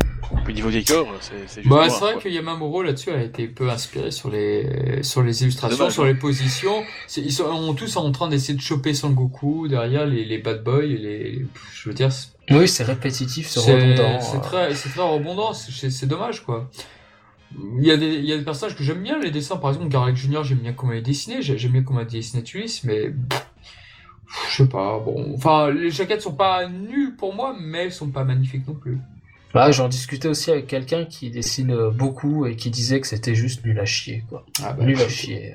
Puis 0.43 0.53
niveau 0.53 0.71
décor, 0.71 1.07
c'est 1.21 1.33
c'est 1.47 1.61
juste. 1.61 1.69
Bah, 1.73 1.85
c'est 1.89 1.99
vrai 1.99 2.13
quoi. 2.13 2.21
que 2.23 2.29
Yamamuro 2.29 2.81
là-dessus 2.83 3.11
a 3.11 3.21
été 3.21 3.47
peu 3.47 3.69
inspiré 3.69 4.11
sur 4.11 4.29
les 4.31 5.03
sur 5.03 5.21
les 5.21 5.43
illustrations, 5.43 5.77
dommage, 5.77 5.93
sur 5.93 6.03
hein. 6.03 6.07
les 6.07 6.15
positions. 6.15 6.83
C'est- 7.07 7.21
Ils 7.21 7.31
sont 7.31 7.43
ont 7.45 7.73
tous 7.75 7.95
en 7.97 8.11
train 8.11 8.29
d'essayer 8.29 8.55
de 8.55 8.61
choper 8.61 8.93
Sangoku 8.95 9.67
derrière 9.67 10.05
les, 10.07 10.25
les 10.25 10.37
bad 10.39 10.63
boys. 10.63 10.83
et 10.83 10.97
Les, 10.97 11.45
je 11.73 11.89
veux 11.89 11.95
dire, 11.95 12.11
c'est 12.11 12.29
Oui, 12.51 12.67
c'est 12.67 12.83
répétitif, 12.83 13.47
c'est 13.47 13.59
redondant. 13.73 14.19
c'est 14.21 14.37
euh. 14.37 14.41
très 14.41 14.75
c'est 14.75 14.89
très 14.89 15.01
redondant. 15.01 15.53
C'est 15.53 15.89
c'est 15.89 16.07
dommage 16.07 16.43
quoi. 16.43 16.69
Il 17.77 17.85
y 17.85 17.91
a 17.91 17.97
des 17.97 18.07
il 18.15 18.25
y 18.25 18.33
a 18.33 18.37
des 18.37 18.43
personnages 18.43 18.75
que 18.75 18.83
j'aime 18.83 19.01
bien 19.03 19.19
les 19.19 19.31
dessins. 19.31 19.57
Par 19.57 19.69
exemple, 19.71 19.87
Garlic 19.89 20.15
Junior, 20.15 20.43
j'aime 20.43 20.57
bien 20.59 20.73
comment 20.73 20.93
il 20.93 20.99
est 20.99 21.01
dessiné. 21.01 21.41
j'ai- 21.41 21.57
J'aime 21.57 21.71
bien 21.73 21.83
comment 21.83 21.99
il 22.01 22.07
est 22.07 22.11
dessiné 22.11 22.43
Tulis, 22.43 22.81
mais 22.83 23.13
je 24.49 24.55
sais 24.57 24.67
pas. 24.67 24.99
Bon, 24.99 25.33
enfin, 25.35 25.69
les 25.71 25.89
jaquettes 25.91 26.21
sont 26.21 26.33
pas 26.35 26.67
nulles 26.67 27.15
pour 27.15 27.33
moi, 27.33 27.55
mais 27.59 27.85
elles 27.85 27.93
sont 27.93 28.09
pas 28.09 28.23
magnifiques 28.23 28.67
non 28.67 28.73
plus. 28.73 28.97
Bah, 29.53 29.71
j'en 29.71 29.87
discutais 29.87 30.27
aussi 30.27 30.49
avec 30.49 30.65
quelqu'un 30.67 31.05
qui 31.05 31.29
dessine 31.29 31.71
euh, 31.71 31.91
beaucoup 31.91 32.47
et 32.47 32.55
qui 32.55 32.71
disait 32.71 32.99
que 32.99 33.07
c'était 33.07 33.35
juste 33.35 33.63
nul 33.63 33.79
à 33.79 33.85
chier, 33.85 34.23
quoi. 34.27 34.45
Ah, 34.63 34.73
bah, 34.73 34.83
Nul 34.83 34.99
à 34.99 35.07
chier. 35.07 35.53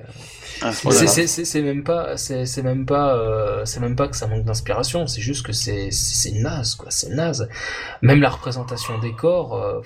Ah, 0.62 0.73
C'est- 0.73 1.62
même 1.62 1.83
pas, 1.85 2.17
c'est 2.17 2.62
même 2.62 2.87
pas, 2.87 3.17
euh, 3.17 3.64
c'est 3.64 3.81
même 3.81 3.97
pas 3.97 4.07
que 4.09 4.17
ça 4.17 4.26
manque 4.28 4.45
d'inspiration. 4.45 5.07
C'est 5.09 5.21
juste 5.21 5.45
que 5.45 5.52
c'est 5.52 5.90
c'est 5.90 6.33
naze, 6.33 6.75
quoi. 6.76 6.90
C'est 6.90 7.11
naze. 7.11 7.49
Même 8.02 8.21
la 8.21 8.31
représentation 8.31 8.99
des 8.99 9.12
corps. 9.12 9.55
euh, 9.57 9.81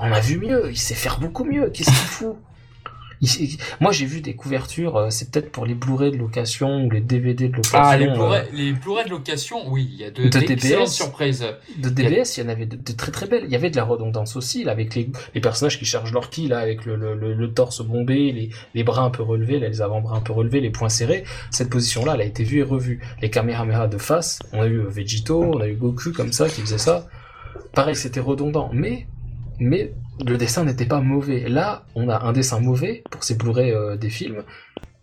on 0.00 0.12
a 0.12 0.20
vu 0.20 0.38
mieux. 0.38 0.70
Il 0.70 0.78
sait 0.78 0.94
faire 0.94 1.18
beaucoup 1.18 1.44
mieux. 1.44 1.70
Qu'est-ce 1.70 1.90
qu'il 1.90 1.98
fout? 1.98 2.36
Moi, 3.80 3.92
j'ai 3.92 4.06
vu 4.06 4.20
des 4.20 4.34
couvertures, 4.34 4.96
euh, 4.96 5.10
c'est 5.10 5.30
peut-être 5.30 5.50
pour 5.50 5.66
les 5.66 5.74
Blu-ray 5.74 6.10
de 6.12 6.16
location 6.16 6.84
ou 6.84 6.90
les 6.90 7.00
DVD 7.00 7.48
de 7.48 7.56
location. 7.56 7.78
Ah, 7.80 7.96
les 7.96 8.06
euh, 8.06 8.12
Blu-ray 8.14 8.42
les 8.52 8.72
Blu-ray 8.72 9.04
de 9.06 9.10
location, 9.10 9.68
oui, 9.68 9.88
il 9.92 10.00
y 10.00 10.04
a 10.04 10.10
de, 10.10 10.28
De 10.28 10.38
DBS. 10.38 10.86
surprises. 10.86 11.44
de 11.76 11.88
DBS, 11.88 12.36
il 12.36 12.44
y 12.44 12.46
en 12.46 12.48
avait 12.48 12.66
de, 12.66 12.76
de 12.76 12.92
très 12.92 13.10
très 13.12 13.26
belles. 13.26 13.42
Il 13.44 13.50
y 13.50 13.56
avait 13.56 13.70
de 13.70 13.76
la 13.76 13.84
redondance 13.84 14.36
aussi, 14.36 14.64
là, 14.64 14.72
avec 14.72 14.94
les, 14.94 15.10
les 15.34 15.40
personnages 15.40 15.78
qui 15.78 15.84
chargent 15.84 16.12
leur 16.12 16.30
ki, 16.30 16.48
là, 16.48 16.58
avec 16.58 16.84
le, 16.86 16.96
le, 16.96 17.14
le, 17.14 17.34
le 17.34 17.52
torse 17.52 17.82
bombé, 17.84 18.32
les, 18.32 18.50
les 18.74 18.84
bras 18.84 19.02
un 19.02 19.10
peu 19.10 19.22
relevés, 19.22 19.58
là, 19.58 19.68
les 19.68 19.82
avant-bras 19.82 20.16
un 20.16 20.20
peu 20.20 20.32
relevés, 20.32 20.60
les 20.60 20.70
poings 20.70 20.88
serrés. 20.88 21.24
Cette 21.50 21.70
position-là, 21.70 22.14
elle 22.14 22.20
a 22.20 22.24
été 22.24 22.44
vue 22.44 22.60
et 22.60 22.62
revue. 22.62 23.00
Les 23.22 23.30
Kamehameha 23.30 23.88
de 23.88 23.98
face, 23.98 24.38
on 24.52 24.62
a 24.62 24.66
eu 24.66 24.78
euh, 24.80 24.88
Vegito, 24.88 25.42
on 25.42 25.60
a 25.60 25.66
eu 25.68 25.74
Goku 25.74 26.12
comme 26.12 26.32
ça, 26.32 26.48
qui 26.48 26.60
faisait 26.60 26.78
ça. 26.78 27.08
Pareil, 27.74 27.96
c'était 27.96 28.20
redondant, 28.20 28.70
mais, 28.72 29.06
mais 29.58 29.92
le 30.24 30.36
dessin 30.36 30.64
n'était 30.64 30.86
pas 30.86 31.00
mauvais. 31.00 31.48
Là, 31.48 31.84
on 31.94 32.08
a 32.08 32.20
un 32.24 32.32
dessin 32.32 32.60
mauvais 32.60 33.02
pour 33.10 33.24
ces 33.24 33.34
Blu-ray 33.36 33.72
euh, 33.72 33.96
des 33.96 34.10
films 34.10 34.42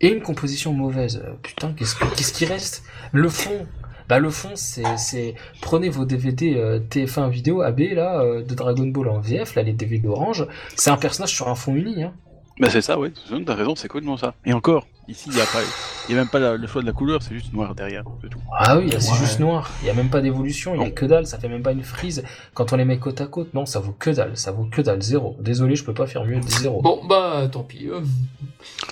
et 0.00 0.08
une 0.08 0.20
composition 0.22 0.72
mauvaise. 0.72 1.22
Euh, 1.24 1.32
Putain, 1.42 1.72
qu'est-ce 1.72 1.94
que- 1.94 2.14
qu'est-ce 2.14 2.32
qui 2.32 2.44
reste? 2.44 2.82
Le 3.12 3.28
fond. 3.28 3.66
Bah 4.08 4.20
le 4.20 4.30
fond 4.30 4.50
c'est 4.54 4.84
c'est 4.98 5.34
prenez 5.60 5.88
vos 5.88 6.04
DVD 6.04 6.54
euh, 6.54 6.78
TF1 6.78 7.28
vidéo 7.28 7.62
AB 7.62 7.80
là 7.92 8.22
de 8.40 8.54
Dragon 8.54 8.86
Ball 8.86 9.08
en 9.08 9.18
VF 9.18 9.56
là 9.56 9.62
les 9.64 9.72
DVD 9.72 10.06
orange, 10.06 10.46
c'est 10.76 10.90
un 10.90 10.96
personnage 10.96 11.30
sur 11.34 11.48
un 11.48 11.56
fond 11.56 11.74
uni 11.74 12.04
hein. 12.04 12.12
Bah 12.58 12.68
c'est 12.70 12.80
ça, 12.80 12.98
ouais, 12.98 13.12
t'as 13.44 13.54
raison, 13.54 13.74
c'est 13.76 13.86
complètement 13.88 14.16
ça. 14.16 14.34
Et 14.46 14.54
encore, 14.54 14.86
ici, 15.08 15.28
il 15.30 15.36
y 15.36 15.40
a 15.42 15.44
pas, 15.44 15.60
y 16.08 16.12
a 16.12 16.16
même 16.16 16.28
pas 16.28 16.38
la- 16.38 16.56
le 16.56 16.66
choix 16.66 16.80
de 16.80 16.86
la 16.86 16.94
couleur, 16.94 17.20
c'est 17.22 17.34
juste 17.34 17.52
noir 17.52 17.74
derrière, 17.74 18.02
c'est 18.22 18.30
tout. 18.30 18.38
Ah 18.58 18.78
oui, 18.78 18.88
c'est 18.98 19.10
Ouais. 19.12 19.18
juste 19.18 19.40
noir. 19.40 19.70
Il 19.82 19.86
y 19.88 19.90
a 19.90 19.94
même 19.94 20.08
pas 20.08 20.22
d'évolution, 20.22 20.74
il 20.74 20.78
y 20.80 20.84
a 20.84 20.86
Non. 20.86 20.90
que 20.90 21.04
dalle, 21.04 21.26
ça 21.26 21.38
fait 21.38 21.48
même 21.50 21.62
pas 21.62 21.72
une 21.72 21.82
frise. 21.82 22.24
Quand 22.54 22.72
on 22.72 22.76
les 22.76 22.86
met 22.86 22.98
côte 22.98 23.20
à 23.20 23.26
côte, 23.26 23.52
non, 23.52 23.66
ça 23.66 23.78
vaut 23.80 23.94
que 23.98 24.08
dalle, 24.08 24.38
ça 24.38 24.52
vaut 24.52 24.64
que 24.70 24.80
dalle, 24.80 25.02
zéro. 25.02 25.36
Désolé, 25.38 25.76
je 25.76 25.84
peux 25.84 25.92
pas 25.92 26.06
faire 26.06 26.24
mieux 26.24 26.40
de 26.40 26.48
zéro. 26.48 26.80
Bon, 26.80 27.00
bah, 27.06 27.46
tant 27.52 27.62
pis. 27.62 27.88
euh. 27.90 28.00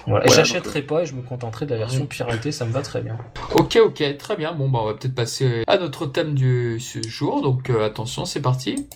Voilà. 0.06 0.26
Et 0.26 0.28
Voilà, 0.28 0.44
J'achèterai 0.44 0.82
pas 0.82 1.02
et 1.02 1.06
je 1.06 1.14
me 1.14 1.22
contenterai 1.22 1.64
de 1.64 1.70
la 1.70 1.78
version 1.78 2.04
piratée, 2.04 2.52
ça 2.52 2.66
me 2.66 2.70
va 2.72 2.82
très 2.82 3.00
bien. 3.00 3.16
Ok, 3.54 3.78
ok, 3.82 4.04
très 4.18 4.36
bien. 4.36 4.52
Bon, 4.52 4.68
bah, 4.68 4.80
on 4.82 4.86
va 4.86 4.92
peut-être 4.94 5.14
passer 5.14 5.64
à 5.66 5.78
notre 5.78 6.04
thème 6.04 6.34
du 6.34 6.78
ce 6.80 7.00
jour. 7.08 7.40
Donc, 7.40 7.70
euh, 7.70 7.84
attention, 7.86 8.26
c'est 8.26 8.42
parti. 8.42 8.86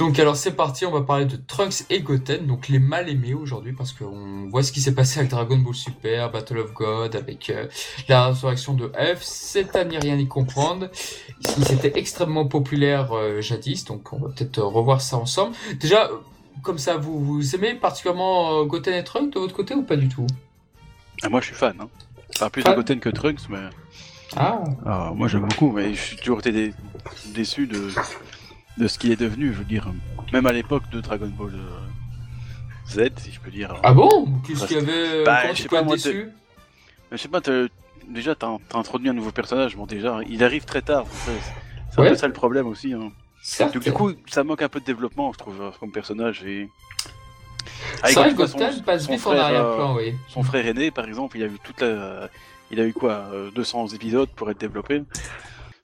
Donc, 0.00 0.18
alors, 0.18 0.34
c'est 0.34 0.56
parti. 0.56 0.86
On 0.86 0.90
va 0.92 1.02
parler 1.02 1.26
de 1.26 1.36
Trunks 1.36 1.84
et 1.90 2.00
Goten, 2.00 2.46
donc 2.46 2.68
les 2.68 2.78
mal 2.78 3.10
aimés 3.10 3.34
aujourd'hui, 3.34 3.74
parce 3.74 3.92
qu'on 3.92 4.48
voit 4.48 4.62
ce 4.62 4.72
qui 4.72 4.80
s'est 4.80 4.94
passé 4.94 5.18
avec 5.18 5.30
Dragon 5.30 5.58
Ball 5.58 5.74
Super, 5.74 6.32
Battle 6.32 6.56
of 6.56 6.72
God, 6.72 7.14
avec 7.14 7.50
euh, 7.50 7.66
la 8.08 8.28
résurrection 8.28 8.72
de 8.72 8.88
F. 8.88 9.18
C'est 9.20 9.76
à 9.76 9.84
n'y 9.84 9.98
rien 9.98 10.16
y 10.16 10.26
comprendre. 10.26 10.88
Ils 11.58 11.72
étaient 11.72 11.98
extrêmement 11.98 12.46
populaires 12.46 13.12
euh, 13.12 13.42
jadis, 13.42 13.84
donc 13.84 14.10
on 14.14 14.20
va 14.20 14.28
peut-être 14.30 14.56
euh, 14.60 14.64
revoir 14.64 15.02
ça 15.02 15.18
ensemble. 15.18 15.54
Déjà, 15.78 16.08
comme 16.62 16.78
ça, 16.78 16.96
vous, 16.96 17.22
vous 17.22 17.54
aimez 17.54 17.74
particulièrement 17.74 18.64
Goten 18.64 18.94
et 18.94 19.04
Trunks 19.04 19.34
de 19.34 19.38
votre 19.38 19.54
côté 19.54 19.74
ou 19.74 19.82
pas 19.82 19.96
du 19.96 20.08
tout? 20.08 20.26
Ah, 21.22 21.28
moi, 21.28 21.42
je 21.42 21.48
suis 21.48 21.54
fan, 21.54 21.76
hein. 21.78 21.88
Enfin, 22.36 22.48
plus 22.48 22.62
Fan 22.62 22.72
de 22.72 22.76
Goten 22.76 23.00
que 23.00 23.10
Trunks, 23.10 23.50
mais. 23.50 23.68
Ah, 24.34 24.62
Ah, 24.86 25.12
moi, 25.14 25.28
j'aime 25.28 25.46
beaucoup, 25.46 25.72
mais 25.72 25.92
je 25.92 26.00
suis 26.00 26.16
toujours 26.16 26.38
été 26.38 26.52
dé- 26.52 26.74
déçu 27.34 27.66
de, 27.66 27.90
de 28.78 28.86
ce 28.88 28.98
qu'il 28.98 29.10
est 29.10 29.16
devenu, 29.16 29.52
je 29.52 29.58
veux 29.58 29.64
dire. 29.64 29.92
Même 30.32 30.46
à 30.46 30.52
l'époque 30.52 30.88
de 30.90 31.00
Dragon 31.00 31.28
Ball 31.28 31.52
euh, 31.54 32.88
Z, 32.88 33.10
si 33.18 33.32
je 33.32 33.40
peux 33.40 33.50
dire. 33.50 33.74
ah 33.82 33.92
bon 33.92 34.40
Qu'est-ce 34.46 34.66
qu'il 34.66 34.76
y 34.76 34.80
avait 34.80 35.24
Bah, 35.24 35.42
Comment 35.42 35.54
je 35.54 35.62
sais 35.62 35.68
pas, 35.68 35.82
moi, 35.82 35.96
déçu 35.96 36.28
je 37.12 37.16
sais 37.16 37.28
pas, 37.28 37.40
déjà, 38.08 38.34
t'as 38.34 38.56
introduit 38.74 39.08
un 39.08 39.12
nouveau 39.12 39.32
personnage, 39.32 39.76
bon, 39.76 39.86
déjà, 39.86 40.20
il 40.28 40.44
arrive 40.44 40.64
très 40.64 40.82
tard, 40.82 41.02
en 41.02 41.06
fait. 41.06 41.32
c'est 41.90 42.00
un 42.00 42.08
peu 42.08 42.14
ça 42.14 42.26
le 42.28 42.32
problème 42.32 42.66
aussi. 42.66 42.92
Hein. 42.92 43.10
Donc, 43.58 43.82
du 43.82 43.92
coup, 43.92 44.12
ça 44.26 44.44
manque 44.44 44.62
un 44.62 44.68
peu 44.68 44.80
de 44.80 44.84
développement, 44.84 45.32
je 45.32 45.38
trouve, 45.38 45.60
euh, 45.60 45.70
comme 45.80 45.90
personnage. 45.90 46.44
Et... 46.44 46.68
c'est 48.04 48.14
vrai 48.14 48.34
que 48.34 48.82
passe 48.82 49.08
vite 49.08 49.26
en 49.26 49.30
frère, 49.30 49.44
arrière-plan, 49.44 49.94
euh, 49.94 49.98
oui. 49.98 50.14
Son 50.28 50.42
frère 50.42 50.66
aîné, 50.66 50.90
par 50.90 51.06
exemple, 51.06 51.36
il 51.36 51.42
a 51.42 51.46
eu 51.46 51.58
toute 51.62 51.80
la... 51.80 52.28
Il 52.72 52.78
a 52.78 52.86
eu 52.86 52.92
quoi 52.92 53.24
euh, 53.32 53.50
200 53.50 53.88
épisodes 53.88 54.28
pour 54.28 54.48
être 54.48 54.60
développé. 54.60 55.02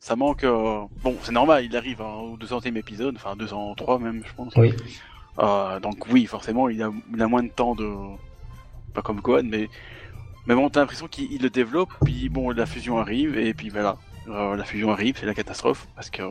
Ça 0.06 0.14
manque... 0.14 0.44
euh, 0.44 0.84
Bon, 1.02 1.16
c'est 1.22 1.32
normal, 1.32 1.64
il 1.64 1.76
arrive 1.76 2.00
hein, 2.00 2.14
au 2.14 2.36
200e 2.36 2.76
épisode, 2.76 3.16
enfin 3.16 3.34
203 3.34 3.98
même, 3.98 4.22
je 4.24 4.32
pense. 4.34 4.52
Oui. 4.54 4.72
Euh, 5.40 5.80
donc 5.80 6.06
oui, 6.10 6.26
forcément, 6.26 6.68
il 6.68 6.80
a, 6.80 6.92
il 7.12 7.20
a 7.20 7.26
moins 7.26 7.42
de 7.42 7.48
temps 7.48 7.74
de... 7.74 7.92
Pas 8.94 9.02
comme 9.02 9.20
Gohan, 9.20 9.42
mais... 9.42 9.68
Mais 10.46 10.54
bon, 10.54 10.70
t'as 10.70 10.78
l'impression 10.78 11.08
qu'il 11.08 11.32
il 11.32 11.42
le 11.42 11.50
développe, 11.50 11.92
puis 12.04 12.28
bon, 12.28 12.50
la 12.50 12.66
fusion 12.66 12.98
arrive, 12.98 13.36
et 13.36 13.52
puis 13.52 13.68
voilà. 13.68 13.96
Euh, 14.28 14.54
la 14.54 14.62
fusion 14.62 14.92
arrive, 14.92 15.16
c'est 15.18 15.26
la 15.26 15.34
catastrophe, 15.34 15.88
parce 15.96 16.08
que... 16.08 16.22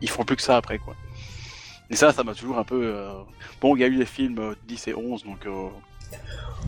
ils 0.00 0.08
font 0.08 0.24
plus 0.24 0.36
que 0.36 0.42
ça 0.42 0.56
après, 0.56 0.78
quoi. 0.78 0.94
Et 1.90 1.96
ça, 1.96 2.12
ça 2.12 2.22
m'a 2.22 2.34
toujours 2.34 2.58
un 2.58 2.64
peu... 2.64 2.94
Bon, 3.60 3.74
il 3.74 3.80
y 3.80 3.84
a 3.84 3.88
eu 3.88 3.96
les 3.96 4.06
films 4.06 4.38
euh, 4.38 4.54
10 4.68 4.86
et 4.86 4.94
11, 4.94 5.24
donc... 5.24 5.44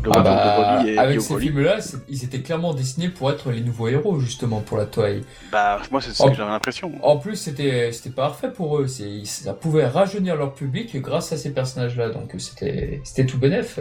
Le 0.02 0.10
Ah 0.14 0.20
bah, 0.22 0.82
et 0.86 0.96
avec 0.96 1.20
ces 1.20 1.38
films-là, 1.38 1.76
ils 2.08 2.24
étaient 2.24 2.40
clairement 2.40 2.72
destinés 2.72 3.10
pour 3.10 3.30
être 3.30 3.50
les 3.50 3.60
nouveaux 3.60 3.88
héros, 3.88 4.18
justement, 4.18 4.60
pour 4.60 4.78
la 4.78 4.86
Toei. 4.86 5.22
Bah, 5.52 5.78
moi, 5.90 6.00
c'est 6.00 6.12
ce 6.14 6.22
que 6.22 6.32
j'avais 6.32 6.50
l'impression. 6.50 6.92
En 7.02 7.18
plus, 7.18 7.36
c'était 7.36 7.92
c'était 7.92 8.08
parfait 8.10 8.50
pour 8.50 8.78
eux. 8.78 8.86
Ça 9.24 9.52
pouvait 9.52 9.86
rajeunir 9.86 10.36
leur 10.36 10.54
public 10.54 10.96
grâce 11.02 11.32
à 11.32 11.36
ces 11.36 11.52
personnages-là. 11.52 12.10
Donc, 12.10 12.32
c'était 12.38 13.02
c'était 13.04 13.26
tout 13.26 13.36
bénef. 13.36 13.78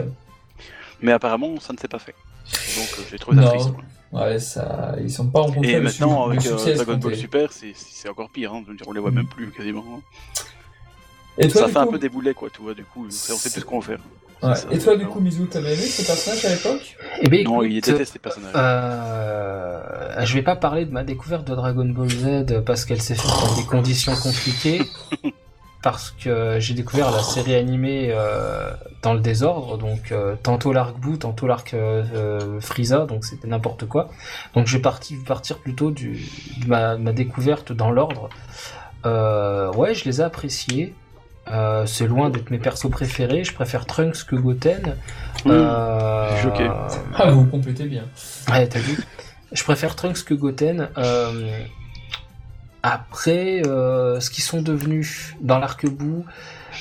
Mais 1.00 1.12
apparemment, 1.12 1.58
ça 1.58 1.72
ne 1.72 1.78
s'est 1.78 1.88
pas 1.88 1.98
fait. 1.98 2.14
Donc, 2.76 2.88
euh, 2.98 3.02
j'ai 3.10 3.18
trouvé 3.18 3.38
ça 3.38 3.42
Non. 3.44 3.48
triste. 3.50 3.70
quoi. 3.72 3.84
Ouais, 4.26 4.38
ça, 4.40 4.96
ils 5.00 5.10
sont 5.10 5.28
pas 5.28 5.40
rencontrés 5.40 5.70
Et 5.70 5.76
le, 5.76 5.82
maintenant, 5.82 6.26
avec 6.26 6.40
euh, 6.44 6.58
succès 6.58 6.74
Dragon 6.74 6.96
Ball. 6.98 7.14
Super, 7.16 7.52
c'est- 7.52 7.72
c'est 7.74 8.08
encore 8.10 8.28
pire. 8.28 8.52
Hein. 8.52 8.62
Je 8.66 8.72
veux 8.72 8.76
dire, 8.76 8.86
on 8.88 8.92
les 8.92 9.00
voit 9.00 9.10
Mm. 9.12 9.14
même 9.14 9.26
plus 9.28 9.50
quasiment. 9.52 10.02
Et 11.38 11.48
toi, 11.48 11.62
ça 11.62 11.68
fait 11.68 11.76
un 11.78 11.86
peu 11.86 11.98
des 11.98 12.08
boulets, 12.10 12.34
quoi, 12.34 12.50
tu 12.50 12.60
vois, 12.60 12.74
du 12.74 12.84
coup. 12.84 13.06
On 13.06 13.10
sait 13.10 13.50
plus 13.50 13.60
ce 13.60 13.64
qu'on 13.64 13.78
va 13.78 13.86
faire. 13.86 14.00
Ouais. 14.42 14.54
Et 14.70 14.78
toi, 14.78 14.96
du 14.96 15.06
coup, 15.06 15.20
Mizu, 15.20 15.46
t'avais 15.46 15.74
aimé 15.74 15.82
ce 15.82 16.06
personnage 16.06 16.44
à 16.44 16.48
l'époque? 16.50 16.96
Eh 17.22 17.28
ben, 17.28 17.44
Non, 17.44 17.62
écoute, 17.62 17.74
il 17.74 17.80
déteste 17.80 18.12
ces 18.12 18.18
personnages. 18.18 18.52
Euh, 18.54 20.24
je 20.24 20.34
vais 20.34 20.42
pas 20.42 20.56
parler 20.56 20.84
de 20.84 20.92
ma 20.92 21.04
découverte 21.04 21.46
de 21.46 21.54
Dragon 21.54 21.86
Ball 21.86 22.10
Z 22.10 22.62
parce 22.64 22.84
qu'elle 22.84 23.02
s'est 23.02 23.14
faite 23.14 23.30
dans 23.30 23.56
des 23.56 23.66
conditions 23.66 24.14
compliquées. 24.16 24.82
Parce 25.82 26.10
que 26.10 26.58
j'ai 26.60 26.74
découvert 26.74 27.10
la 27.10 27.22
série 27.22 27.54
animée 27.54 28.10
euh, 28.12 28.70
dans 29.00 29.14
le 29.14 29.20
désordre, 29.20 29.78
donc 29.78 30.12
euh, 30.12 30.34
tantôt 30.42 30.74
l'arc 30.74 30.94
Boo, 30.98 31.16
tantôt 31.16 31.46
l'arc 31.46 31.72
euh, 31.72 32.04
euh, 32.14 32.60
Frieza, 32.60 33.06
donc 33.06 33.24
c'était 33.24 33.48
n'importe 33.48 33.86
quoi. 33.88 34.10
Donc 34.54 34.66
je 34.66 34.76
vais 34.76 34.82
partir, 34.82 35.16
partir 35.26 35.56
plutôt 35.56 35.90
du, 35.90 36.20
de 36.58 36.66
ma, 36.66 36.98
ma 36.98 37.12
découverte 37.12 37.72
dans 37.72 37.90
l'ordre. 37.90 38.28
Euh, 39.06 39.72
ouais, 39.72 39.94
je 39.94 40.04
les 40.04 40.20
ai 40.20 40.24
appréciés. 40.24 40.94
Euh, 41.50 41.84
c'est 41.86 42.06
loin 42.06 42.30
d'être 42.30 42.50
mes 42.50 42.58
persos 42.58 42.90
préférés. 42.90 43.44
Je 43.44 43.52
préfère 43.52 43.86
Trunks 43.86 44.24
que 44.24 44.36
Goten. 44.36 44.96
Mmh, 45.44 45.50
Euh, 45.50 46.42
choqué. 46.42 46.70
Ah, 47.16 47.30
vous 47.30 47.44
complétez 47.46 47.84
bien. 47.86 48.04
Ouais, 48.50 48.66
t'as 48.68 48.78
vu 48.78 48.98
Je 49.52 49.64
préfère 49.64 49.96
Trunks 49.96 50.24
que 50.24 50.34
Goten. 50.34 50.88
Euh, 50.96 51.58
Après, 52.82 53.62
euh, 53.66 54.20
ce 54.20 54.30
qu'ils 54.30 54.44
sont 54.44 54.62
devenus 54.62 55.34
dans 55.40 55.58
l'arc-bout, 55.58 56.24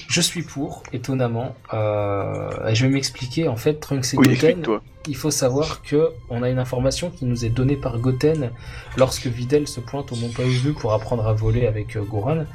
je 0.08 0.22
suis 0.22 0.44
pour, 0.44 0.84
étonnamment. 0.94 1.56
Euh, 1.74 2.74
je 2.74 2.86
vais 2.86 2.92
m'expliquer. 2.92 3.48
En 3.48 3.56
fait, 3.56 3.76
Trunks 3.76 4.14
et 4.14 4.18
Oui, 4.18 4.36
Goten, 4.36 4.80
il 5.08 5.16
faut 5.16 5.32
savoir 5.32 5.82
que 5.82 6.10
on 6.30 6.44
a 6.44 6.50
une 6.50 6.60
information 6.60 7.10
qui 7.10 7.26
nous 7.26 7.46
est 7.46 7.50
donnée 7.50 7.76
par 7.76 7.98
Goten 7.98 8.52
lorsque 8.98 9.28
Videl 9.28 9.68
se 9.68 9.80
pointe 9.80 10.12
au 10.12 10.16
Mont 10.16 10.30
Paozu 10.30 10.74
pour 10.74 10.94
apprendre 10.94 11.28
à 11.28 11.34
voler 11.34 11.68
avec 11.68 11.96
euh, 11.96 12.02
Goran. 12.02 12.46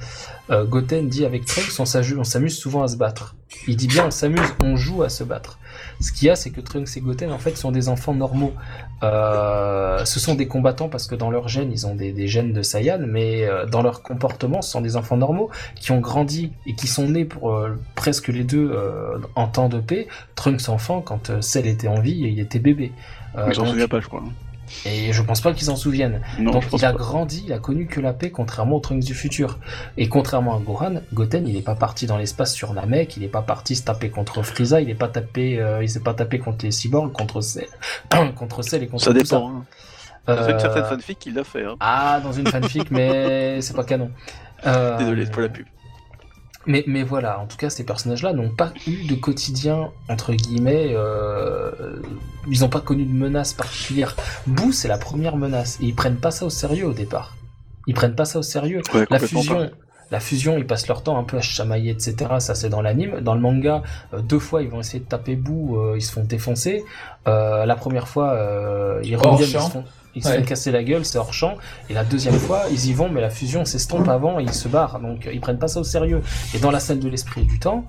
Euh, 0.51 0.65
Goten 0.65 1.09
dit 1.09 1.25
avec 1.25 1.45
Trunks, 1.45 1.79
on 1.79 1.85
s'amuse 2.25 2.57
souvent 2.57 2.83
à 2.83 2.89
se 2.89 2.97
battre. 2.97 3.35
Il 3.67 3.77
dit 3.77 3.89
bien 3.89 4.07
on 4.07 4.11
s'amuse, 4.11 4.55
on 4.63 4.77
joue 4.77 5.03
à 5.03 5.09
se 5.09 5.25
battre. 5.25 5.59
Ce 6.01 6.13
qu'il 6.13 6.29
y 6.29 6.31
a, 6.31 6.37
c'est 6.37 6.51
que 6.51 6.61
Trunks 6.61 6.97
et 6.97 7.01
Goten, 7.01 7.31
en 7.33 7.39
fait, 7.39 7.57
sont 7.57 7.73
des 7.73 7.89
enfants 7.89 8.15
normaux. 8.15 8.53
Euh, 9.03 10.05
ce 10.05 10.19
sont 10.21 10.35
des 10.35 10.47
combattants 10.49 10.89
parce 10.89 11.07
que 11.07 11.15
dans 11.15 11.31
leur 11.31 11.49
gène, 11.49 11.71
ils 11.73 11.87
ont 11.87 11.95
des, 11.95 12.13
des 12.13 12.27
gènes 12.29 12.53
de 12.53 12.63
Saiyan, 12.63 13.01
mais 13.07 13.45
euh, 13.47 13.67
dans 13.67 13.83
leur 13.83 14.03
comportement, 14.03 14.63
ce 14.63 14.71
sont 14.71 14.81
des 14.81 14.97
enfants 14.97 15.17
normaux 15.17 15.51
qui 15.77 15.93
ont 15.93 16.01
grandi 16.01 16.53
et 16.67 16.75
qui 16.75 16.87
sont 16.87 17.09
nés 17.09 17.25
pour 17.25 17.53
euh, 17.53 17.79
presque 17.95 18.29
les 18.29 18.45
deux 18.45 18.71
euh, 18.73 19.19
en 19.35 19.47
temps 19.47 19.69
de 19.69 19.79
paix. 19.81 20.09
Trunks 20.35 20.69
enfant, 20.69 21.01
quand 21.01 21.41
Cell 21.43 21.67
était 21.67 21.89
en 21.89 22.01
vie, 22.01 22.19
il 22.23 22.41
était 22.41 22.59
bébé. 22.59 22.93
Mais 23.37 23.53
j'en 23.55 23.67
souviens 23.67 23.89
pas, 23.89 24.01
je 24.01 24.07
crois. 24.07 24.23
hein. 24.25 24.33
Et 24.87 25.13
je 25.13 25.23
pense 25.23 25.41
pas 25.41 25.53
qu'ils 25.53 25.67
s'en 25.67 25.77
souviennent. 25.77 26.21
Non, 26.39 26.53
Donc 26.53 26.65
il 26.73 26.85
a 26.85 26.93
pas. 26.93 26.99
grandi, 26.99 27.45
il 27.47 27.53
a 27.53 27.59
connu 27.59 27.87
que 27.87 28.01
la 28.01 28.13
paix, 28.13 28.31
contrairement 28.31 28.77
aux 28.77 28.81
Trunks 28.81 29.05
du 29.05 29.15
futur. 29.15 29.59
Et 29.97 30.09
contrairement 30.09 30.57
à 30.57 30.61
Gohan, 30.61 31.01
Goten, 31.13 31.47
il 31.49 31.57
est 31.57 31.63
pas 31.63 31.75
parti 31.75 32.07
dans 32.07 32.17
l'espace 32.19 32.53
sur 32.55 32.73
Namek, 32.75 33.17
il 33.17 33.25
est 33.25 33.29
pas 33.29 33.43
parti 33.43 33.77
se 33.77 33.83
taper 33.85 34.11
contre 34.11 34.43
Frieza, 34.43 34.81
il 34.81 34.91
est 34.91 34.95
pas 34.95 35.09
tapé, 35.09 35.59
euh, 35.61 35.83
il 35.83 35.89
s'est 35.89 36.01
pas 36.01 36.15
tapé 36.15 36.39
contre 36.39 36.65
les 36.65 36.71
cyborgs, 36.71 37.13
contre 37.13 37.41
Cell, 37.41 37.67
contre 38.37 38.63
Cell 38.63 38.83
et 38.83 38.87
contre 38.89 39.05
Ça 39.05 39.13
dépend. 39.13 39.49
Hein. 39.51 39.65
ça. 40.27 40.37
C'est 40.45 40.51
une 40.51 40.57
Euh, 40.57 40.59
certaine 40.59 40.85
fanfic 40.85 41.19
qui 41.19 41.31
l'a 41.33 41.45
fait. 41.45 41.65
Hein. 41.65 41.77
Ah, 41.81 42.21
dans 42.25 42.33
une 42.33 42.47
fanfic, 42.47 42.91
mais 42.91 43.61
c'est 43.63 43.75
pas 43.77 43.85
canon. 43.85 44.11
Euh, 44.67 44.97
Désolé, 44.99 45.27
c'est 45.27 45.31
pour 45.33 45.43
la 45.43 45.49
pub. 45.51 45.67
Mais, 46.67 46.85
mais 46.87 47.03
voilà, 47.03 47.41
en 47.41 47.47
tout 47.47 47.57
cas, 47.57 47.71
ces 47.71 47.85
personnages-là 47.85 48.33
n'ont 48.33 48.51
pas 48.51 48.73
eu 48.87 49.05
de 49.05 49.15
quotidien, 49.15 49.91
entre 50.09 50.33
guillemets, 50.33 50.91
euh, 50.93 52.01
ils 52.49 52.61
n'ont 52.61 52.69
pas 52.69 52.81
connu 52.81 53.05
de 53.05 53.13
menace 53.13 53.53
particulière. 53.53 54.17
Boo, 54.47 54.73
c'est 54.73 54.89
la 54.89 54.99
première 54.99 55.37
menace, 55.37 55.79
et 55.81 55.87
ils 55.87 55.95
prennent 55.95 56.17
pas 56.17 56.31
ça 56.31 56.47
au 56.47 56.51
sérieux 56.51 56.87
au 56.87 56.93
départ. 56.93 57.37
Ils 57.87 57.95
prennent 57.95 58.15
pas 58.15 58.25
ça 58.25 58.39
au 58.39 58.43
sérieux. 58.43 58.83
Ouais, 58.95 59.07
La 59.11 59.19
fusion, 59.19 59.55
pas. 59.55 59.69
La 60.15 60.21
fusion, 60.21 60.57
ils 60.57 60.65
passent 60.65 60.87
leur 60.87 61.03
temps 61.03 61.19
un 61.19 61.25
peu 61.25 61.39
à 61.39 61.41
chamailler, 61.41 61.91
etc. 61.91 62.15
Ça, 62.39 62.55
c'est 62.55 62.69
dans 62.69 62.81
l'anime. 62.81 63.19
Dans 63.21 63.35
le 63.35 63.41
manga, 63.41 63.83
euh, 64.13 64.21
deux 64.21 64.39
fois, 64.39 64.63
ils 64.63 64.69
vont 64.69 64.79
essayer 64.79 65.01
de 65.01 65.09
taper 65.09 65.35
bout, 65.35 65.77
euh, 65.77 65.95
ils 65.97 66.03
se 66.03 66.13
font 66.13 66.23
défoncer. 66.23 66.85
Euh, 67.27 67.67
la 67.67 67.75
première 67.75 68.07
fois, 68.07 68.29
ils 69.03 69.17
reviennent, 69.17 69.41
ils 69.41 69.53
se 69.53 69.59
font, 69.59 69.85
ils 70.15 70.23
se 70.23 70.29
Ouais. 70.29 70.39
font 70.39 70.45
casser 70.45 70.71
la 70.71 70.85
gueule, 70.85 71.05
c'est 71.05 71.19
hors 71.19 71.35
champ. 71.35 71.55
Et 71.91 71.95
la 71.95 72.05
deuxième 72.05 72.39
fois, 72.39 72.63
ils 72.71 72.87
y 72.87 72.93
vont, 72.93 73.09
mais 73.09 73.21
la 73.21 73.31
fusion 73.31 73.65
s'estompe 73.65 74.09
avant, 74.09 74.39
et 74.39 74.45
ils 74.45 74.53
se 74.55 74.69
barrent. 74.69 75.01
Donc, 75.01 75.29
ils 75.33 75.41
prennent 75.41 75.59
pas 75.59 75.67
ça 75.67 75.81
au 75.81 75.85
sérieux. 75.85 76.23
Et 76.55 76.61
dans 76.61 76.71
la 76.71 76.79
scène 76.79 77.01
de 77.01 77.09
l'esprit 77.09 77.41
et 77.41 77.45
du 77.45 77.59
temps, 77.59 77.85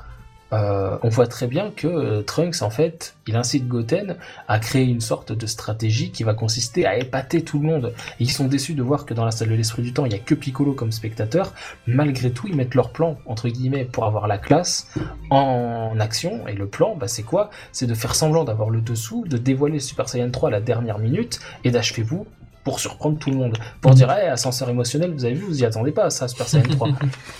euh, 0.54 0.98
on 1.02 1.10
voit 1.10 1.28
très 1.28 1.48
bien 1.48 1.72
que 1.72 1.88
euh, 1.88 2.22
Trunks, 2.22 2.62
en 2.62 2.70
fait, 2.70 3.16
il 3.28 3.36
incite 3.36 3.68
Goten 3.68 4.16
à 4.48 4.60
créer 4.60 4.86
une 4.86 5.02
sorte 5.02 5.32
de 5.32 5.46
stratégie 5.48 6.12
qui 6.12 6.24
va 6.24 6.34
consister 6.34 6.86
à 6.86 6.98
épater 6.98 7.44
tout 7.44 7.60
le 7.60 7.66
monde. 7.66 7.94
Ils 8.20 8.32
sont 8.32 8.48
déçus 8.48 8.74
de 8.74 8.84
voir 8.84 9.06
que 9.06 9.14
dans 9.14 9.26
la 9.26 9.32
salle 9.32 9.50
de 9.50 9.56
l'esprit 9.56 9.82
du 9.82 9.94
temps, 9.94 10.06
il 10.06 10.12
y 10.12 10.16
a 10.16 10.20
que 10.20 10.36
Piccolo 10.36 10.74
comme 10.74 10.92
spectateur. 10.92 11.54
Malgré 11.88 12.32
tout, 12.32 12.48
ils 12.48 12.56
mettent 12.56 12.76
leur 12.76 12.92
plan, 12.92 13.18
entre 13.26 13.50
guillemets, 13.50 13.86
pour 13.86 14.06
avoir 14.06 14.28
la 14.28 14.38
classe 14.38 14.88
en 15.30 16.00
action. 16.00 16.48
Et 16.48 16.54
le 16.54 16.68
plan, 16.68 16.96
bah, 16.96 17.08
c'est 17.08 17.24
quoi? 17.24 17.50
C'est 17.72 17.88
de 17.88 17.96
faire 17.96 18.16
semblant 18.16 18.44
d'avoir 18.44 18.70
le 18.70 18.82
dessous, 18.82 19.26
de 19.28 19.38
dévoiler 19.38 19.76
le 19.76 19.80
Super 19.80 20.08
Saiyan 20.08 20.30
3 20.30 20.50
à 20.50 20.52
la 20.52 20.62
dernière 20.62 21.00
minute 21.00 21.40
et 21.64 21.72
d'achever 21.72 22.04
vous 22.04 22.28
pour 22.66 22.80
surprendre 22.82 23.18
tout 23.20 23.30
le 23.30 23.38
monde. 23.38 23.58
Pour 23.80 23.94
dire, 23.94 24.12
hey, 24.12 24.28
ascenseur 24.28 24.68
émotionnel, 24.70 25.12
vous 25.14 25.24
avez 25.24 25.36
vu, 25.36 25.46
vous 25.46 25.62
y 25.62 25.66
attendez 25.66 25.92
pas 25.92 26.06
à 26.06 26.10
ça, 26.10 26.28
Super 26.28 26.48
Saiyan 26.50 26.64
3. 26.68 26.90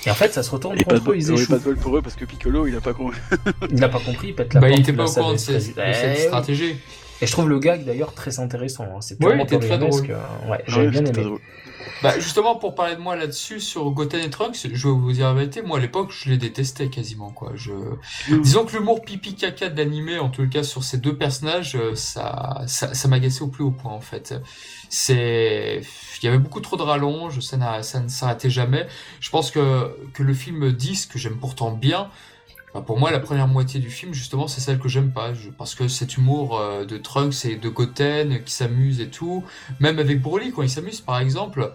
et 0.06 0.12
en 0.12 0.14
fait, 0.14 0.32
ça 0.32 0.44
se 0.44 0.52
retourne 0.52 0.80
Et 0.80 0.86
pas 0.86 0.94
contre 1.00 1.12
eux, 1.12 1.18
ils 1.18 1.32
échouent. 1.32 1.50
pas 1.52 1.58
de 1.58 1.64
bol 1.64 1.76
pour 1.78 1.98
eux 1.98 2.02
parce 2.02 2.16
que 2.16 2.24
Piccolo 2.26 2.68
il 2.68 2.76
a 2.78 2.80
pas 2.82 2.94
compris. 2.94 3.18
Il 3.70 3.76
n'a 3.80 3.90
pas 3.90 4.00
compris, 4.00 4.30
il 4.30 4.36
pète 4.36 4.54
la 4.54 4.62
Bah, 4.62 4.70
il 4.70 4.76
porte 4.76 4.82
était 4.90 4.94
pas 4.94 5.04
au 5.10 5.12
courant 5.12 5.32
de, 5.34 5.38
Eh 5.38 5.40
cette 5.40 5.76
oui. 6.18 6.24
stratégie. 6.24 6.76
Et 7.22 7.28
je 7.28 7.32
trouve 7.32 7.50
le 7.50 7.60
gag 7.60 7.86
d'ailleurs 7.86 8.14
très 8.14 8.40
intéressant. 8.40 8.84
hein. 8.84 9.02
C'est 9.02 9.18
purement 9.18 9.44
était 9.44 9.60
très 9.60 9.78
drôle. 9.78 10.08
euh, 10.10 10.50
Ouais, 10.50 10.64
j'ai 10.68 10.82
Ouais, 10.82 10.90
bien 10.90 11.06
aimé. 11.06 11.26
Bah, 12.04 12.20
justement, 12.20 12.56
pour 12.56 12.76
parler 12.76 12.96
de 12.96 13.00
moi 13.00 13.16
là-dessus, 13.16 13.60
sur 13.60 13.90
Goten 13.92 14.20
et 14.22 14.30
Trunks, 14.30 14.68
je 14.72 14.88
vais 14.88 14.94
vous 14.94 15.12
dire 15.14 15.28
la 15.28 15.34
vérité, 15.34 15.62
moi 15.62 15.78
à 15.78 15.82
l'époque, 15.82 16.12
je 16.12 16.30
les 16.30 16.38
détestais 16.38 16.90
quasiment, 16.90 17.32
quoi. 17.32 17.54
Je... 17.56 17.72
Mm. 17.72 18.42
Disons 18.42 18.66
que 18.66 18.76
l'humour 18.76 19.02
pipi 19.02 19.34
caca 19.36 19.70
de 19.70 19.78
l'animé, 19.78 20.20
en 20.20 20.30
tout 20.30 20.48
cas 20.50 20.64
sur 20.64 20.84
ces 20.84 20.98
deux 20.98 21.18
personnages, 21.18 21.76
euh, 21.76 21.96
ça, 21.96 22.62
ça, 22.68 22.94
ça 22.94 23.08
m'agaçait 23.08 23.42
au 23.44 23.48
plus 23.48 23.64
haut 23.64 23.72
point, 23.72 23.94
en 23.94 24.02
fait. 24.02 24.36
C'est, 24.90 25.82
il 26.22 26.26
y 26.26 26.28
avait 26.28 26.38
beaucoup 26.38 26.60
trop 26.60 26.76
de 26.78 26.82
rallonges, 26.84 27.40
ça, 27.40 27.58
n'a- 27.58 27.82
ça 27.84 28.00
ne 28.02 28.08
s'arrêtait 28.08 28.50
jamais. 28.50 28.88
Je 29.20 29.30
pense 29.30 29.52
que, 29.52 29.96
que 30.14 30.22
le 30.24 30.34
film 30.34 30.72
10, 30.72 31.06
que 31.08 31.18
j'aime 31.18 31.38
pourtant 31.38 31.72
bien, 31.72 32.10
bah, 32.76 32.82
pour 32.86 33.00
moi, 33.00 33.10
la 33.10 33.22
première 33.22 33.48
moitié 33.48 33.80
du 33.80 33.90
film, 33.90 34.14
justement, 34.14 34.48
c'est 34.48 34.60
celle 34.60 34.80
que 34.80 34.90
j'aime 34.90 35.14
pas. 35.14 35.32
Parce 35.58 35.76
que 35.76 35.88
cet 35.88 36.18
humour 36.18 36.60
euh, 36.60 36.84
de 36.84 36.98
Trunks 36.98 37.46
et 37.46 37.56
de 37.56 37.70
Goten 37.70 38.44
qui 38.44 38.52
s'amuse 38.52 39.00
et 39.00 39.08
tout, 39.08 39.46
même 39.80 39.98
avec 39.98 40.22
Broly, 40.22 40.52
quand 40.52 40.62
il 40.62 40.70
s'amuse, 40.70 41.00
par 41.00 41.20
exemple, 41.20 41.72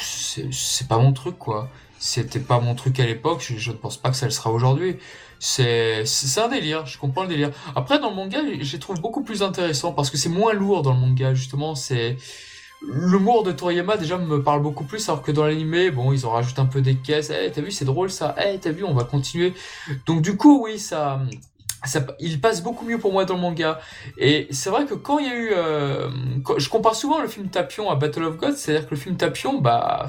c'est 0.00 0.88
pas 0.88 0.98
mon 0.98 1.12
truc, 1.12 1.38
quoi. 1.38 1.68
C'était 2.00 2.40
pas 2.40 2.58
mon 2.58 2.74
truc 2.74 2.98
à 2.98 3.06
l'époque, 3.06 3.40
je, 3.40 3.56
je 3.56 3.70
ne 3.70 3.76
pense 3.76 3.98
pas 3.98 4.10
que 4.10 4.16
ça 4.16 4.26
le 4.26 4.32
sera 4.32 4.50
aujourd'hui. 4.50 4.96
C'est 5.38 6.02
un 6.38 6.48
délire, 6.48 6.86
je 6.86 6.98
comprends 6.98 7.22
le 7.22 7.28
délire. 7.28 7.52
Après, 7.76 8.00
dans 8.00 8.10
le 8.10 8.16
manga, 8.16 8.40
je 8.60 8.72
les 8.72 8.78
trouve 8.80 9.00
beaucoup 9.00 9.22
plus 9.22 9.44
intéressants 9.44 9.92
parce 9.92 10.10
que 10.10 10.16
c'est 10.16 10.28
moins 10.28 10.54
lourd 10.54 10.82
dans 10.82 10.92
le 10.92 10.98
manga, 10.98 11.34
justement. 11.34 11.76
C'est 11.76 12.16
L'humour 12.82 13.42
de 13.42 13.52
Toriyama 13.52 13.96
déjà 13.98 14.16
me 14.16 14.42
parle 14.42 14.62
beaucoup 14.62 14.84
plus, 14.84 15.06
alors 15.08 15.22
que 15.22 15.30
dans 15.30 15.44
l'animé, 15.44 15.90
bon, 15.90 16.12
ils 16.12 16.24
en 16.24 16.30
rajoutent 16.30 16.58
un 16.58 16.66
peu 16.66 16.80
des 16.80 16.96
caisses. 16.96 17.30
Eh, 17.30 17.50
t'as 17.50 17.60
vu, 17.60 17.70
c'est 17.70 17.84
drôle 17.84 18.10
ça. 18.10 18.34
Eh, 18.42 18.58
t'as 18.58 18.70
vu, 18.70 18.84
on 18.84 18.94
va 18.94 19.04
continuer. 19.04 19.52
Donc 20.06 20.22
du 20.22 20.36
coup, 20.36 20.64
oui, 20.64 20.78
ça, 20.78 21.20
ça, 21.84 22.06
il 22.18 22.40
passe 22.40 22.62
beaucoup 22.62 22.86
mieux 22.86 22.98
pour 22.98 23.12
moi 23.12 23.26
dans 23.26 23.34
le 23.34 23.40
manga. 23.40 23.80
Et 24.16 24.48
c'est 24.50 24.70
vrai 24.70 24.86
que 24.86 24.94
quand 24.94 25.18
il 25.18 25.26
y 25.26 25.28
a 25.28 25.34
eu, 25.34 25.50
euh, 25.52 26.08
je 26.56 26.68
compare 26.70 26.94
souvent 26.94 27.20
le 27.20 27.28
film 27.28 27.48
Tapion 27.48 27.90
à 27.90 27.96
Battle 27.96 28.24
of 28.24 28.36
Gods, 28.38 28.56
c'est-à-dire 28.56 28.88
que 28.88 28.94
le 28.94 29.00
film 29.00 29.16
Tapion, 29.16 29.60
bah, 29.60 30.08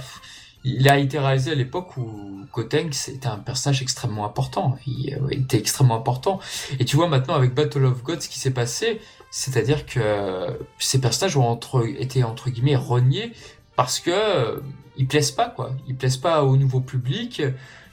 il 0.63 0.87
a 0.89 0.97
été 0.97 1.19
réalisé 1.19 1.51
à 1.51 1.55
l'époque 1.55 1.97
où 1.97 2.45
Gotenks 2.53 2.93
c'était 2.93 3.27
un 3.27 3.37
personnage 3.37 3.81
extrêmement 3.81 4.25
important. 4.25 4.77
Il, 4.85 5.13
euh, 5.13 5.27
il 5.31 5.41
était 5.41 5.57
extrêmement 5.57 5.97
important. 5.97 6.39
Et 6.79 6.85
tu 6.85 6.95
vois 6.95 7.07
maintenant 7.07 7.35
avec 7.35 7.53
Battle 7.53 7.85
of 7.85 8.03
Gods 8.03 8.21
ce 8.21 8.29
qui 8.29 8.39
s'est 8.39 8.51
passé, 8.51 9.01
c'est-à-dire 9.31 9.85
que 9.85 10.59
ces 10.77 10.99
personnages 10.99 11.37
ont 11.37 11.57
été 11.97 12.23
entre 12.23 12.49
guillemets 12.49 12.75
reniés 12.75 13.31
parce 13.75 13.99
que 13.99 14.11
euh, 14.11 14.59
ils 14.97 15.07
plaisent 15.07 15.31
pas 15.31 15.49
quoi. 15.49 15.71
Ils 15.87 15.95
plaisent 15.95 16.17
pas 16.17 16.43
au 16.43 16.57
nouveau 16.57 16.81
public. 16.81 17.41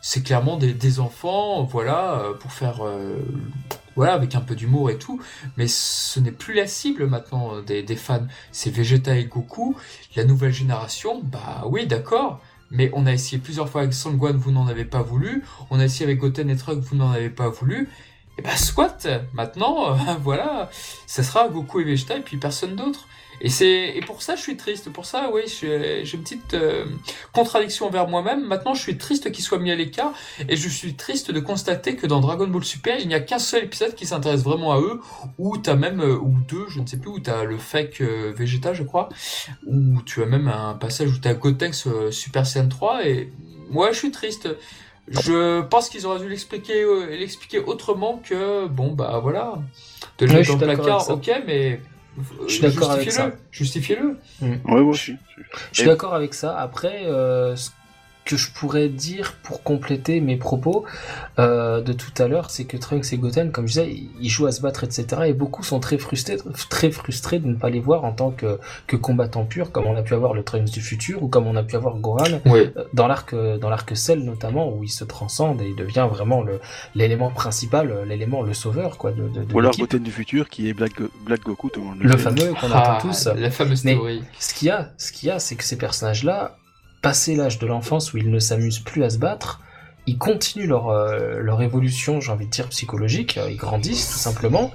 C'est 0.01 0.23
clairement 0.23 0.57
des, 0.57 1.01
enfants, 1.01 1.65
voilà, 1.65 2.21
euh, 2.21 2.35
pour 2.35 2.53
faire, 2.53 2.85
euh, 2.85 3.21
voilà, 3.97 4.13
avec 4.15 4.35
un 4.37 4.41
peu 4.41 4.55
d'humour 4.55 4.91
et 4.91 4.99
tout. 4.99 5.21
Mais 5.57 5.67
ce 5.67 6.21
n'est 6.21 6.33
plus 6.33 6.55
la 6.55 6.67
cible 6.67 7.07
maintenant 7.07 7.61
des, 7.63 7.83
des 7.83 7.97
fans. 7.97 8.27
C'est 8.53 8.71
Vegeta 8.71 9.17
et 9.17 9.25
Goku. 9.25 9.77
La 10.15 10.25
nouvelle 10.25 10.53
génération, 10.53 11.21
bah 11.23 11.65
oui, 11.67 11.87
d'accord. 11.87 12.41
Mais 12.71 12.91
on 12.93 13.07
a 13.07 13.13
essayé 13.13 13.39
plusieurs 13.39 13.69
fois 13.69 13.83
avec 13.83 13.95
Sangwan, 13.95 14.37
vous 14.37 14.53
n'en 14.53 14.67
avez 14.67 14.85
pas 14.85 15.03
voulu. 15.03 15.43
On 15.71 15.81
a 15.81 15.85
essayé 15.85 16.05
avec 16.05 16.19
Goten 16.19 16.51
et 16.51 16.57
Trunks, 16.57 16.83
vous 16.83 16.97
n'en 16.97 17.11
avez 17.11 17.31
pas 17.31 17.49
voulu. 17.49 17.89
Et 18.39 18.43
bah 18.43 18.57
soit, 18.57 19.09
maintenant, 19.35 19.93
euh, 19.93 19.97
voilà, 20.23 20.71
ça 21.07 21.23
sera 21.23 21.49
Goku 21.49 21.81
et 21.81 21.85
Vegeta 21.85 22.17
et 22.17 22.21
puis 22.21 22.37
personne 22.37 22.77
d'autre. 22.77 23.09
Et 23.41 23.51
c'est 23.51 23.97
et 23.97 24.01
pour 24.01 24.23
ça 24.23 24.35
je 24.35 24.43
suis 24.43 24.57
triste. 24.57 24.91
Pour 24.91 25.07
ça, 25.07 25.31
oui, 25.33 25.43
j'ai 25.47 26.03
une 26.13 26.23
petite 26.23 26.55
euh, 26.55 26.87
contradiction 27.33 27.87
envers 27.87 28.09
moi-même. 28.09 28.45
Maintenant, 28.45 28.75
je 28.75 28.83
suis 28.83 28.99
triste 28.99 29.31
qu'il 29.31 29.45
soit 29.45 29.59
mis 29.59 29.71
à 29.71 29.77
l'écart 29.77 30.13
et 30.49 30.57
je 30.57 30.69
suis 30.69 30.95
triste 30.95 31.31
de 31.31 31.39
constater 31.39 31.95
que 31.95 32.07
dans 32.07 32.21
Dragon 32.21 32.49
Ball 32.49 32.65
Super, 32.65 32.99
il 32.99 33.07
n'y 33.07 33.15
a 33.15 33.21
qu'un 33.21 33.39
seul 33.39 33.65
épisode 33.65 33.95
qui 33.95 34.07
s'intéresse 34.07 34.43
vraiment 34.43 34.73
à 34.73 34.81
eux, 34.81 35.01
ou 35.39 35.57
t'as 35.57 35.77
même 35.77 36.01
euh, 36.01 36.17
ou 36.17 36.35
deux, 36.49 36.67
je 36.69 36.81
ne 36.81 36.87
sais 36.87 36.97
plus, 36.97 37.11
où 37.11 37.21
t'as 37.21 37.45
le 37.45 37.59
fake 37.59 38.01
Vegeta, 38.01 38.73
je 38.73 38.83
crois, 38.83 39.09
où 39.67 40.03
tu 40.03 40.23
as 40.23 40.27
même 40.27 40.49
un 40.49 40.75
passage 40.75 41.11
où 41.11 41.19
t'as 41.19 41.35
Gotenks 41.35 41.87
Super 42.11 42.45
Saiyan 42.45 42.69
3 42.69 43.07
et 43.07 43.33
ouais, 43.71 43.93
je 43.93 43.99
suis 43.99 44.11
triste. 44.11 44.49
Je 45.11 45.61
pense 45.63 45.89
qu'ils 45.89 46.07
auraient 46.07 46.21
dû 46.21 46.29
l'expliquer 46.29 46.83
euh, 46.83 47.07
l'expliquer 47.17 47.59
autrement 47.61 48.21
que 48.25 48.67
bon 48.67 48.93
bah 48.93 49.19
voilà 49.23 49.55
de 50.19 50.27
le 50.27 50.31
Ouais, 50.33 50.37
mettre 50.39 50.47
je 50.49 50.53
dans 50.53 50.59
suis 50.59 50.67
le 50.67 50.73
d'accord 50.73 50.85
placard, 50.85 51.01
ça. 51.03 51.15
ok, 51.15 51.43
mais 51.47 51.81
Je 52.47 52.53
suis 52.53 52.63
d'accord 52.63 52.91
avec 52.91 53.05
justifiez-le, 53.05 53.39
justifiez-le. 53.53 54.19
Ouais, 54.43 54.59
moi 54.65 54.91
aussi. 54.91 55.15
Je 55.73 55.79
suis 55.81 55.87
d'accord 55.89 56.15
avec 56.15 56.35
ça. 56.35 56.59
Après, 56.59 57.05
euh, 57.07 57.55
ce 57.57 57.71
que 58.29 58.37
je 58.37 58.51
pourrais 58.53 58.89
dire 58.91 59.35
pour 59.43 59.63
compléter 59.63 60.21
mes 60.21 60.37
propos 60.37 60.85
euh, 61.39 61.81
de 61.81 61.93
tout 61.95 62.11
à 62.23 62.29
l'heure, 62.29 62.51
c'est 62.51 62.65
que 62.67 62.77
Trunks 62.77 63.13
et 63.13 63.17
Goten, 63.17 63.51
comme 63.53 63.67
je 63.67 63.73
disais, 63.81 63.97
ils 64.21 64.29
jouent 64.29 64.47
à 64.47 64.53
se 64.53 64.61
battre, 64.61 64.85
etc. 64.85 65.07
Et 65.27 65.33
beaucoup 65.33 65.63
sont 65.63 65.81
très 65.81 65.97
frustrés, 65.99 66.37
très 66.69 66.91
frustrés 66.91 67.39
de 67.39 67.47
ne 67.49 67.55
pas 67.55 67.71
les 67.71 67.81
voir 67.81 68.05
en 68.05 68.13
tant 68.13 68.31
que, 68.31 68.59
que 68.87 68.97
combattants 68.97 69.45
purs, 69.47 69.73
comme 69.73 69.87
on 69.87 69.97
a 69.97 70.03
pu 70.03 70.13
avoir 70.15 70.35
le 70.35 70.43
Trunks 70.43 70.71
du 70.71 70.81
futur 70.83 71.23
ou 71.23 71.29
comme 71.29 71.47
on 71.47 71.57
a 71.57 71.63
pu 71.63 71.75
avoir 71.77 71.97
Gohan 71.97 72.41
Oui. 72.47 72.71
euh, 72.77 72.85
dans 72.93 73.07
l'arc 73.07 73.33
euh, 73.33 73.57
dans 73.57 73.71
l'arc 73.71 73.97
Cell 73.97 74.21
notamment 74.25 74.71
où 74.75 74.85
il 74.85 74.91
se 74.91 75.05
transcende 75.05 75.63
et 75.63 75.69
il 75.71 75.77
devient 75.77 76.07
vraiment 76.11 76.43
le 76.43 76.61
l'élément 76.95 77.31
principal, 77.31 78.05
l'élément 78.07 78.43
le 78.43 78.53
sauveur 78.53 78.99
quoi 78.99 79.13
de, 79.13 79.27
de, 79.29 79.45
de 79.45 79.55
Ou 79.55 79.59
alors. 79.61 79.73
Goten 79.77 80.03
du 80.03 80.11
futur 80.13 80.49
qui 80.51 80.69
est 80.69 80.75
Black, 80.75 80.97
Go- 80.99 81.11
Black 81.25 81.43
Goku, 81.45 81.71
tout 81.71 81.81
le 81.81 81.87
monde 81.87 81.99
le 82.03 82.13
sait. 82.13 82.19
fameux 82.19 82.53
qu'on 82.53 82.69
Ah, 82.73 82.97
entend 82.99 83.09
tous. 83.09 83.27
la 83.27 83.51
fameuse 83.51 83.85
Mais- 83.85 83.95
théorie. 83.95 84.23
Ce 84.39 84.53
qu'il 84.55 84.69
y 84.69 84.71
a, 84.71 84.91
ce 84.99 85.13
qu'il 85.13 85.29
y 85.29 85.33
a, 85.33 85.39
c'est 85.39 85.57
que 85.57 85.65
ces 85.65 85.79
personnages-là, 85.79 86.57
passé 87.03 87.37
l'âge 87.37 87.59
de 87.59 87.67
l'enfance 87.67 88.13
où 88.13 88.19
ils 88.19 88.31
ne 88.31 88.39
s'amusent 88.39 88.81
plus 88.81 89.05
à 89.05 89.11
se 89.11 89.19
battre, 89.19 89.61
ils 90.07 90.19
continuent 90.19 90.69
leur, 90.69 90.89
euh, 90.89 91.39
leur 91.41 91.61
évolution, 91.61 92.21
j'ai 92.21 92.33
envie 92.33 92.47
de 92.47 92.51
dire, 92.51 92.69
psychologique, 92.69 93.37
euh, 93.37 93.51
ils 93.51 93.57
grandissent 93.57 94.11
tout 94.11 94.19
simplement, 94.19 94.73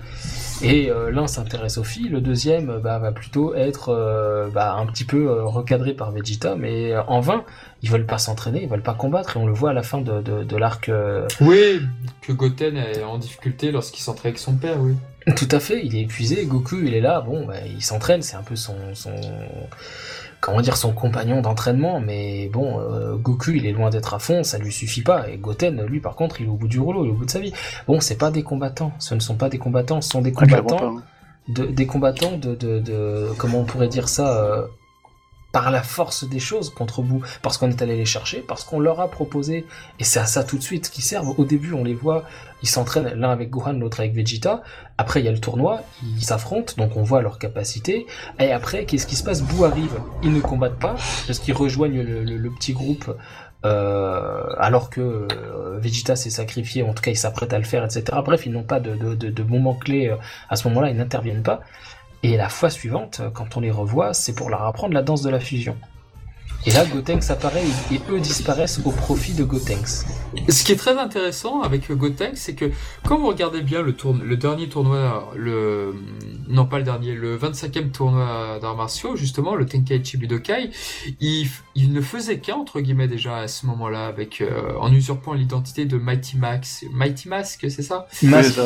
et 0.62 0.92
euh, 0.92 1.12
l'un 1.12 1.26
s'intéresse 1.26 1.80
aux 1.80 1.84
filles, 1.84 2.10
le 2.10 2.22
deuxième 2.22 2.80
bah, 2.80 3.00
va 3.00 3.12
plutôt 3.12 3.56
être 3.56 3.90
euh, 3.90 4.48
bah, 4.50 4.76
un 4.76 4.86
petit 4.86 5.06
peu 5.06 5.28
euh, 5.28 5.44
recadré 5.44 5.94
par 5.94 6.12
Vegeta, 6.12 6.56
mais 6.56 6.96
en 7.08 7.20
vain, 7.20 7.46
ils 7.82 7.90
veulent 7.90 8.06
pas 8.06 8.20
s'entraîner, 8.20 8.62
ils 8.62 8.70
veulent 8.70 8.84
pas 8.84 8.94
combattre, 8.94 9.36
et 9.36 9.40
on 9.40 9.48
le 9.48 9.54
voit 9.54 9.72
à 9.72 9.74
la 9.74 9.84
fin 9.84 10.02
de, 10.02 10.22
de, 10.22 10.44
de 10.44 10.58
l'arc 10.58 10.92
Oui, 11.42 11.82
que 12.22 12.32
Goten 12.32 12.78
est 12.78 13.04
en 13.04 13.18
difficulté 13.18 13.72
lorsqu'il 13.72 14.04
s'entraîne 14.04 14.30
avec 14.30 14.40
son 14.40 14.54
père, 14.54 14.80
oui. 14.80 14.94
Tout 15.36 15.48
à 15.52 15.60
fait, 15.60 15.86
il 15.86 15.96
est 15.96 16.02
épuisé. 16.02 16.46
Goku, 16.46 16.82
il 16.84 16.94
est 16.94 17.02
là, 17.02 17.22
bon, 17.22 17.46
bah, 17.46 17.56
il 17.66 17.82
s'entraîne, 17.82 18.22
c'est 18.22 18.36
un 18.36 18.44
peu 18.44 18.56
son, 18.56 18.76
son, 18.94 19.16
comment 20.44 20.60
dire, 20.60 20.76
son 20.76 20.92
compagnon 20.92 21.42
d'entraînement, 21.42 22.02
mais 22.02 22.50
bon, 22.50 22.78
euh, 22.78 23.16
Goku, 23.16 23.52
il 23.52 23.66
est 23.66 23.72
loin 23.72 23.90
d'être 23.90 24.14
à 24.14 24.20
fond, 24.20 24.44
ça 24.44 24.58
lui 24.58 24.74
suffit 24.74 25.02
pas. 25.02 25.30
Et 25.30 25.38
Goten, 25.38 25.86
lui, 25.86 26.02
par 26.02 26.16
contre, 26.16 26.42
il 26.42 26.48
est 26.48 26.50
au 26.50 26.56
bout 26.56 26.68
du 26.68 26.82
rouleau, 26.82 27.06
il 27.06 27.08
est 27.08 27.12
au 27.12 27.16
bout 27.16 27.26
de 27.26 27.32
sa 27.32 27.40
vie. 27.40 27.54
Bon, 27.88 28.02
c'est 28.02 28.18
pas 28.18 28.30
des 28.30 28.44
combattants, 28.44 28.92
ce 29.00 29.16
ne 29.16 29.22
sont 29.22 29.36
pas 29.36 29.48
des 29.48 29.58
combattants, 29.58 30.02
ce 30.02 30.10
sont 30.10 30.22
des 30.22 30.34
Ah, 30.36 30.42
combattants, 30.42 30.98
hein. 30.98 31.04
de, 31.48 31.66
des 31.66 31.86
combattants 31.88 32.38
de, 32.38 32.56
de, 32.56 32.80
de, 32.80 33.30
comment 33.38 33.60
on 33.62 33.64
pourrait 33.64 33.88
dire 33.88 34.10
ça, 34.10 34.38
euh, 34.38 34.68
par 35.54 35.72
la 35.72 35.84
force 35.84 36.26
des 36.28 36.40
choses 36.40 36.72
contre 36.72 37.02
bout, 37.04 37.22
parce 37.44 37.58
qu'on 37.58 37.70
est 37.70 37.82
allé 37.82 37.96
les 37.96 38.06
chercher, 38.06 38.40
parce 38.46 38.66
qu'on 38.66 38.80
leur 38.80 39.00
a 39.00 39.10
proposé, 39.10 39.66
et 40.00 40.04
c'est 40.04 40.20
à 40.20 40.26
ça 40.26 40.44
tout 40.44 40.58
de 40.58 40.64
suite 40.64 40.90
qu'ils 40.90 41.04
servent. 41.04 41.34
Au 41.38 41.46
début, 41.46 41.74
on 41.74 41.84
les 41.84 41.94
voit, 41.94 42.26
ils 42.64 42.68
s'entraînent 42.68 43.14
l'un 43.14 43.30
avec 43.30 43.52
Gohan, 43.52 43.74
l'autre 43.74 44.00
avec 44.00 44.14
Vegeta. 44.16 44.64
Après, 44.98 45.20
il 45.22 45.26
y 45.26 45.30
a 45.30 45.32
le 45.32 45.40
tournoi, 45.40 45.82
ils 46.18 46.24
s'affrontent, 46.26 46.74
donc 46.78 46.98
on 46.98 47.04
voit 47.04 47.22
leurs 47.22 47.38
capacités. 47.38 48.08
Et 48.40 48.52
après, 48.52 48.86
qu'est-ce 48.86 49.06
qui 49.06 49.16
se 49.16 49.24
passe? 49.24 49.44
Boo 49.44 49.64
arrive, 49.64 49.94
ils 50.24 50.34
ne 50.34 50.42
combattent 50.42 50.80
pas, 50.80 50.96
parce 51.28 51.38
qu'ils 51.40 51.54
rejoignent 51.54 52.02
le, 52.02 52.50
petit 52.50 52.74
groupe. 52.74 53.16
euh, 53.66 54.44
alors 54.58 54.90
que 54.90 55.02
euh, 55.02 55.80
Vegeta 55.80 56.16
s'est 56.16 56.30
sacrifié, 56.30 56.84
en 56.84 56.94
tout 56.94 57.02
cas 57.02 57.12
il 57.12 57.16
s'apprête 57.18 57.54
à 57.54 57.58
le 57.60 57.64
faire, 57.64 57.86
etc. 57.86 58.04
Bref, 58.26 58.46
ils 58.46 58.52
n'ont 58.52 58.64
pas 58.64 58.80
de, 58.80 58.96
de, 58.96 59.16
de, 59.16 59.30
de 59.30 59.44
moments 59.44 59.76
clés 59.76 60.10
euh, 60.10 60.18
à 60.50 60.56
ce 60.58 60.68
moment-là, 60.68 60.90
ils 60.90 60.98
n'interviennent 60.98 61.44
pas. 61.44 61.62
Et 62.24 62.38
la 62.38 62.48
fois 62.48 62.70
suivante, 62.70 63.22
quand 63.34 63.58
on 63.58 63.60
les 63.60 63.72
revoit, 63.72 64.14
c'est 64.14 64.34
pour 64.34 64.50
leur 64.50 64.64
apprendre 64.64 64.94
la 64.94 65.04
danse 65.04 65.22
de 65.22 65.30
la 65.30 65.42
fusion. 65.42 65.76
Et 66.66 66.72
là, 66.72 66.86
Gotenks 66.86 67.30
apparaît 67.30 67.64
et 67.92 68.00
eux 68.10 68.22
disparaissent 68.22 68.80
au 68.86 68.92
profit 68.92 69.34
de 69.34 69.44
Gotenks. 69.44 70.06
Ce 70.48 70.64
qui 70.64 70.72
est 70.72 70.78
très 70.78 70.98
intéressant 70.98 71.62
avec 71.62 71.92
Gotenks, 71.92 72.38
c'est 72.38 72.56
que 72.56 72.72
quand 73.06 73.18
vous 73.18 73.28
regardez 73.28 73.62
bien 73.62 73.82
le, 73.82 73.94
tourne, 73.94 74.24
le 74.24 74.38
dernier 74.38 74.70
tournoi, 74.70 75.34
le 75.36 75.94
non 76.48 76.66
pas 76.66 76.78
le 76.78 76.86
dernier, 76.86 77.16
le 77.16 77.38
25e 77.38 77.92
tournoi 77.92 78.60
d'arts 78.62 78.78
martiaux, 78.78 79.18
justement, 79.18 79.56
le 79.56 79.66
Tenkaichi 79.66 80.16
Budokai, 80.16 80.70
il, 81.20 81.50
il 81.76 81.92
ne 81.92 82.00
faisait 82.00 82.40
qu'un, 82.40 82.56
entre 82.56 82.80
guillemets, 82.80 83.10
déjà 83.10 83.40
à 83.40 83.50
ce 83.50 83.66
moment-là, 83.66 84.08
avec 84.08 84.40
euh, 84.40 84.74
en 84.80 84.94
usurpant 84.94 85.34
l'identité 85.34 85.84
de 85.84 85.98
Mighty 85.98 86.38
Max. 86.38 86.86
Mighty 86.94 87.28
Mask, 87.28 87.66
c'est 87.70 87.82
ça? 87.82 88.08
Mask. 88.22 88.58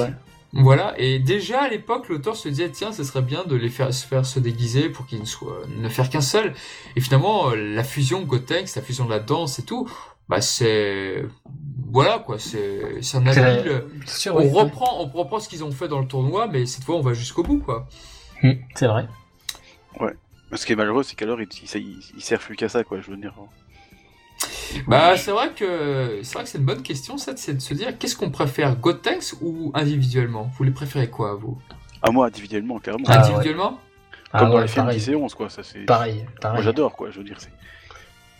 Voilà, 0.53 0.93
et 0.97 1.19
déjà 1.19 1.63
à 1.63 1.67
l'époque, 1.69 2.07
l'auteur 2.09 2.35
se 2.35 2.47
disait 2.49 2.69
tiens, 2.71 2.91
ce 2.91 3.03
serait 3.03 3.21
bien 3.21 3.43
de 3.43 3.55
les 3.55 3.69
faire 3.69 3.93
se 3.93 4.05
faire 4.05 4.25
se 4.25 4.39
déguiser 4.39 4.89
pour 4.89 5.05
qu'ils 5.05 5.19
ne 5.19 5.25
soient 5.25 5.61
ne 5.67 5.89
faire 5.89 6.09
qu'un 6.09 6.21
seul. 6.21 6.53
Et 6.95 7.01
finalement, 7.01 7.49
euh, 7.51 7.55
la 7.55 7.83
fusion 7.83 8.21
Gotenks, 8.21 8.73
la 8.75 8.81
fusion 8.81 9.05
de 9.05 9.09
la 9.09 9.19
danse 9.19 9.59
et 9.59 9.63
tout, 9.65 9.89
bah 10.29 10.41
c'est 10.41 11.25
voilà 11.91 12.19
quoi, 12.19 12.39
c'est 12.39 13.01
c'est 13.01 13.17
un 13.17 13.27
habile. 13.27 13.83
Sûr, 14.05 14.35
On 14.35 14.39
oui. 14.39 14.49
reprend 14.49 15.01
on 15.03 15.07
reprend 15.07 15.39
ce 15.39 15.49
qu'ils 15.49 15.63
ont 15.63 15.71
fait 15.71 15.87
dans 15.89 15.99
le 15.99 16.07
tournoi, 16.07 16.47
mais 16.47 16.65
cette 16.65 16.85
fois 16.85 16.95
on 16.95 17.01
va 17.01 17.13
jusqu'au 17.13 17.43
bout 17.43 17.59
quoi. 17.59 17.87
Hmm, 18.41 18.53
C'est 18.75 18.87
vrai. 18.87 19.05
Ce 20.53 20.65
qui 20.65 20.71
est 20.71 20.75
malheureux, 20.77 21.03
c'est 21.03 21.15
qu'alors 21.15 21.41
il, 21.41 21.49
il, 21.75 21.99
il 22.15 22.21
sert 22.21 22.39
plus 22.39 22.55
qu'à 22.55 22.69
ça, 22.69 22.85
quoi. 22.85 23.01
Je 23.01 23.11
veux 23.11 23.17
dire. 23.17 23.35
Bah 24.87 25.17
c'est 25.17 25.31
vrai 25.31 25.49
que 25.55 26.19
c'est 26.23 26.33
vrai 26.33 26.43
que 26.43 26.49
c'est 26.49 26.57
une 26.57 26.65
bonne 26.65 26.81
question, 26.83 27.17
ça, 27.17 27.33
c'est 27.35 27.53
de 27.55 27.59
se 27.61 27.73
dire 27.73 27.97
qu'est-ce 27.97 28.15
qu'on 28.15 28.29
préfère, 28.31 28.75
Gotenks 28.75 29.33
ou 29.41 29.71
individuellement? 29.73 30.49
Vous 30.57 30.63
les 30.63 30.71
préférez 30.71 31.09
quoi 31.09 31.35
vous? 31.35 31.57
À 32.01 32.11
moi, 32.11 32.27
individuellement, 32.27 32.79
clairement. 32.79 33.05
Ah, 33.07 33.23
Individuellement? 33.25 33.79
Ah 34.31 34.39
Comme 34.39 34.49
dans 34.49 34.55
ouais, 34.57 34.61
les 34.63 34.67
films 34.67 34.85
pareil. 34.85 34.99
10 34.99 35.09
et 35.09 35.15
11, 35.15 35.33
quoi. 35.33 35.49
Ça, 35.49 35.63
c'est... 35.63 35.79
Pareil, 35.85 36.25
pareil. 36.41 36.57
Moi, 36.57 36.63
j'adore, 36.63 36.95
quoi. 36.95 37.09
Je 37.11 37.17
veux 37.17 37.23
dire, 37.23 37.37
c'est. 37.39 37.51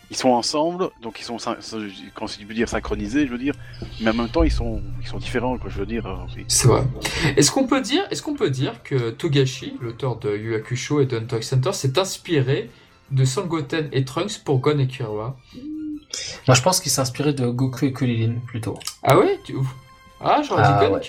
Ils 0.09 0.15
sont 0.15 0.29
ensemble, 0.29 0.89
donc 1.01 1.19
ils 1.19 1.23
sont, 1.23 1.35
quand 2.15 2.27
je 2.27 2.45
veux 2.45 2.53
dire 2.53 2.69
synchronisés, 2.69 3.25
je 3.27 3.31
veux 3.31 3.37
dire, 3.37 3.53
mais 3.99 4.11
en 4.11 4.13
même 4.13 4.29
temps 4.29 4.43
ils 4.43 4.51
sont, 4.51 4.81
ils 5.01 5.07
sont 5.07 5.17
différents, 5.17 5.57
quoi. 5.57 5.69
Je 5.69 5.79
veux 5.79 5.85
dire, 5.85 6.05
euh, 6.07 6.15
c'est- 6.47 6.65
vrai. 6.65 6.83
Est-ce 7.35 7.51
qu'on 7.51 7.67
peut 7.67 7.81
dire, 7.81 8.03
est-ce 8.09 8.21
qu'on 8.23 8.35
peut 8.35 8.49
dire 8.49 8.83
que 8.83 9.09
Togashi, 9.09 9.73
l'auteur 9.81 10.15
de 10.17 10.33
Yu 10.33 10.55
Hakusho 10.55 11.01
et 11.01 11.07
de 11.07 11.17
Hunter 11.17 11.35
x 11.37 11.51
Hunter, 11.51 11.73
s'est 11.73 11.99
inspiré 11.99 12.69
de 13.11 13.25
Sangoten 13.25 13.89
et 13.91 14.05
Trunks 14.05 14.39
pour 14.45 14.59
Gon 14.59 14.79
et 14.79 14.87
Killua 14.87 15.35
Moi, 16.47 16.55
je 16.55 16.61
pense 16.61 16.79
qu'il 16.79 16.91
s'inspirait 16.91 17.33
de 17.33 17.47
Goku 17.47 17.85
et 17.85 17.93
Kulilin, 17.93 18.35
plutôt. 18.45 18.77
Ah 19.03 19.17
ouais 19.17 19.39
tu... 19.43 19.55
Ah, 20.19 20.41
j'aurais 20.41 20.63
Ah, 20.65 20.79
dit 20.81 20.87
Gon 20.87 20.95
ouais. 20.95 20.99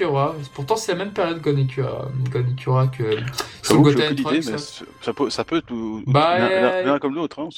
Pourtant, 0.53 0.77
c'est 0.77 0.93
la 0.93 0.99
même 0.99 1.13
période 1.15 1.41
Gon 1.41 1.57
et 1.57 1.67
Killua, 1.67 2.09
Gon 2.31 2.41
et 2.41 2.55
Killua 2.55 2.89
que 2.89 3.05
mais 4.47 4.53
hein. 4.53 4.59
c'est- 4.59 4.85
ça 5.01 5.13
peut, 5.15 5.31
ça 5.31 5.45
peut 5.45 5.63
tout, 5.63 6.03
Bah, 6.07 6.39
l'un, 6.39 6.47
euh, 6.51 6.99
comme 6.99 7.15
l'autre, 7.15 7.41
hein. 7.41 7.49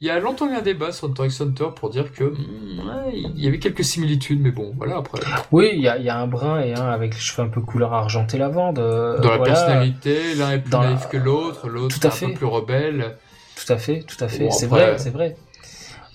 Il 0.00 0.06
y 0.06 0.10
a 0.10 0.20
longtemps 0.20 0.48
eu 0.48 0.54
un 0.54 0.60
débat 0.62 0.92
sur 0.92 1.08
Hunter 1.08 1.26
Hunter 1.40 1.68
pour 1.74 1.90
dire 1.90 2.12
que 2.12 2.24
ouais, 2.24 3.12
il 3.12 3.42
y 3.42 3.48
avait 3.48 3.58
quelques 3.58 3.82
similitudes, 3.82 4.40
mais 4.40 4.52
bon, 4.52 4.72
voilà, 4.76 4.98
après. 4.98 5.20
Oui, 5.50 5.70
il 5.74 5.80
y 5.80 5.88
a, 5.88 5.98
il 5.98 6.04
y 6.04 6.08
a 6.08 6.16
un 6.16 6.28
brun 6.28 6.60
et 6.60 6.74
un 6.74 6.86
avec 6.88 7.14
les 7.14 7.20
cheveux 7.20 7.42
un 7.44 7.48
peu 7.50 7.60
couleur 7.60 7.92
argenté 7.92 8.38
lavande. 8.38 8.78
euh, 8.78 9.18
Dans 9.18 9.32
la 9.32 9.38
personnalité, 9.40 10.34
l'un 10.36 10.52
est 10.52 10.58
plus 10.60 10.70
Dans 10.70 10.82
la- 10.82 10.90
naïf 10.90 11.08
que 11.08 11.16
l'autre, 11.16 11.68
l'autre 11.68 11.96
est 12.00 12.06
un 12.06 12.10
fait. 12.10 12.26
peu 12.26 12.34
plus 12.34 12.46
rebelle. 12.46 13.16
Tout 13.56 13.72
à 13.72 13.78
fait, 13.78 14.04
tout 14.04 14.22
à 14.24 14.28
fait. 14.28 14.44
Bon, 14.44 14.50
c'est 14.52 14.66
après- 14.66 14.86
vrai, 14.90 14.98
c'est 14.98 15.10
vrai. 15.10 15.36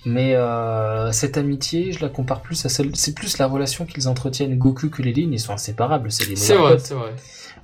Mais 0.05 0.35
euh, 0.35 1.11
cette 1.11 1.37
amitié, 1.37 1.91
je 1.91 2.01
la 2.01 2.09
compare 2.09 2.41
plus 2.41 2.63
à 2.65 2.69
celle. 2.69 2.95
C'est 2.95 3.15
plus 3.15 3.37
la 3.39 3.47
relation 3.47 3.85
qu'ils 3.85 4.07
entretiennent. 4.07 4.55
Goku 4.57 4.89
que 4.89 5.01
les 5.01 5.13
lignes, 5.13 5.33
ils 5.33 5.39
sont 5.39 5.53
inséparables. 5.53 6.11
C'est 6.11 6.27
les 6.27 6.35
C'est 6.35 6.53
meilleurs 6.53 6.67
vrai, 6.69 6.79
c'est 6.79 6.93
vrai. 6.93 7.13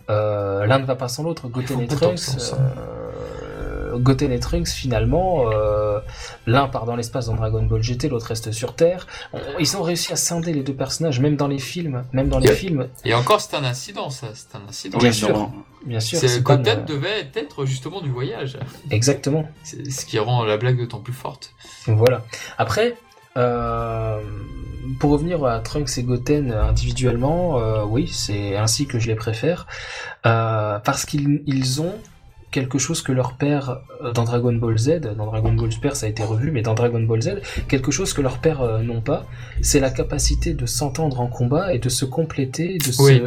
Euh, 0.10 0.66
L'un 0.66 0.80
ne 0.80 0.86
va 0.86 0.96
pas 0.96 1.08
sans 1.08 1.24
l'autre. 1.24 1.48
Goten 1.48 1.82
et 1.82 1.88
Trunks. 1.88 2.20
Goten 3.98 4.32
et 4.32 4.40
Trunks, 4.40 4.70
finalement, 4.70 5.52
euh, 5.52 6.00
l'un 6.48 6.68
part 6.68 6.86
dans 6.86 6.96
l'espace 6.96 7.26
dans 7.28 7.36
Dragon 7.36 7.64
Ball 7.64 7.82
GT, 7.82 8.10
l'autre 8.10 8.28
reste 8.28 8.52
sur 8.52 8.76
Terre. 8.76 9.08
Ils 9.60 9.78
ont 9.78 9.82
réussi 9.82 10.12
à 10.14 10.16
scinder 10.16 10.54
les 10.54 10.64
deux 10.64 10.74
personnages, 10.74 11.20
même 11.20 11.36
dans 11.36 11.48
les 11.48 11.60
films. 11.60 12.04
Même 12.14 12.30
dans 12.30 12.40
les 12.40 12.48
Yeah. 12.48 12.56
films, 12.56 12.88
Et 13.06 13.14
encore, 13.14 13.42
c'est 13.42 13.56
un 13.56 13.64
incident, 13.64 14.10
ça. 14.10 14.28
C'est 14.34 14.56
un 14.56 14.62
incident. 14.68 14.98
Bien 14.98 15.12
sûr. 15.12 15.30
non, 15.38 15.52
bien 15.86 16.00
sûr. 16.00 16.20
C'est 16.20 16.28
c'est 16.28 16.44
pas 16.44 16.58
Goten 16.58 16.80
une- 16.80 16.86
devait 16.86 17.30
être 17.36 17.66
justement 17.66 18.02
du 18.02 18.10
voyage. 18.10 18.58
Exactement. 18.90 19.46
C'est 19.64 19.90
ce 19.90 20.06
qui 20.06 20.20
rend 20.20 20.44
la 20.44 20.58
blague 20.58 20.78
d'autant 20.78 21.00
plus 21.00 21.14
forte. 21.14 21.54
Voilà. 21.88 22.24
Après, 22.58 22.96
euh, 23.38 24.20
pour 25.00 25.12
revenir 25.12 25.44
à 25.46 25.60
Trunks 25.60 25.98
et 25.98 26.04
Goten 26.04 26.52
individuellement, 26.52 27.60
euh, 27.60 27.84
oui, 27.86 28.08
c'est 28.12 28.56
ainsi 28.58 28.88
que 28.88 29.00
je 29.00 29.08
les 29.08 29.16
préfère, 29.16 29.68
euh, 30.26 30.80
parce 30.80 31.06
qu'ils 31.06 31.42
ils 31.46 31.82
ont 31.82 31.94
quelque 32.52 32.78
chose 32.78 33.02
que 33.02 33.12
leur 33.12 33.34
père 33.38 33.80
euh, 34.04 34.12
dans 34.12 34.24
Dragon 34.24 34.54
Ball 34.54 34.78
Z, 34.78 35.00
dans 35.18 35.26
Dragon 35.26 35.54
Ball 35.54 35.72
Super 35.72 35.96
ça 35.96 36.06
a 36.06 36.10
été 36.10 36.24
revu, 36.24 36.52
mais 36.52 36.62
dans 36.62 36.74
Dragon 36.74 37.00
Ball 37.02 37.22
Z, 37.22 37.42
quelque 37.68 37.92
chose 37.92 38.14
que 38.14 38.22
leur 38.22 38.38
père 38.40 38.62
euh, 38.62 38.82
n'ont 38.82 39.02
pas, 39.02 39.26
c'est 39.62 39.80
la 39.80 39.90
capacité 39.90 40.54
de 40.54 40.66
s'entendre 40.66 41.20
en 41.22 41.28
combat 41.28 41.74
et 41.74 41.80
de 41.80 41.90
se 41.90 42.06
compléter, 42.06 42.78
de 42.78 42.92
se, 42.92 43.02
Oui. 43.02 43.22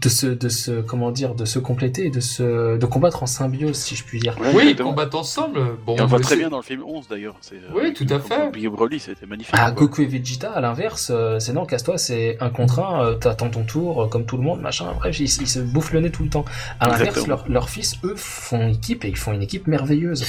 de 0.00 0.08
se, 0.08 0.26
de 0.26 0.48
se, 0.48 0.80
comment 0.80 1.10
dire, 1.10 1.34
de 1.34 1.44
se 1.44 1.58
compléter 1.58 2.06
et 2.06 2.10
de 2.10 2.20
se, 2.20 2.76
de 2.78 2.86
combattre 2.86 3.22
en 3.22 3.26
symbiose, 3.26 3.76
si 3.76 3.94
je 3.94 4.04
puis 4.04 4.20
dire. 4.20 4.36
Ouais, 4.40 4.52
oui, 4.54 4.68
ils 4.70 4.76
combattent 4.82 5.14
ensemble. 5.14 5.60
Bon, 5.84 5.96
Et 5.96 6.00
on 6.00 6.06
voit 6.06 6.20
très 6.20 6.36
bien 6.36 6.48
dans 6.48 6.56
le 6.58 6.62
film 6.62 6.82
11 6.86 7.08
d'ailleurs. 7.08 7.36
euh, 7.52 7.56
Oui, 7.74 7.92
tout 7.92 8.06
à 8.10 8.18
fait. 8.20 8.50
Big 8.52 8.68
Broly, 8.68 8.98
c'était 9.00 9.26
magnifique. 9.26 9.54
Ah. 9.56 9.70
Goku 9.70 10.02
et 10.02 10.06
Vegeta, 10.06 10.50
à 10.52 10.60
l'inverse, 10.60 11.10
euh, 11.14 11.38
c'est 11.38 11.52
non, 11.52 11.66
casse-toi, 11.66 11.98
c'est 11.98 12.36
un 12.40 12.50
contre 12.50 12.80
un, 12.80 13.04
euh, 13.04 13.14
t'attends 13.14 13.50
ton 13.50 13.64
tour, 13.64 14.02
euh, 14.02 14.06
comme 14.08 14.24
tout 14.24 14.36
le 14.36 14.42
monde, 14.42 14.60
machin, 14.60 14.86
bref, 14.96 15.18
ils, 15.20 15.24
ils 15.24 15.48
se 15.48 15.58
bouffent 15.60 15.92
le 15.92 16.00
nez 16.00 16.10
tout 16.10 16.22
le 16.22 16.30
temps. 16.30 16.44
À 16.80 16.88
l'inverse, 16.88 17.26
leurs 17.26 17.44
leurs 17.48 17.68
fils, 17.68 17.96
eux, 18.04 18.14
font 18.46 18.68
équipe 18.68 19.04
et 19.04 19.08
ils 19.08 19.16
font 19.16 19.32
une 19.32 19.42
équipe 19.42 19.66
merveilleuse. 19.66 20.24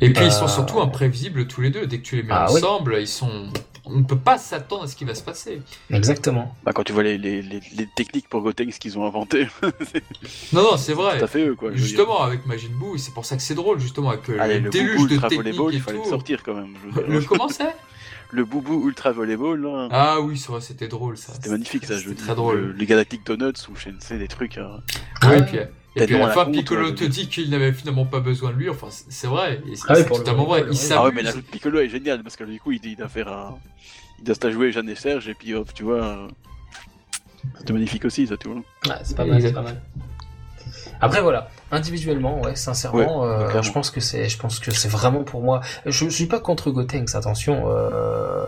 Et 0.00 0.12
puis 0.12 0.24
ils 0.24 0.28
Euh, 0.28 0.30
sont 0.30 0.48
surtout 0.48 0.80
imprévisibles 0.80 1.46
tous 1.46 1.60
les 1.60 1.70
deux. 1.70 1.86
Dès 1.86 1.98
que 1.98 2.04
tu 2.04 2.16
les 2.16 2.22
mets 2.22 2.28
Ah 2.32 2.46
oui. 2.50 2.56
ensemble, 2.62 2.96
ils 3.00 3.08
sont. 3.08 3.48
On 3.90 4.00
ne 4.00 4.04
peut 4.04 4.18
pas 4.18 4.36
s'attendre 4.36 4.82
à 4.82 4.86
ce 4.86 4.94
qui 4.94 5.04
va 5.06 5.14
se 5.14 5.22
passer. 5.22 5.62
Exactement. 5.90 6.54
Bah, 6.62 6.72
quand 6.74 6.82
tu 6.84 6.92
vois 6.92 7.02
les, 7.04 7.16
les, 7.16 7.40
les, 7.40 7.60
les 7.74 7.88
techniques 7.96 8.28
pour 8.28 8.42
Gotenks 8.42 8.78
qu'ils 8.78 8.98
ont 8.98 9.06
inventées, 9.06 9.46
Non, 10.52 10.62
non, 10.62 10.76
c'est 10.76 10.92
tout 10.92 10.98
vrai. 11.00 11.22
à 11.22 11.26
fait 11.26 11.46
eux, 11.46 11.54
quoi. 11.54 11.70
Justement, 11.72 12.20
avec 12.22 12.44
Majin 12.44 12.68
Buu, 12.78 12.96
et 12.96 12.98
c'est 12.98 13.14
pour 13.14 13.24
ça 13.24 13.36
que 13.36 13.42
c'est 13.42 13.54
drôle, 13.54 13.80
justement, 13.80 14.10
avec 14.10 14.28
euh, 14.28 14.36
Allez, 14.40 14.58
le 14.58 14.64
le 14.64 14.70
déluge 14.70 15.06
de 15.06 15.14
ultra 15.14 15.28
technique 15.30 15.54
volleyball, 15.54 15.72
et 15.72 15.76
il 15.76 15.82
fallait 15.82 15.96
le 15.98 16.02
tout. 16.04 16.10
sortir 16.10 16.42
quand 16.42 16.54
même. 16.54 16.74
je 16.84 17.00
veux 17.00 17.02
dire. 17.06 17.12
Le 17.20 17.24
comment 17.24 17.48
c'est? 17.48 17.74
Le 18.30 18.44
boubou 18.44 18.86
ultra 18.86 19.10
volleyball, 19.12 19.60
là. 19.62 19.88
Ah 19.90 20.20
oui, 20.20 20.36
c'est 20.36 20.48
vrai, 20.52 20.60
c'était 20.60 20.88
drôle 20.88 21.16
ça. 21.16 21.32
C'était 21.32 21.48
magnifique 21.48 21.86
ça, 21.86 21.96
je 21.96 22.08
veux 22.08 22.14
très 22.14 22.34
drôle. 22.34 22.58
Le- 22.60 22.72
les 22.72 22.84
Galactic 22.86 23.24
Donuts 23.24 23.54
ou 23.70 23.76
Sensei, 23.76 24.18
des 24.18 24.28
trucs. 24.28 24.58
euh, 24.58 24.76
Oui, 25.22 25.28
Ouais. 25.28 25.38
et 25.38 25.42
puis, 25.44 25.58
et 25.96 26.06
puis 26.06 26.14
à 26.16 26.18
la 26.26 26.28
fin, 26.28 26.44
Piccolo 26.44 26.90
te 26.90 27.04
je- 27.04 27.08
dit 27.08 27.28
qu'il 27.28 27.48
n'avait 27.48 27.72
finalement 27.72 28.04
pas 28.04 28.20
besoin 28.20 28.50
de 28.52 28.56
lui. 28.56 28.68
Enfin, 28.68 28.88
c'est- 28.90 29.26
vrai. 29.26 29.62
et 29.66 29.76
C'est 29.76 29.84
Ah 29.88 30.02
totalement 30.04 30.44
vrai. 30.44 30.64
Il. 30.70 30.78
Ah 30.92 31.04
ouais, 31.04 31.12
mais 31.14 31.22
la 31.22 31.32
Piccolo 31.32 31.78
est 31.80 31.88
géniale 31.88 32.22
parce 32.22 32.36
que 32.36 32.44
du 32.44 32.60
coup, 32.60 32.72
il, 32.72 32.84
il 32.84 32.96
doit 32.96 33.08
faire 33.08 33.28
un. 33.28 33.58
Il 34.18 34.24
doit 34.24 34.34
se 34.34 34.50
jouer 34.50 34.72
Jeanne 34.72 34.90
et 34.90 34.94
Serge 34.94 35.26
et 35.28 35.34
puis 35.34 35.54
hop, 35.54 35.72
tu 35.72 35.84
vois. 35.84 36.28
C'était 37.58 37.72
magnifique 37.72 38.04
aussi, 38.04 38.26
ça, 38.26 38.36
tu 38.36 38.48
vois. 38.48 38.58
Ouais, 38.58 39.00
c'est 39.04 39.16
pas 39.16 39.24
mal, 39.24 39.40
c'est 39.40 39.52
pas 39.52 39.62
mal. 39.62 39.80
Après 41.00 41.20
voilà, 41.20 41.48
individuellement, 41.70 42.40
ouais, 42.42 42.56
sincèrement, 42.56 43.22
Ouais, 43.22 43.28
euh, 43.28 43.62
je 43.62 43.72
pense 43.72 43.90
que 43.90 44.00
c'est, 44.00 44.28
je 44.28 44.38
pense 44.38 44.58
que 44.58 44.70
c'est 44.72 44.88
vraiment 44.88 45.24
pour 45.24 45.42
moi. 45.42 45.60
Je, 45.86 46.06
je 46.06 46.08
suis 46.08 46.26
pas 46.26 46.40
contre 46.40 46.70
Gotenks, 46.70 47.14
attention. 47.14 47.64
Euh, 47.66 48.44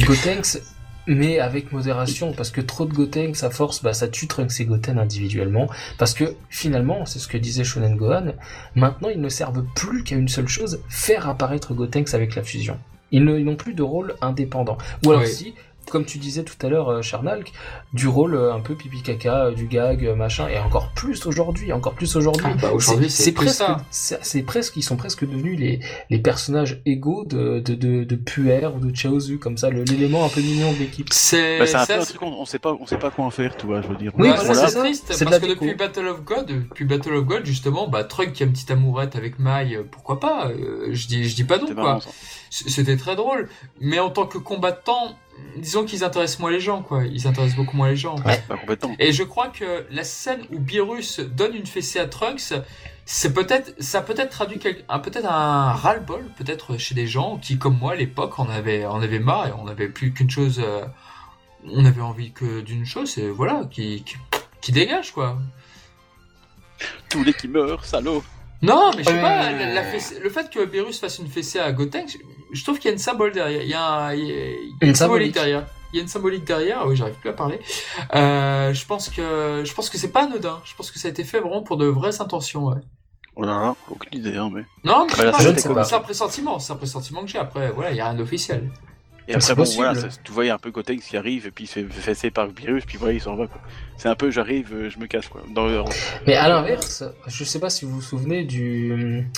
Gotenks, 0.00 0.58
mais 1.06 1.40
avec 1.40 1.72
modération, 1.72 2.32
parce 2.32 2.50
que 2.50 2.60
trop 2.60 2.84
de 2.84 2.92
Gotenks 2.92 3.42
à 3.42 3.50
force, 3.50 3.82
bah 3.82 3.94
ça 3.94 4.08
tue 4.08 4.26
Trunks 4.26 4.60
et 4.60 4.66
Goten 4.66 4.98
individuellement, 4.98 5.68
parce 5.96 6.12
que 6.12 6.36
finalement, 6.50 7.06
c'est 7.06 7.18
ce 7.18 7.28
que 7.28 7.38
disait 7.38 7.64
Shonen 7.64 7.96
Gohan. 7.96 8.34
Maintenant, 8.74 9.08
ils 9.08 9.20
ne 9.20 9.30
servent 9.30 9.64
plus 9.74 10.04
qu'à 10.04 10.16
une 10.16 10.28
seule 10.28 10.48
chose 10.48 10.80
faire 10.88 11.28
apparaître 11.28 11.72
Gotenks 11.72 12.12
avec 12.14 12.34
la 12.34 12.42
fusion. 12.42 12.78
Ils 13.10 13.24
n'ont 13.24 13.56
plus 13.56 13.72
de 13.72 13.82
rôle 13.82 14.16
indépendant. 14.20 14.76
Ou 15.06 15.12
alors 15.12 15.24
si, 15.24 15.54
comme 15.88 16.04
tu 16.04 16.18
disais 16.18 16.44
tout 16.44 16.54
à 16.64 16.68
l'heure, 16.68 16.88
euh, 16.88 17.02
Charnalk, 17.02 17.52
du 17.92 18.08
rôle 18.08 18.34
euh, 18.34 18.52
un 18.52 18.60
peu 18.60 18.74
pipi 18.74 19.02
caca, 19.02 19.46
euh, 19.46 19.52
du 19.52 19.66
gag, 19.66 20.08
machin, 20.16 20.48
et 20.48 20.58
encore 20.58 20.92
plus 20.94 21.26
aujourd'hui, 21.26 21.72
encore 21.72 21.94
plus 21.94 22.16
aujourd'hui. 22.16 22.46
Ah, 22.48 22.56
bah, 22.60 22.72
aujourd'hui, 22.72 23.10
c'est 23.10 23.32
presque, 23.32 23.56
ça. 23.56 23.78
c'est 23.90 24.18
c'est 24.22 24.42
presque, 24.42 24.76
ils 24.76 24.82
sont 24.82 24.96
presque 24.96 25.26
devenus 25.26 25.58
les, 25.58 25.80
les 26.10 26.18
personnages 26.18 26.80
égaux 26.86 27.24
de, 27.24 27.60
de, 27.60 27.74
de, 27.74 28.04
de 28.04 28.16
Puer 28.16 28.66
ou 28.66 28.80
de 28.80 28.94
Chaozu, 28.94 29.38
comme 29.38 29.56
ça, 29.56 29.70
l'élément 29.70 30.24
un 30.24 30.28
peu 30.28 30.40
mignon 30.40 30.72
de 30.72 30.78
l'équipe. 30.78 31.08
C'est 31.12 31.58
Bah, 31.58 31.66
c'est 31.66 31.76
un 31.76 31.86
peu 31.86 31.92
ça, 31.92 32.00
un 32.00 32.04
truc, 32.04 32.22
on, 32.22 32.32
on 32.40 32.44
sait 32.44 32.58
pas, 32.58 32.76
on 32.78 32.86
sait 32.86 32.98
pas 32.98 33.10
quoi 33.10 33.24
en 33.24 33.30
faire, 33.30 33.56
tu 33.56 33.66
vois, 33.66 33.82
je 33.82 33.88
veux 33.88 33.96
dire. 33.96 34.12
Oui, 34.18 34.28
bah, 34.28 34.36
voilà, 34.44 34.54
ça, 34.54 34.68
c'est 34.68 34.78
triste 34.78 35.18
de 35.18 35.24
parce 35.24 35.38
que 35.38 35.46
depuis 35.46 35.74
Battle 35.74 36.06
of 36.06 36.24
God, 36.24 36.46
depuis 36.46 36.84
Battle 36.84 37.14
of 37.14 37.24
God 37.24 37.44
justement, 37.44 37.88
bah 37.88 38.04
Trunk 38.04 38.32
qui 38.32 38.42
a 38.42 38.46
une 38.46 38.52
petite 38.52 38.70
amourette 38.70 39.16
avec 39.16 39.38
Mai, 39.38 39.78
pourquoi 39.90 40.20
pas 40.20 40.48
euh, 40.48 40.88
Je 40.92 41.06
dis, 41.06 41.28
je 41.28 41.34
dis 41.34 41.44
pas 41.44 41.58
non 41.58 41.66
C'était 41.66 41.80
quoi. 41.80 42.00
C'était 42.50 42.96
très 42.96 43.16
drôle, 43.16 43.48
mais 43.80 43.98
en 43.98 44.10
tant 44.10 44.26
que 44.26 44.38
combattant, 44.38 45.16
disons 45.56 45.84
qu'ils 45.84 46.04
intéressent 46.04 46.38
moins 46.40 46.50
les 46.50 46.60
gens 46.60 46.82
quoi. 46.82 47.04
Ils 47.04 47.26
intéressent 47.26 47.56
beaucoup 47.56 47.76
moins 47.76 47.88
les 47.90 47.96
gens. 47.96 48.16
Ouais. 48.22 48.42
Pas 48.48 48.56
complètement. 48.56 48.94
Et 48.98 49.12
je 49.12 49.22
crois 49.22 49.48
que 49.48 49.86
la 49.90 50.04
scène 50.04 50.42
où 50.52 50.58
Beerus 50.58 51.20
donne 51.20 51.54
une 51.54 51.66
fessée 51.66 51.98
à 51.98 52.06
Trunks, 52.06 52.54
c'est 53.04 53.32
peut-être, 53.32 53.74
ça 53.82 54.02
peut-être 54.02 54.30
traduit 54.30 54.58
quel- 54.58 54.84
un, 54.88 54.98
peut-être 54.98 55.26
un 55.26 55.72
ras-le-bol, 55.72 56.24
peut-être 56.36 56.76
chez 56.76 56.94
des 56.94 57.06
gens 57.06 57.38
qui, 57.38 57.58
comme 57.58 57.78
moi, 57.78 57.92
à 57.92 57.96
l'époque, 57.96 58.38
en 58.38 58.48
avaient, 58.50 58.84
en 58.84 59.00
avaient 59.00 59.18
marre 59.18 59.48
et 59.48 59.52
on 59.58 59.64
n'avait 59.64 59.88
plus 59.88 60.12
qu'une 60.12 60.28
chose, 60.30 60.60
euh, 60.62 60.84
on 61.66 61.84
avait 61.84 62.02
envie 62.02 62.32
que 62.32 62.60
d'une 62.60 62.84
chose, 62.84 63.10
c'est 63.10 63.28
voilà, 63.28 63.62
qui, 63.70 64.04
qui, 64.04 64.16
qui 64.60 64.72
dégage 64.72 65.12
quoi. 65.12 65.38
Tous 67.08 67.24
les 67.24 67.32
qui 67.32 67.48
meurent, 67.48 67.84
salaud. 67.84 68.22
Non, 68.60 68.90
mais 68.96 69.02
je 69.04 69.08
sais 69.08 69.20
pas, 69.20 69.50
la, 69.52 69.72
la 69.72 69.82
fessée- 69.84 70.20
le 70.20 70.30
fait 70.30 70.50
que 70.50 70.64
Beerus 70.64 70.98
fasse 71.00 71.18
une 71.18 71.28
fessée 71.28 71.58
à 71.60 71.72
Gotenks, 71.72 72.18
je 72.52 72.62
trouve 72.64 72.78
qu'il 72.78 72.86
y 72.86 72.88
a 72.88 72.92
une 72.92 72.98
symbole 72.98 73.32
derrière. 73.32 73.62
Il 73.62 73.68
y 73.68 73.74
a, 73.74 73.84
un, 73.84 74.14
il 74.14 74.24
y 74.24 74.32
a- 74.32 74.34
il 74.34 74.40
y 74.40 74.72
a 74.72 74.76
Une 74.82 74.88
une 74.88 74.94
symbolique 74.94 74.96
symbolique. 74.96 75.34
derrière. 75.34 75.66
Il 75.92 75.96
y 75.96 75.98
a 76.00 76.02
une 76.02 76.08
symbolique 76.08 76.44
derrière. 76.44 76.86
Oui, 76.86 76.96
j'arrive 76.96 77.14
plus 77.14 77.30
à 77.30 77.32
parler. 77.32 77.58
Euh, 78.14 78.74
je 78.74 78.86
pense 78.86 79.08
que 79.08 79.62
je 79.64 79.72
pense 79.74 79.88
que 79.90 79.96
c'est 79.98 80.12
pas 80.12 80.24
anodin. 80.24 80.60
Je 80.64 80.74
pense 80.74 80.90
que 80.90 80.98
ça 80.98 81.08
a 81.08 81.10
été 81.10 81.24
fait 81.24 81.40
vraiment 81.40 81.62
pour 81.62 81.76
de 81.78 81.86
vraies 81.86 82.20
intentions. 82.20 82.66
Ouais. 82.66 82.80
Oh 83.36 83.42
là 83.42 83.52
là, 83.60 83.76
aucune 83.88 84.18
idée, 84.18 84.36
hein, 84.36 84.50
mais. 84.52 84.64
Non, 84.84 85.06
mais 85.06 85.24
Bah, 85.30 85.32
c'est 85.84 85.94
un 85.94 86.00
pressentiment. 86.00 86.58
C'est 86.58 86.72
un 86.72 86.76
pressentiment 86.76 87.22
que 87.22 87.28
j'ai. 87.28 87.38
Après, 87.38 87.70
voilà, 87.70 87.92
il 87.92 87.96
y 87.96 88.00
a 88.00 88.06
rien 88.08 88.14
d'officiel. 88.14 88.70
Et 89.28 89.32
C'est 89.32 89.36
après, 89.36 89.54
bon, 89.54 89.62
possible. 89.62 89.84
voilà, 89.84 90.00
ça- 90.00 90.08
tu 90.24 90.32
vois, 90.32 90.44
il 90.44 90.48
y 90.48 90.50
a 90.50 90.54
un 90.54 90.58
peu 90.58 90.70
Gotenks 90.70 91.00
qui 91.02 91.16
arrive 91.16 91.46
et 91.46 91.50
puis 91.50 91.64
il 91.64 91.66
se 91.66 91.74
fait 91.74 92.00
fesser 92.00 92.30
par 92.30 92.48
Virus, 92.48 92.84
puis 92.86 92.96
voilà, 92.96 93.12
il 93.14 93.20
s'en 93.20 93.36
va. 93.36 93.44
C'est 93.98 94.08
un 94.08 94.14
peu, 94.14 94.30
j'arrive, 94.30 94.72
euh, 94.74 94.88
je 94.90 94.98
me 94.98 95.06
casse, 95.06 95.28
quoi. 95.28 95.42
Dans 95.54 95.66
le- 95.66 95.82
Mais 96.26 96.34
à 96.34 96.48
l'inverse, 96.48 97.04
je 97.26 97.44
sais 97.44 97.60
pas 97.60 97.68
si 97.70 97.84
vous 97.84 97.92
vous 97.96 98.00
souvenez 98.02 98.44
du 98.44 99.28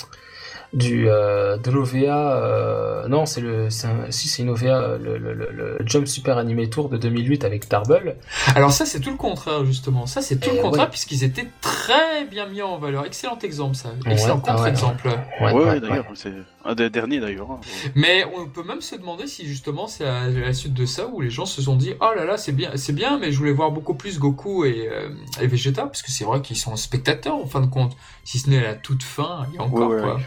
du 0.72 1.08
euh, 1.08 1.56
de 1.56 1.70
l'OVA. 1.70 2.36
euh, 2.36 3.08
non, 3.08 3.26
c'est 3.26 3.40
le 3.40 3.70
c'est 3.70 3.86
un- 3.88 4.10
si 4.10 4.28
c'est 4.28 4.42
une 4.42 4.50
OVA, 4.50 4.66
euh, 4.80 4.98
le, 4.98 5.18
le, 5.18 5.34
le, 5.34 5.48
le 5.52 5.78
Jump 5.84 6.06
Super 6.06 6.38
Anime 6.38 6.68
Tour 6.68 6.88
de 6.88 6.96
2008 6.96 7.44
avec 7.44 7.68
Tarble. 7.68 8.16
Alors 8.54 8.70
ça, 8.72 8.86
c'est 8.86 9.00
tout 9.00 9.10
le 9.10 9.16
contraire 9.16 9.64
justement. 9.64 10.06
Ça, 10.06 10.22
c'est 10.22 10.36
tout 10.38 10.50
le 10.50 10.60
contraire 10.62 10.84
ouais. 10.84 10.90
puisqu'ils 10.90 11.24
étaient 11.24 11.48
très 11.60 12.24
bien 12.30 12.46
mis 12.46 12.62
en 12.62 12.78
valeur. 12.78 13.04
Excellent 13.04 13.38
exemple, 13.42 13.74
ça. 13.74 13.90
Excellent 14.06 14.36
Ouais, 14.36 14.40
ouais, 14.42 14.46
contre-exemple. 14.52 15.08
Ouais, 15.08 15.46
Ouais, 15.46 15.52
ouais, 15.52 15.64
ouais, 15.70 15.80
d'ailleurs, 15.80 16.06
c'est 16.14 16.32
un 16.64 16.74
des 16.74 16.88
derniers, 16.90 17.18
d'ailleurs. 17.20 17.50
hein. 17.50 17.60
Mais 17.96 18.24
on 18.36 18.46
peut 18.46 18.62
même 18.62 18.80
se 18.80 18.94
demander 18.94 19.26
si 19.26 19.46
justement 19.46 19.86
c'est 19.88 20.04
à 20.06 20.28
la 20.28 20.52
suite 20.52 20.74
de 20.74 20.84
ça 20.86 21.06
où 21.08 21.20
les 21.20 21.30
gens 21.30 21.46
se 21.46 21.62
sont 21.62 21.74
dit 21.76 21.94
oh 22.00 22.10
là 22.14 22.24
là 22.24 22.36
c'est 22.36 22.52
bien 22.52 22.70
c'est 22.76 22.92
bien 22.92 23.18
mais 23.18 23.32
je 23.32 23.38
voulais 23.38 23.52
voir 23.52 23.70
beaucoup 23.70 23.94
plus 23.94 24.18
Goku 24.18 24.64
et, 24.66 24.88
euh, 24.92 25.08
et 25.40 25.46
Vegeta 25.46 25.82
parce 25.86 26.02
que 26.02 26.10
c'est 26.10 26.24
vrai 26.24 26.42
qu'ils 26.42 26.56
sont 26.58 26.76
spectateurs 26.76 27.34
en 27.36 27.46
fin 27.46 27.60
de 27.60 27.66
compte 27.66 27.96
si 28.24 28.38
ce 28.38 28.50
n'est 28.50 28.58
à 28.58 28.62
la 28.62 28.74
toute 28.74 29.02
fin 29.02 29.46
il 29.50 29.56
y 29.56 29.58
a 29.58 29.62
encore 29.62 29.88
Ouais, 29.88 29.96
ouais, 29.96 30.02
quoi. 30.02 30.20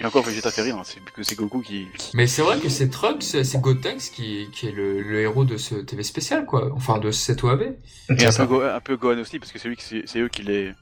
Ils 0.00 0.02
Et 0.02 0.06
encore, 0.06 0.22
Vegeta 0.24 0.50
fait 0.50 0.62
rien, 0.62 0.76
hein, 0.78 0.82
c'est 0.84 1.00
que 1.04 1.22
c'est 1.22 1.36
Goku 1.36 1.60
qui. 1.60 1.86
Mais 2.14 2.26
c'est 2.26 2.42
vrai 2.42 2.58
que 2.58 2.68
c'est 2.68 2.88
Trunks 2.88 3.22
c'est 3.22 3.60
Gotenks 3.60 4.10
qui, 4.14 4.48
qui 4.52 4.66
est 4.68 4.72
le, 4.72 5.00
le 5.02 5.20
héros 5.20 5.44
de 5.44 5.56
ce 5.56 5.74
TV 5.76 6.02
spécial 6.02 6.46
quoi 6.46 6.70
enfin 6.74 6.98
de 6.98 7.10
cette 7.10 7.42
OAV. 7.44 7.74
Et 8.18 8.26
un 8.26 8.32
peu, 8.32 8.46
Go- 8.46 8.62
un 8.62 8.80
peu 8.80 8.96
Gohan 8.96 9.18
aussi, 9.18 9.38
parce 9.38 9.52
que 9.52 9.58
c'est 9.58 9.68
lui 9.68 9.76
qui- 9.76 9.84
c'est 9.84 10.02
c'est 10.06 10.18
eux 10.20 10.28
qui 10.28 10.42
les, 10.42 10.72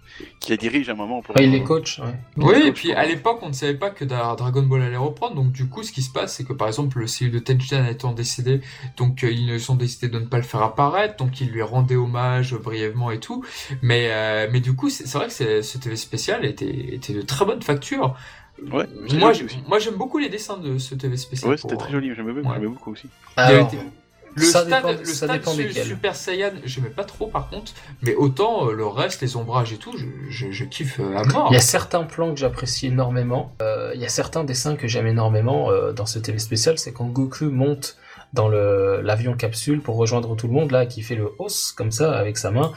qui 0.41 0.51
les 0.53 0.57
dirigent 0.57 0.91
à 0.91 0.95
un 0.95 0.97
moment. 0.97 1.21
Pour... 1.21 1.37
Ouais, 1.37 1.45
il 1.45 1.51
les 1.51 1.63
coach. 1.65 1.99
Ouais. 1.99 2.15
Oui, 2.37 2.63
et 2.67 2.73
puis 2.73 2.93
à 2.93 3.05
l'époque, 3.07 3.41
on 3.43 3.49
ne 3.49 3.53
savait 3.53 3.75
pas 3.75 3.91
que 3.91 4.05
Dra- 4.05 4.37
Dragon 4.37 4.63
Ball 4.63 4.83
allait 4.83 4.97
reprendre. 4.97 5.35
Donc, 5.35 5.53
du 5.53 5.69
coup, 5.69 5.83
ce 5.83 5.93
qui 5.93 6.03
se 6.03 6.11
passe, 6.11 6.37
c'est 6.37 6.45
que 6.45 6.53
par 6.55 6.69
exemple, 6.69 6.99
le 6.99 7.07
cellule 7.07 7.33
de 7.35 7.39
Tenchian 7.41 7.85
étant 7.87 8.13
décédé, 8.13 8.61
donc 8.97 9.25
euh, 9.25 9.31
ils 9.31 9.71
ont 9.71 9.75
décidé 9.75 10.09
de 10.09 10.19
ne 10.19 10.27
pas 10.27 10.39
le 10.39 10.43
faire 10.45 10.63
apparaître. 10.63 11.17
Donc, 11.17 11.41
ils 11.41 11.49
lui 11.51 11.63
rendaient 11.63 11.97
hommage 11.97 12.55
brièvement 12.55 13.11
et 13.11 13.19
tout. 13.21 13.45
Mais, 13.83 14.09
euh, 14.11 14.49
mais 14.51 14.61
du 14.61 14.75
coup, 14.75 14.89
c'est 14.91 15.07
c'est 15.07 15.19
vrai 15.19 15.27
que 15.27 15.33
c'est- 15.35 15.63
ce 15.63 15.77
TV 15.79 15.97
spécial 15.97 16.45
était, 16.45 16.95
était 16.95 17.13
de 17.15 17.23
très 17.23 17.45
bonne 17.45 17.63
facture. 17.63 18.17
Ouais, 18.73 18.87
Moi, 19.69 19.79
j'aime 19.79 19.95
beaucoup 19.95 20.19
les 20.19 20.29
dessins 20.29 20.57
de 20.59 20.79
ce 20.79 20.95
TV 20.95 21.17
spécial. 21.17 21.51
Ouais, 21.51 21.57
c'était 21.57 21.75
pour- 21.75 21.83
très 21.85 21.93
joli, 21.93 22.13
j'aimais 22.15 22.33
beaucoup, 22.33 22.49
Ouais. 22.49 22.55
j'aimais 22.55 22.67
beaucoup 22.69 22.93
aussi. 22.93 23.09
Alors, 23.37 23.67
été- 23.69 23.79
Le 24.35 24.43
ça 24.45 24.61
stade, 24.65 24.83
dépend- 24.85 24.93
le 25.01 25.05
ça 25.05 25.15
stade 25.27 25.33
dépend 25.33 25.51
su-. 25.53 25.73
Super 25.73 26.15
Saiyan, 26.15 26.51
j'aimais 26.65 26.91
pas 26.91 27.03
trop 27.05 27.27
par 27.27 27.49
contre, 27.49 27.73
mais 28.03 28.15
autant 28.15 28.69
euh, 28.69 28.73
le 28.73 28.87
reste, 28.87 29.21
les 29.23 29.37
ombrages 29.37 29.73
et 29.73 29.79
tout, 29.79 29.97
je, 29.97 30.05
je, 30.29 30.51
je 30.53 30.65
kiffe 30.65 31.01
euh, 31.01 31.17
à 31.17 31.25
mort. 31.25 31.49
Il 31.51 31.55
y 31.55 31.57
a 31.57 31.61
certains 31.61 32.05
plans 32.05 32.33
que 32.35 32.39
j'apprécie 32.39 32.87
énormément. 32.89 33.53
Euh, 33.63 33.91
il 33.95 34.01
y 34.01 34.05
a 34.05 34.09
certains 34.09 34.45
dessins 34.45 34.77
que 34.77 34.87
j'aime 34.87 35.07
énormément 35.09 35.71
euh, 35.71 35.93
dans 35.93 36.07
ce 36.07 36.19
TV 36.21 36.39
spécial. 36.39 36.79
C'est 36.79 36.93
quand 36.93 37.07
Goku 37.07 37.47
monte 37.51 37.97
dans 38.35 38.49
le 38.49 39.01
l'avion 39.03 39.35
capsule 39.35 39.81
pour 39.81 39.97
rejoindre 39.97 40.37
tout 40.37 40.47
le 40.47 40.53
monde 40.53 40.71
là, 40.71 40.85
qui 40.85 41.01
fait 41.03 41.15
le 41.17 41.33
os 41.39 41.73
comme 41.73 41.91
ça 41.91 42.13
avec 42.17 42.37
sa 42.37 42.51
main, 42.51 42.73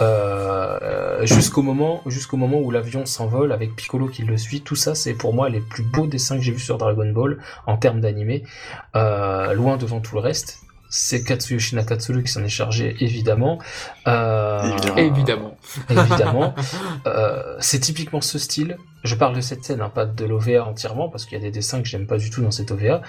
euh, 0.00 1.26
jusqu'au 1.26 1.62
moment 1.62 2.02
jusqu'au 2.06 2.36
moment 2.36 2.58
où 2.58 2.70
l'avion 2.70 3.06
s'envole 3.06 3.52
avec 3.52 3.74
Piccolo 3.74 4.06
qui 4.06 4.22
le 4.22 4.36
suit. 4.36 4.60
Tout 4.60 4.76
ça, 4.76 4.94
c'est 4.94 5.14
pour 5.14 5.34
moi 5.34 5.48
les 5.48 5.60
plus 5.60 5.82
beaux 5.82 6.06
dessins 6.06 6.36
que 6.36 6.42
j'ai 6.42 6.52
vus 6.52 6.60
sur 6.60 6.78
Dragon 6.78 7.10
Ball 7.10 7.38
en 7.66 7.76
termes 7.76 8.00
d'animé, 8.00 8.44
euh, 8.96 9.52
loin 9.54 9.76
devant 9.76 10.00
tout 10.00 10.14
le 10.14 10.20
reste. 10.20 10.60
C'est 10.90 11.22
Katsuyoshi 11.22 11.74
Nakatsuru 11.74 12.22
qui 12.22 12.32
s'en 12.32 12.42
est 12.42 12.48
chargé 12.48 12.96
évidemment. 13.00 13.58
Euh, 14.06 14.62
Évidemment. 14.96 15.56
Évidemment. 15.90 16.54
Euh, 17.06 17.56
c'est 17.60 17.78
typiquement 17.78 18.20
ce 18.20 18.38
style. 18.38 18.76
Je 19.04 19.14
parle 19.14 19.34
de 19.34 19.40
cette 19.40 19.64
scène, 19.64 19.80
hein, 19.80 19.90
pas 19.94 20.04
de 20.04 20.24
l'OVA 20.24 20.64
entièrement, 20.64 21.08
parce 21.08 21.24
qu'il 21.24 21.38
y 21.38 21.40
a 21.40 21.42
des 21.42 21.50
dessins 21.50 21.80
que 21.80 21.88
j'aime 21.88 22.06
pas 22.06 22.18
du 22.18 22.30
tout 22.30 22.42
dans 22.42 22.50
cette 22.50 22.70
OVA. 22.70 23.02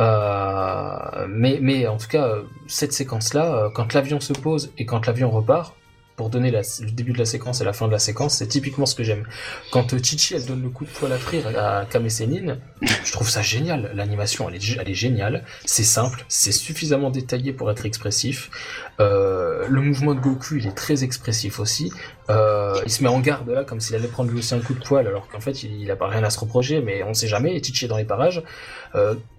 Euh, 0.00 1.26
mais, 1.28 1.58
mais 1.62 1.86
en 1.86 1.96
tout 1.96 2.08
cas, 2.08 2.28
cette 2.66 2.92
séquence-là, 2.92 3.70
quand 3.74 3.94
l'avion 3.94 4.20
se 4.20 4.32
pose 4.32 4.72
et 4.78 4.84
quand 4.84 5.06
l'avion 5.06 5.30
repart, 5.30 5.74
pour 6.16 6.30
donner 6.30 6.50
le 6.50 6.90
début 6.90 7.12
de 7.12 7.18
la 7.18 7.26
séquence 7.26 7.60
et 7.60 7.64
la 7.64 7.74
fin 7.74 7.86
de 7.86 7.92
la 7.92 7.98
séquence, 7.98 8.38
c'est 8.38 8.46
typiquement 8.46 8.86
ce 8.86 8.94
que 8.94 9.02
j'aime. 9.02 9.26
Quand 9.70 9.92
euh, 9.92 9.98
Chichi, 10.02 10.34
elle 10.34 10.46
donne 10.46 10.62
le 10.62 10.70
coup 10.70 10.84
de 10.84 10.90
poil 10.90 11.12
à 11.12 11.18
frire 11.18 11.46
à 11.46 11.84
Kame 11.84 12.08
Sennin, 12.08 12.56
je 12.80 13.12
trouve 13.12 13.28
ça 13.28 13.42
génial. 13.42 13.90
L'animation, 13.94 14.48
elle 14.48 14.56
est, 14.56 14.94
géniale. 14.94 15.44
C'est 15.66 15.84
simple, 15.84 16.24
c'est 16.28 16.52
suffisamment 16.52 17.10
détaillé 17.10 17.52
pour 17.52 17.70
être 17.70 17.84
expressif. 17.84 18.50
Euh, 18.98 19.66
le 19.68 19.80
mouvement 19.82 20.14
de 20.14 20.20
Goku, 20.20 20.56
il 20.56 20.66
est 20.66 20.76
très 20.76 21.04
expressif 21.04 21.60
aussi. 21.60 21.92
Euh, 22.30 22.80
il 22.84 22.90
se 22.90 23.02
met 23.02 23.10
en 23.10 23.20
garde 23.20 23.50
là, 23.50 23.64
comme 23.64 23.80
s'il 23.80 23.94
allait 23.94 24.08
prendre 24.08 24.30
lui 24.30 24.38
aussi 24.38 24.54
un 24.54 24.60
coup 24.60 24.74
de 24.74 24.82
poil, 24.82 25.06
alors 25.06 25.28
qu'en 25.28 25.40
fait, 25.40 25.62
il, 25.62 25.82
il 25.82 25.90
a 25.90 25.96
pas 25.96 26.08
rien 26.08 26.24
à 26.24 26.30
se 26.30 26.40
reprocher, 26.40 26.80
mais 26.80 27.02
on 27.02 27.12
sait 27.12 27.28
jamais. 27.28 27.54
Et 27.54 27.62
Chichi 27.62 27.84
est 27.84 27.88
dans 27.88 27.98
les 27.98 28.04
parages. 28.04 28.42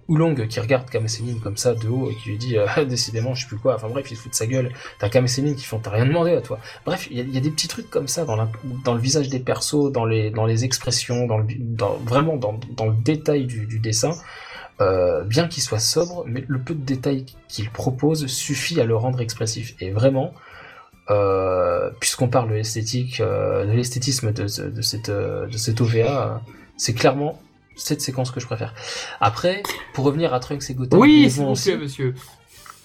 Oolong 0.09 0.47
qui 0.47 0.59
regarde 0.59 0.89
Kame 0.89 1.07
Sennin 1.07 1.37
comme 1.43 1.57
ça 1.57 1.73
de 1.75 1.87
haut 1.89 2.09
et 2.09 2.15
qui 2.15 2.29
lui 2.29 2.37
dit 2.37 2.57
euh, 2.57 2.65
décidément 2.85 3.33
je 3.33 3.41
sais 3.41 3.47
plus 3.47 3.57
quoi. 3.57 3.75
Enfin 3.75 3.89
bref, 3.89 4.09
il 4.09 4.15
se 4.15 4.21
fout 4.21 4.31
de 4.31 4.35
sa 4.37 4.47
gueule. 4.47 4.71
T'as 4.99 5.09
Kame 5.09 5.27
Sennin 5.27 5.53
qui 5.53 5.65
font 5.65 5.79
t'as 5.79 5.91
rien 5.91 6.05
demandé 6.05 6.31
à 6.31 6.41
toi. 6.41 6.59
Bref, 6.85 7.07
il 7.11 7.17
y, 7.17 7.37
a- 7.37 7.41
des 7.41 7.51
petits 7.51 7.67
trucs 7.67 7.89
comme 7.89 8.07
ça 8.07 8.23
dans, 8.25 8.35
le 8.93 8.99
visage 9.01 9.29
des 9.29 9.39
persos, 9.39 9.91
dans 9.91 10.05
les, 10.05 10.31
dans 10.31 10.45
les 10.45 10.63
expressions, 10.65 11.27
dans 11.27 11.37
le, 11.39 11.45
dans, 11.59 11.95
vraiment 11.97 12.37
dans, 12.37 12.59
dans 12.75 12.85
le 12.87 12.95
détail 12.95 13.45
du, 13.45 13.65
du 13.65 13.79
dessin. 13.79 14.13
Euh, 14.79 15.23
bien 15.23 15.47
qu'il 15.47 15.63
soit 15.63 15.79
sobre, 15.79 16.23
mais 16.27 16.43
le 16.47 16.59
peu 16.61 16.75
de 16.75 16.83
détails 16.85 17.25
qu'il 17.47 17.69
propose 17.71 18.27
suffit 18.27 18.79
à 18.79 18.85
le 18.85 18.95
rendre 18.95 19.19
expressif. 19.21 19.73
Et 19.79 19.89
vraiment, 19.89 20.33
euh, 21.09 21.89
puisqu'on 21.99 22.27
parle 22.27 22.49
de 22.49 22.53
l'esthétique, 22.55 23.19
de 23.19 23.71
l'esthétisme 23.71 24.31
de, 24.33 24.47
ce- 24.47 24.61
de 24.61 24.81
cette 24.81 25.09
de 25.09 25.57
cette 25.57 25.81
OVA, 25.81 26.41
c'est 26.77 26.93
clairement 26.93 27.41
cette 27.77 28.01
séquence 28.01 28.31
que 28.31 28.39
je 28.39 28.45
préfère. 28.45 28.73
Après, 29.21 29.63
pour 29.93 30.03
revenir 30.05 30.33
à 30.33 30.39
Trunks 30.39 30.69
et 30.69 30.73
Goten, 30.73 30.99
Oui, 30.99 31.29
s'il 31.29 31.43
vous 31.43 31.49
aussi, 31.51 31.69
plaît, 31.71 31.77
monsieur. 31.79 32.15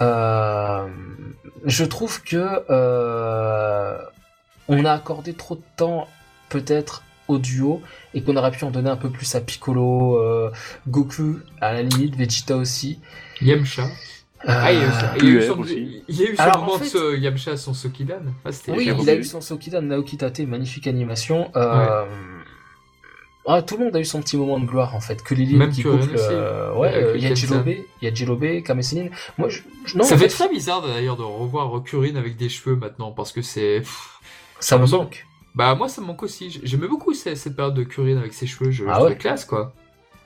euh, 0.01 0.87
je 1.65 1.85
trouve 1.85 2.23
que 2.23 2.65
euh, 2.71 3.99
on 4.69 4.85
a 4.85 4.93
accordé 4.93 5.35
trop 5.35 5.57
de 5.57 5.63
temps, 5.77 6.09
peut-être, 6.49 7.03
au 7.29 7.39
duo, 7.39 7.81
et 8.15 8.23
qu'on 8.23 8.37
aurait 8.37 8.51
pu 8.51 8.65
en 8.65 8.71
donner 8.71 8.91
un 8.91 8.97
peu 8.97 9.11
plus 9.11 9.35
à 9.35 9.41
Piccolo, 9.41 10.17
euh, 10.19 10.51
Goku, 10.89 11.39
à 11.61 11.73
la 11.73 11.83
limite, 11.83 12.17
Vegeta 12.17 12.57
aussi. 12.57 13.01
Yamcha. 13.41 13.83
Euh, 13.85 13.87
Ah, 14.49 14.73
il 14.73 14.79
y 14.81 14.83
a 14.83 15.39
eu, 15.39 15.43
son, 15.47 15.61
en 15.61 16.79
fait- 16.79 16.85
ce 16.87 17.17
Yamcha 17.17 17.57
son 17.57 17.75
Sokidan. 17.75 18.23
Ah, 18.45 18.51
oui, 18.69 18.91
il 19.01 19.09
a 19.09 19.15
eu 19.15 19.23
son 19.23 19.41
Sokidan 19.41 19.83
Naoki 19.83 20.17
Tate, 20.17 20.41
magnifique 20.41 20.89
animation. 20.89 21.51
Euh, 21.55 22.05
ah, 23.47 23.63
tout 23.63 23.77
le 23.77 23.85
monde 23.87 23.97
a 23.97 24.01
eu 24.01 24.05
son 24.05 24.21
petit 24.21 24.37
moment 24.37 24.61
de 24.61 24.67
gloire 24.67 24.95
en 24.95 25.01
fait. 25.01 25.23
Que 25.23 25.35
Lily 25.35 25.57
Même 25.57 25.71
qui 25.71 25.83
coupe, 25.83 25.95
aussi. 25.95 26.11
euh, 26.17 26.73
ouais, 26.75 26.95
euh, 26.95 27.17
il 27.17 27.23
y 27.23 27.27
a. 27.27 27.35
Jirobe, 27.35 27.69
il 27.69 27.85
y 28.03 28.07
a 28.07 28.15
Jirobe, 28.15 28.63
Kame 28.63 28.83
Sennin. 28.83 29.09
Moi, 29.39 29.49
je, 29.49 29.63
je- 29.85 29.99
non, 29.99 30.05
ça 30.05 30.15
en 30.15 30.19
fait 30.19 30.29
fait, 30.29 30.45
très 30.45 30.49
bizarre 30.49 30.83
d'ailleurs 30.83 31.17
de 31.17 31.23
revoir 31.23 31.83
Kurin 31.83 32.17
avec 32.17 32.37
des 32.37 32.49
cheveux 32.49 32.77
maintenant 32.77 33.11
parce 33.11 33.33
que 33.33 33.43
c'est. 33.43 33.83
ça 34.61 34.79
me 34.79 34.85
me 34.87 34.91
manque. 34.91 35.27
Bah 35.55 35.75
moi 35.75 35.89
ça 35.89 36.01
me 36.01 36.07
manque 36.07 36.23
aussi. 36.23 36.61
J'aimais 36.63 36.89
beaucoup 36.89 37.13
cette, 37.13 37.55
période 37.57 37.75
de 37.75 37.83
Kurin 37.83 38.17
avec 38.17 38.33
ses 38.33 38.47
cheveux. 38.47 38.71
Je, 38.71 38.85
Ah 38.89 39.03
ouais. 39.03 39.17
classe 39.17 39.45
quoi. 39.45 39.73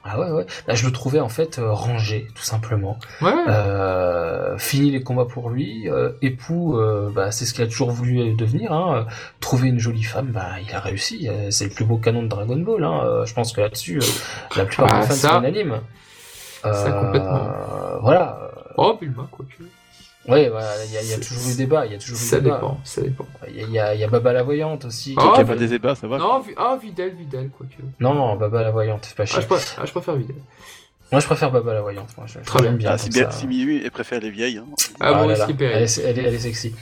Ah 0.08 0.20
ouais, 0.20 0.30
ouais. 0.30 0.46
Là, 0.66 0.74
je 0.74 0.86
le 0.86 0.92
trouvais 0.92 1.20
en 1.20 1.28
fait 1.28 1.58
euh, 1.58 1.72
rangé, 1.72 2.28
tout 2.34 2.42
simplement. 2.42 2.98
Ouais. 3.20 3.32
Euh, 3.48 4.56
fini 4.58 4.90
les 4.90 5.02
combats 5.02 5.24
pour 5.24 5.50
lui. 5.50 5.88
euh, 5.90 6.12
époux, 6.22 6.78
euh, 6.78 7.10
bah, 7.14 7.30
c'est 7.32 7.44
ce 7.44 7.54
qu'il 7.54 7.64
a 7.64 7.66
toujours 7.66 7.90
voulu 7.90 8.34
devenir. 8.34 8.72
Hein. 8.72 9.06
Trouver 9.40 9.68
une 9.68 9.78
jolie 9.78 10.02
femme, 10.02 10.28
bah, 10.28 10.46
il 10.66 10.74
a 10.74 10.80
réussi. 10.80 11.28
Euh, 11.28 11.50
c'est 11.50 11.64
le 11.64 11.70
plus 11.70 11.84
beau 11.84 11.96
canon 11.96 12.22
de 12.22 12.28
Dragon 12.28 12.56
Ball. 12.56 12.84
Hein. 12.84 13.22
Je 13.24 13.34
pense 13.34 13.52
que 13.52 13.60
là-dessus, 13.60 14.00
la 14.56 14.64
plupart 14.64 14.88
Ah, 14.92 15.00
des 15.00 15.06
fans 15.08 15.14
ça- 15.14 15.28
sont 15.34 15.38
unanimes. 15.40 15.80
ça, 16.62 16.92
complètement. 17.04 17.48
Voilà. 18.02 18.50
Oh 18.76 18.96
Bulma 19.00 19.26
quoique. 19.30 19.62
Ouais, 19.62 19.68
il 20.28 20.32
y 20.32 20.46
a, 20.46 20.48
il 20.84 20.92
y 20.92 20.96
a 20.96 21.00
C'est- 21.02 21.20
toujours 21.20 21.50
eu 21.50 21.54
débat. 21.56 21.86
Il 21.86 21.92
y 21.92 21.94
a 21.94 21.98
toujours 21.98 22.16
eu 22.16 22.20
Ça 22.20 22.40
débat. 22.40 22.56
dépend, 22.56 22.80
ça 22.84 23.00
dépend. 23.02 23.26
Il 23.48 23.70
y 23.70 23.78
a- 23.78 23.94
y, 23.94 24.00
y 24.02 24.06
Baba 24.06 24.32
la 24.32 24.42
voyante 24.42 24.84
aussi. 24.86 25.14
Oh, 25.16 25.20
Il 25.20 25.24
y 25.38 25.40
a 25.40 25.44
bah- 25.44 25.52
pas 25.54 25.56
des 25.58 25.68
débats, 25.68 25.94
ça 25.94 26.08
va. 26.08 26.18
Non, 26.18 26.40
vi- 26.40 26.54
ah 26.56 26.78
Videl, 26.82 27.14
Videl 27.14 27.50
quoique. 27.50 27.74
Non, 28.00 28.14
non, 28.14 28.36
Baba 28.36 28.62
la 28.62 28.70
voyante, 28.70 29.06
fais 29.06 29.14
pas 29.14 29.22
Ah 29.22 29.26
chier. 29.26 29.42
je, 29.42 29.46
préfère, 29.46 29.78
ah, 29.82 29.86
je 29.86 29.92
préfère 29.92 30.16
Videl. 30.16 30.36
Moi, 31.12 31.20
je 31.20 31.26
préfère 31.26 31.52
Baba 31.52 31.72
la 31.74 31.82
voyante. 31.82 32.08
Moi, 32.16 32.26
je, 32.26 32.40
Très 32.40 32.62
bien. 32.62 32.72
bien. 32.72 32.90
Ah, 32.90 32.98
si, 32.98 33.10
bien, 33.10 33.30
si 33.30 33.46
Miyu, 33.46 33.80
elle 33.84 33.90
préfère 33.92 34.18
les 34.20 34.30
vieilles. 34.30 34.58
Hein. 34.58 34.66
Ah 34.98 35.14
bon, 35.14 35.28
là 35.28 35.36
là. 35.36 35.44
Skip 35.44 35.60
elle, 35.62 35.82
est, 35.84 35.98
elle, 35.98 36.18
est, 36.18 36.22
elle 36.24 36.34
est 36.34 36.38
sexy. 36.40 36.74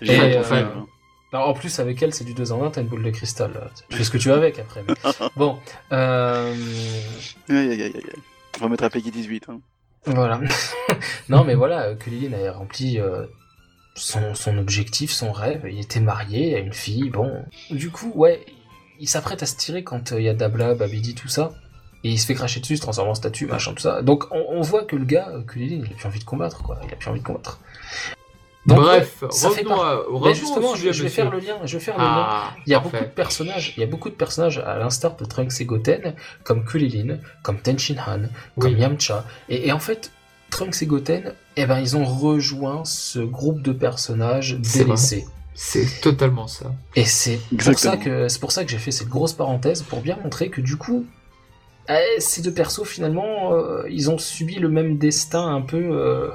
J'ai 0.00 0.20
euh, 0.36 0.42
hein. 0.52 0.86
En 1.32 1.54
plus, 1.54 1.80
avec 1.80 2.00
elle, 2.02 2.12
c'est 2.14 2.24
du 2.24 2.34
2 2.34 2.52
en 2.52 2.62
1, 2.64 2.70
t'as 2.70 2.82
une 2.82 2.86
boule 2.88 3.02
de 3.02 3.10
cristal. 3.10 3.52
là. 3.54 3.70
Tu 3.88 3.96
fais 3.96 4.04
ce 4.04 4.10
que 4.10 4.18
tu 4.18 4.28
veux 4.28 4.34
avec 4.34 4.58
après. 4.58 4.84
mais- 4.86 4.94
Bon, 5.36 5.58
euh, 5.90 6.54
Aïe, 7.48 7.56
aïe, 7.56 7.70
aïe, 7.82 7.82
aïe. 7.96 8.02
On 8.60 8.64
va 8.64 8.68
mettre 8.68 8.84
un 8.84 8.90
Peggy 8.90 9.10
18. 9.10 9.46
Hein. 9.48 9.60
Voilà. 10.06 10.40
non, 11.28 11.44
mais 11.44 11.54
voilà, 11.54 11.88
euh, 11.88 11.94
Kulilin 11.94 12.32
a 12.46 12.52
rempli 12.52 12.98
euh, 12.98 13.26
son, 13.94 14.34
son 14.34 14.58
objectif, 14.58 15.12
son 15.12 15.32
rêve. 15.32 15.66
Il 15.70 15.80
était 15.80 16.00
marié 16.00 16.56
à 16.56 16.58
une 16.58 16.72
fille, 16.72 17.10
bon. 17.10 17.44
Du 17.70 17.90
coup, 17.90 18.10
ouais, 18.14 18.44
il 18.98 19.08
s'apprête 19.08 19.42
à 19.42 19.46
se 19.46 19.56
tirer 19.56 19.84
quand 19.84 20.12
euh, 20.12 20.20
il 20.20 20.24
y 20.24 20.28
a 20.28 20.34
Dabla, 20.34 20.74
Babidi, 20.74 21.14
tout 21.14 21.28
ça. 21.28 21.52
Et 22.04 22.10
il 22.10 22.18
se 22.18 22.26
fait 22.26 22.34
cracher 22.34 22.58
dessus, 22.58 22.76
se 22.76 22.82
transforme 22.82 23.10
en 23.10 23.14
statue, 23.14 23.46
machin, 23.46 23.74
tout 23.74 23.82
ça. 23.82 24.02
Donc 24.02 24.24
on, 24.32 24.44
on 24.48 24.60
voit 24.60 24.84
que 24.84 24.96
le 24.96 25.04
gars, 25.04 25.30
Kulilin, 25.46 25.84
il 25.86 25.92
a 25.92 25.94
plus 25.94 26.06
envie 26.06 26.18
de 26.18 26.24
combattre, 26.24 26.62
quoi. 26.62 26.80
Il 26.84 26.92
a 26.92 26.96
plus 26.96 27.08
envie 27.08 27.20
de 27.20 27.24
combattre. 27.24 27.60
Donc, 28.64 28.78
Bref, 28.78 29.24
ça 29.30 29.50
fait 29.50 29.66
à, 29.68 30.02
Mais 30.24 30.34
justement, 30.34 30.74
je, 30.74 30.78
sujet, 30.80 30.92
je 30.92 31.02
vais 31.02 31.08
faire 31.08 31.30
le 31.30 31.40
lien. 31.40 31.56
Je 31.64 31.78
vais 31.78 31.82
faire 31.84 31.96
le 31.98 32.04
lien. 32.04 32.10
Ah, 32.14 32.54
Il 32.64 32.70
y 32.70 32.74
a 32.74 32.80
parfait. 32.80 32.98
beaucoup 32.98 33.08
de 33.10 33.14
personnages, 33.14 33.74
il 33.76 33.80
y 33.80 33.82
a 33.82 33.86
beaucoup 33.86 34.08
de 34.10 34.14
personnages 34.14 34.58
à 34.58 34.78
l'instar 34.78 35.16
de 35.16 35.24
Trunks 35.24 35.60
et 35.60 35.64
Goten, 35.64 36.14
comme 36.44 36.64
Kulilin, 36.64 37.18
comme 37.42 37.58
Tenshin 37.58 37.96
Han, 38.06 38.28
comme 38.58 38.72
Oui. 38.74 38.78
Yamcha. 38.78 39.24
Et, 39.48 39.66
et 39.66 39.72
en 39.72 39.80
fait, 39.80 40.12
Trunks 40.50 40.80
et 40.80 40.86
Goten, 40.86 41.34
eh 41.56 41.66
ben, 41.66 41.80
ils 41.80 41.96
ont 41.96 42.04
rejoint 42.04 42.84
ce 42.84 43.18
groupe 43.18 43.62
de 43.62 43.72
personnages 43.72 44.56
C'est 44.62 44.84
délaissés. 44.84 45.26
C'est 45.54 46.00
totalement 46.00 46.46
ça. 46.46 46.72
Et 46.94 47.04
c'est 47.04 47.40
pour 47.58 47.78
ça 47.78 47.96
que 47.96 48.28
c'est 48.28 48.40
pour 48.40 48.52
ça 48.52 48.64
que 48.64 48.70
j'ai 48.70 48.78
fait 48.78 48.90
cette 48.92 49.08
grosse 49.08 49.32
parenthèse 49.32 49.82
pour 49.82 50.00
bien 50.00 50.16
montrer 50.22 50.48
que 50.50 50.60
du 50.62 50.76
coup, 50.76 51.04
eh, 51.90 52.20
ces 52.20 52.40
deux 52.42 52.54
persos 52.54 52.84
finalement, 52.86 53.52
euh, 53.54 53.82
ils 53.90 54.08
ont 54.08 54.18
subi 54.18 54.54
le 54.54 54.68
même 54.68 54.96
destin 54.98 55.46
un 55.54 55.60
peu. 55.62 55.76
euh, 55.76 56.28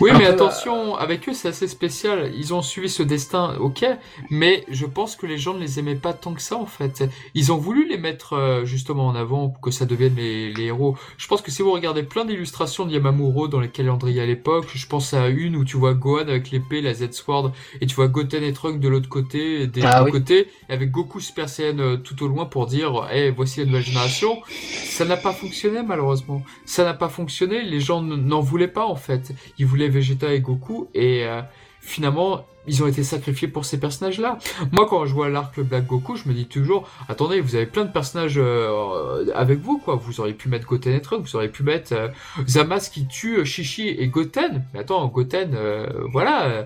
Oui, 0.00 0.10
mais 0.12 0.20
peu, 0.20 0.26
attention, 0.26 0.96
avec 0.96 1.28
eux, 1.28 1.32
c'est 1.34 1.48
assez 1.48 1.68
spécial. 1.68 2.32
Ils 2.36 2.52
ont 2.54 2.62
suivi 2.62 2.88
ce 2.88 3.02
destin, 3.02 3.56
ok, 3.60 3.84
mais 4.30 4.64
je 4.68 4.86
pense 4.86 5.16
que 5.16 5.26
les 5.26 5.38
gens 5.38 5.54
ne 5.54 5.60
les 5.60 5.78
aimaient 5.78 5.94
pas 5.94 6.12
tant 6.12 6.34
que 6.34 6.42
ça, 6.42 6.56
en 6.56 6.66
fait. 6.66 7.04
Ils 7.34 7.52
ont 7.52 7.56
voulu 7.56 7.88
les 7.88 7.98
mettre 7.98 8.34
euh, 8.34 8.64
justement 8.64 9.06
en 9.06 9.14
avant 9.14 9.48
pour 9.48 9.60
que 9.60 9.70
ça 9.70 9.86
devienne 9.86 10.14
les, 10.16 10.52
les 10.52 10.64
héros. 10.64 10.96
Je 11.16 11.26
pense 11.26 11.42
que 11.42 11.50
si 11.50 11.62
vous 11.62 11.72
regardez 11.72 12.02
plein 12.02 12.24
d'illustrations 12.24 12.86
de 12.86 12.92
Yamamuro 12.92 13.48
dans 13.48 13.60
les 13.60 13.68
calendriers 13.68 14.22
à 14.22 14.26
l'époque, 14.26 14.66
je 14.74 14.86
pense 14.86 15.14
à 15.14 15.28
une 15.28 15.56
où 15.56 15.64
tu 15.64 15.76
vois 15.76 15.94
Gohan 15.94 16.28
avec 16.28 16.50
l'épée, 16.50 16.80
la 16.80 16.94
Z-Sword, 16.94 17.52
et 17.80 17.86
tu 17.86 17.94
vois 17.94 18.08
Goten 18.08 18.42
et 18.42 18.52
Trunks 18.52 18.80
de 18.80 18.88
l'autre 18.88 19.08
côté, 19.08 19.66
des 19.66 19.82
Ah 19.82 20.00
deux 20.00 20.06
oui. 20.06 20.10
côtés, 20.12 20.48
et 20.68 20.72
avec 20.72 20.90
Goku 20.90 21.20
Super 21.20 21.48
Saiyan 21.48 21.78
euh, 21.78 21.96
tout 21.96 22.22
au 22.22 22.28
loin 22.28 22.46
pour 22.46 22.66
dire, 22.66 23.08
eh, 23.12 23.30
voici 23.30 23.60
la 23.60 23.66
nouvelle 23.66 23.82
génération. 23.82 24.40
Ça 24.48 25.04
n'a 25.04 25.16
pas 25.16 25.32
fonctionné, 25.32 25.82
malheureusement. 25.82 26.42
Ça 26.64 26.84
n'a 26.84 26.94
pas 26.94 27.08
fonctionné, 27.08 27.62
les 27.62 27.80
gens 27.80 28.02
n'en 28.02 28.40
voulaient 28.40 28.68
pas, 28.68 28.86
en 28.86 28.96
fait 28.96 29.32
ils 29.58 29.66
voulaient 29.66 29.83
Vegeta 29.88 30.32
et 30.32 30.40
Goku 30.40 30.88
et 30.94 31.24
euh, 31.26 31.42
finalement 31.80 32.44
ils 32.66 32.82
ont 32.82 32.86
été 32.86 33.04
sacrifiés 33.04 33.46
pour 33.46 33.66
ces 33.66 33.78
personnages-là. 33.78 34.38
Moi 34.72 34.86
quand 34.88 35.04
je 35.04 35.12
vois 35.12 35.28
l'arc 35.28 35.60
Black 35.60 35.86
Goku, 35.86 36.16
je 36.16 36.28
me 36.28 36.32
dis 36.34 36.46
toujours 36.46 36.88
attendez, 37.08 37.40
vous 37.40 37.56
avez 37.56 37.66
plein 37.66 37.84
de 37.84 37.92
personnages 37.92 38.38
euh, 38.38 39.26
avec 39.34 39.58
vous 39.60 39.78
quoi, 39.78 39.96
vous 39.96 40.20
auriez 40.20 40.32
pu 40.34 40.48
mettre 40.48 40.66
Goten 40.66 40.94
et 40.94 41.02
Trunks, 41.02 41.24
vous 41.26 41.36
auriez 41.36 41.50
pu 41.50 41.62
mettre 41.62 41.92
euh, 41.92 42.08
Zamasu 42.46 42.90
qui 42.90 43.06
tue 43.06 43.36
euh, 43.38 43.44
Shishi 43.44 43.88
et 43.88 44.06
Goten. 44.08 44.64
Mais 44.72 44.80
attends, 44.80 45.06
Goten 45.08 45.54
euh, 45.54 45.86
voilà, 46.10 46.44
euh, 46.44 46.62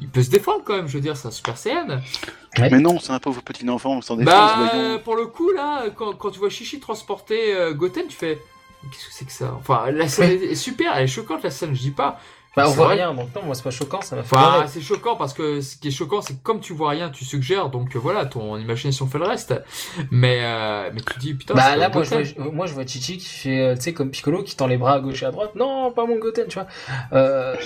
il 0.00 0.08
peut 0.08 0.22
se 0.22 0.30
défendre 0.30 0.62
quand 0.64 0.76
même, 0.76 0.88
je 0.88 0.94
veux 0.94 1.00
dire, 1.00 1.16
c'est 1.16 1.28
un 1.28 1.32
Super 1.32 1.56
Saiyan. 1.56 2.00
Ouais. 2.58 2.68
Mais 2.70 2.80
non, 2.80 2.98
c'est 3.00 3.12
un 3.12 3.18
pauvre 3.20 3.42
petit 3.42 3.68
enfant, 3.68 4.00
sans 4.00 4.16
défense, 4.16 4.32
Bah, 4.32 4.70
voyons. 4.72 4.98
pour 5.00 5.16
le 5.16 5.26
coup, 5.26 5.50
là, 5.52 5.84
quand, 5.94 6.14
quand 6.14 6.30
tu 6.30 6.38
vois 6.40 6.50
Shishi 6.50 6.78
transporter 6.80 7.54
euh, 7.54 7.74
Goten, 7.74 8.06
tu 8.08 8.16
fais. 8.16 8.38
Qu'est-ce 8.92 9.06
que 9.08 9.12
c'est 9.12 9.24
que 9.24 9.32
ça? 9.32 9.56
Enfin, 9.58 9.90
la 9.90 10.06
scène 10.08 10.40
est 10.40 10.54
super, 10.54 10.96
elle 10.96 11.04
est 11.04 11.08
choquante, 11.08 11.42
la 11.42 11.50
scène, 11.50 11.74
je 11.74 11.80
dis 11.80 11.90
pas. 11.90 12.20
Bah, 12.58 12.68
on 12.68 12.72
voit 12.72 12.86
vrai. 12.86 12.96
rien, 12.96 13.14
donc 13.14 13.34
non, 13.34 13.42
moi 13.44 13.54
c'est 13.54 13.62
pas 13.62 13.70
choquant, 13.70 14.00
ça 14.02 14.16
m'a 14.16 14.22
fait 14.22 14.36
marrer. 14.36 14.66
c'est 14.68 14.80
choquant 14.80 15.16
parce 15.16 15.32
que 15.32 15.60
ce 15.60 15.76
qui 15.76 15.88
est 15.88 15.92
choquant, 15.92 16.20
c'est 16.20 16.34
que 16.34 16.42
comme 16.42 16.60
tu 16.60 16.72
vois 16.72 16.90
rien, 16.90 17.10
tu 17.10 17.24
suggères, 17.24 17.70
donc 17.70 17.96
euh, 17.96 17.98
voilà, 17.98 18.26
ton 18.26 18.56
imagination 18.58 19.06
fait 19.06 19.18
le 19.18 19.24
reste. 19.24 19.54
Mais, 20.10 20.40
euh, 20.42 20.90
mais 20.92 21.00
tu 21.00 21.18
dis, 21.18 21.34
putain, 21.34 21.54
Bah 21.54 21.62
c'est 21.70 21.76
là, 21.76 21.90
pas 21.90 22.00
moi 22.00 22.04
je, 22.04 22.34
vois, 22.34 22.52
moi 22.52 22.66
je 22.66 22.74
vois 22.74 22.86
Chichi 22.86 23.18
qui 23.18 23.26
fait, 23.28 23.60
euh, 23.60 23.74
tu 23.74 23.82
sais, 23.82 23.92
comme 23.92 24.10
Piccolo 24.10 24.42
qui 24.42 24.56
tend 24.56 24.66
les 24.66 24.76
bras 24.76 24.94
à 24.94 25.00
gauche 25.00 25.22
et 25.22 25.26
à 25.26 25.30
droite. 25.30 25.54
Non, 25.54 25.92
pas 25.92 26.06
mon 26.06 26.16
Goten, 26.18 26.46
tu 26.48 26.58
vois. 26.58 26.68
Euh... 27.12 27.56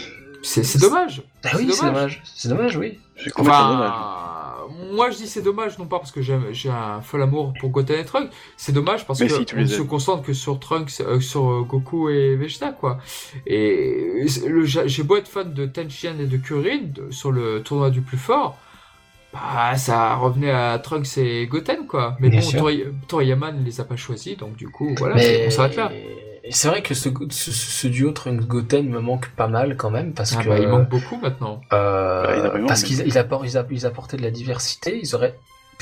C'est 0.42 0.64
c'est 0.64 0.80
dommage. 0.80 1.22
Bah 1.44 1.50
oui, 1.56 1.70
c'est 1.72 1.86
dommage. 1.86 2.20
C'est 2.34 2.48
dommage, 2.48 2.76
oui. 2.76 2.98
C'est 3.16 3.30
complètement 3.30 3.68
dommage. 3.68 3.92
Moi 4.92 5.10
je 5.10 5.16
dis 5.16 5.26
c'est 5.26 5.42
dommage, 5.42 5.78
non 5.78 5.86
pas 5.86 5.98
parce 5.98 6.12
que 6.12 6.22
j'aime- 6.22 6.48
j'ai 6.52 6.68
un 6.70 7.00
fol 7.00 7.22
amour 7.22 7.54
pour 7.58 7.70
Goten 7.70 7.98
et 8.00 8.04
Trunks, 8.04 8.30
c'est 8.56 8.72
dommage 8.72 9.06
parce 9.06 9.20
Mais 9.20 9.26
que 9.28 9.32
si, 9.34 9.46
on 9.56 9.66
se 9.66 9.82
concentre 9.82 10.22
que 10.22 10.32
sur 10.34 10.60
Trunks, 10.60 11.00
euh, 11.00 11.18
sur 11.20 11.50
euh, 11.50 11.62
Goku 11.62 12.10
et 12.10 12.36
Vegeta 12.36 12.72
quoi. 12.72 12.98
Et 13.46 14.24
le- 14.46 14.64
j'ai 14.64 15.02
beau 15.02 15.16
être 15.16 15.28
fan 15.28 15.52
de 15.54 15.66
Tenshin 15.66 16.16
et 16.20 16.26
de 16.26 16.36
Kuririn 16.36 16.80
de- 16.94 17.10
sur 17.10 17.32
le 17.32 17.62
tournoi 17.62 17.90
du 17.90 18.02
plus 18.02 18.18
fort, 18.18 18.58
bah 19.32 19.76
ça 19.76 20.14
revenait 20.16 20.50
à 20.50 20.78
Trunks 20.78 21.16
et 21.16 21.46
Goten 21.46 21.86
quoi. 21.86 22.16
Mais 22.20 22.28
Bien 22.28 22.40
bon, 22.40 22.78
Toriyama 23.08 23.52
ne 23.52 23.64
les 23.64 23.80
a 23.80 23.84
pas 23.84 23.96
choisis, 23.96 24.36
donc 24.36 24.56
du 24.56 24.68
coup 24.68 24.94
voilà, 24.98 25.14
Mais 25.14 25.44
on 25.46 25.50
s'arrête 25.50 25.76
là. 25.76 25.90
Et 26.44 26.52
c'est 26.52 26.68
vrai 26.68 26.82
que 26.82 26.94
ce, 26.94 27.08
ce, 27.30 27.50
ce 27.52 27.86
duo 27.86 28.10
Trunks 28.12 28.46
Goten 28.46 28.88
me 28.88 29.00
manque 29.00 29.30
pas 29.30 29.46
mal 29.48 29.76
quand 29.76 29.90
même 29.90 30.12
parce 30.12 30.34
Ah 30.36 30.42
que 30.42 30.48
bah, 30.48 30.58
il 30.58 30.68
manque 30.68 30.88
beaucoup 30.88 31.16
maintenant. 31.20 31.60
euh, 31.72 32.42
Bah, 32.42 32.58
parce 32.66 32.82
qu'ils 32.82 33.06
ils 33.06 33.18
apportent, 33.18 33.46
ils, 33.46 33.56
app- 33.56 33.70
ils 33.70 33.86
apportaient 33.86 34.16
de 34.16 34.22
la 34.22 34.30
diversité. 34.30 34.98
Ils 35.02 35.14
auraient 35.14 35.38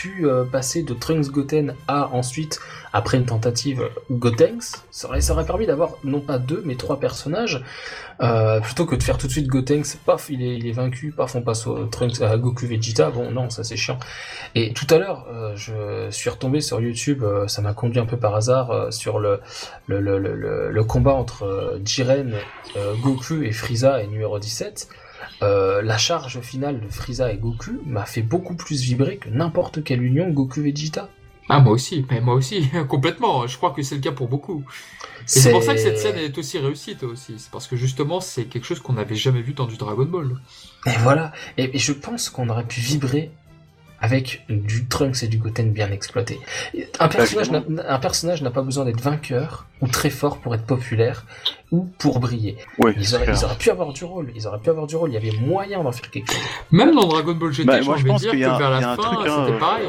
euh, 0.09 0.44
passer 0.44 0.82
de 0.82 0.94
Trunks 0.94 1.30
Goten 1.30 1.74
à 1.88 2.09
ensuite 2.09 2.61
après 2.92 3.18
une 3.18 3.26
tentative 3.26 3.88
Gotenks. 4.11 4.76
Ça 4.90 5.09
aurait, 5.09 5.44
permis 5.44 5.66
d'avoir 5.66 5.92
non 6.05 6.20
pas 6.20 6.38
deux 6.38 6.62
mais 6.64 6.74
trois 6.74 6.98
personnages 6.98 7.62
euh, 8.20 8.61
plutôt 8.61 8.86
que 8.86 8.96
de 8.96 9.03
faire 9.03 9.18
tout 9.18 9.26
de 9.26 9.32
suite 9.32 9.46
Gotenks. 9.46 9.96
Paf, 10.05 10.28
il 10.30 10.66
est, 10.66 10.72
vaincu. 10.72 11.12
Paf, 11.16 11.36
on 11.36 11.42
passe 11.42 11.66
au 11.66 11.86
Trunks 11.86 12.20
à 12.20 12.36
Goku 12.36 12.66
Vegeta. 12.66 13.11
Bon, 13.11 13.30
non, 13.30 13.51
ça 13.51 13.64
c'est 13.64 13.76
chiant. 13.76 13.98
Et 14.55 14.72
tout 14.72 14.86
à 14.90 14.98
l'heure, 14.98 15.26
euh, 15.32 15.55
je 15.57 16.11
suis 16.11 16.30
retombé 16.30 16.61
sur 16.61 16.80
YouTube. 16.80 17.22
euh, 17.22 17.48
ça 17.48 17.62
m'a 17.62 17.74
conduit 17.74 18.01
un 18.01 18.07
peu 18.07 18.16
par 18.16 18.34
hasard 18.34 18.70
euh, 18.70 18.90
sur 18.90 19.18
le 19.18 19.40
le, 19.86 20.82
combat 20.84 21.12
entre 21.12 21.44
euh, 21.44 21.80
Jiren, 21.84 22.34
euh, 22.76 22.94
Goku 23.03 23.42
et 23.42 23.53
Frieza 23.53 24.03
et 24.03 24.07
numéro 24.07 24.38
17. 24.38 24.88
Euh, 25.42 25.82
la 25.82 25.98
charge 25.98 26.40
finale 26.40 26.80
de 26.80 26.88
Frieza 26.88 27.32
et 27.32 27.36
Goku 27.36 27.80
m'a 27.86 28.04
fait 28.04 28.22
beaucoup 28.22 28.54
plus 28.54 28.80
vibrer 28.82 29.16
que 29.16 29.28
n'importe 29.28 29.82
quelle 29.82 30.02
union 30.02 30.30
Goku-Vegeta. 30.30 31.08
Ah 31.52 31.58
moi 31.58 31.72
aussi, 31.72 32.06
mais 32.10 32.20
moi 32.20 32.34
aussi, 32.34 32.68
complètement. 32.88 33.46
Je 33.46 33.56
crois 33.56 33.72
que 33.72 33.82
c'est 33.82 33.96
le 33.96 34.00
cas 34.00 34.12
pour 34.12 34.28
beaucoup. 34.28 34.60
Et 34.60 35.22
c'est 35.26 35.50
pour 35.50 35.62
ça 35.62 35.74
que 35.74 35.80
cette 35.80 35.98
scène 35.98 36.16
est 36.16 36.36
aussi 36.38 36.58
réussite 36.58 37.02
aussi. 37.02 37.34
C'est 37.38 37.50
parce 37.50 37.66
que 37.66 37.76
justement, 37.76 38.20
c'est 38.20 38.44
quelque 38.44 38.64
chose 38.64 38.78
qu'on 38.80 38.92
n'avait 38.92 39.16
jamais 39.16 39.42
vu 39.42 39.52
dans 39.52 39.66
du 39.66 39.76
Dragon 39.76 40.04
Ball. 40.04 40.36
Et 40.86 40.96
voilà. 41.00 41.32
Et, 41.58 41.74
et 41.74 41.78
je 41.78 41.92
pense 41.92 42.30
qu'on 42.30 42.48
aurait 42.50 42.66
pu 42.66 42.80
vibrer 42.80 43.32
avec 44.01 44.44
du 44.48 44.86
Trunks 44.86 45.22
et 45.22 45.28
du 45.28 45.36
Goten 45.38 45.72
bien 45.72 45.90
exploité. 45.90 46.38
Un 46.98 47.09
personnage, 47.09 47.51
n'a, 47.51 47.59
évidemment. 47.59 47.82
un 47.88 47.98
personnage 47.98 48.42
n'a 48.42 48.51
pas 48.51 48.62
besoin 48.62 48.84
d'être 48.86 49.01
vainqueur 49.01 49.66
ou 49.82 49.88
très 49.88 50.09
fort 50.11 50.38
pour 50.38 50.55
être 50.55 50.64
populaire 50.64 51.26
ou 51.70 51.84
pour 51.98 52.18
briller. 52.18 52.57
Ouais, 52.78 52.94
Ils 52.96 53.14
auraient, 53.14 53.24
clair. 53.24 53.36
ils 53.38 53.44
auraient 53.44 53.57
pu 53.59 53.70
avoir 53.70 53.92
du 53.92 54.05
rôle. 54.05 54.32
Ils 54.34 54.46
auraient 54.46 54.59
pu 54.59 54.70
avoir 54.70 54.86
du 54.86 54.96
rôle. 54.96 55.11
Il 55.11 55.14
y 55.14 55.16
avait 55.18 55.36
moyen 55.38 55.82
d'en 55.82 55.92
faire 55.92 56.11
quelque 56.11 56.32
chose. 56.32 56.40
Même 56.70 56.94
dans 56.94 57.07
Dragon 57.07 57.34
Ball 57.34 57.53
GT, 57.53 57.66
Bah, 57.66 57.80
moi, 57.82 57.96
je 57.98 58.07
pense 58.07 58.20
dire 58.22 58.30
qu'il 58.30 58.40
y 58.40 58.44
a- 58.44 58.57
vers 58.57 58.70
il 58.70 58.72
y 58.72 58.76
a 58.76 58.80
la 58.80 58.92
un 58.92 58.96
fin, 58.96 59.03
truc, 59.03 59.18
hein, 59.28 59.44
c'était 59.44 59.57
euh, 59.57 59.59
pareil. 59.59 59.88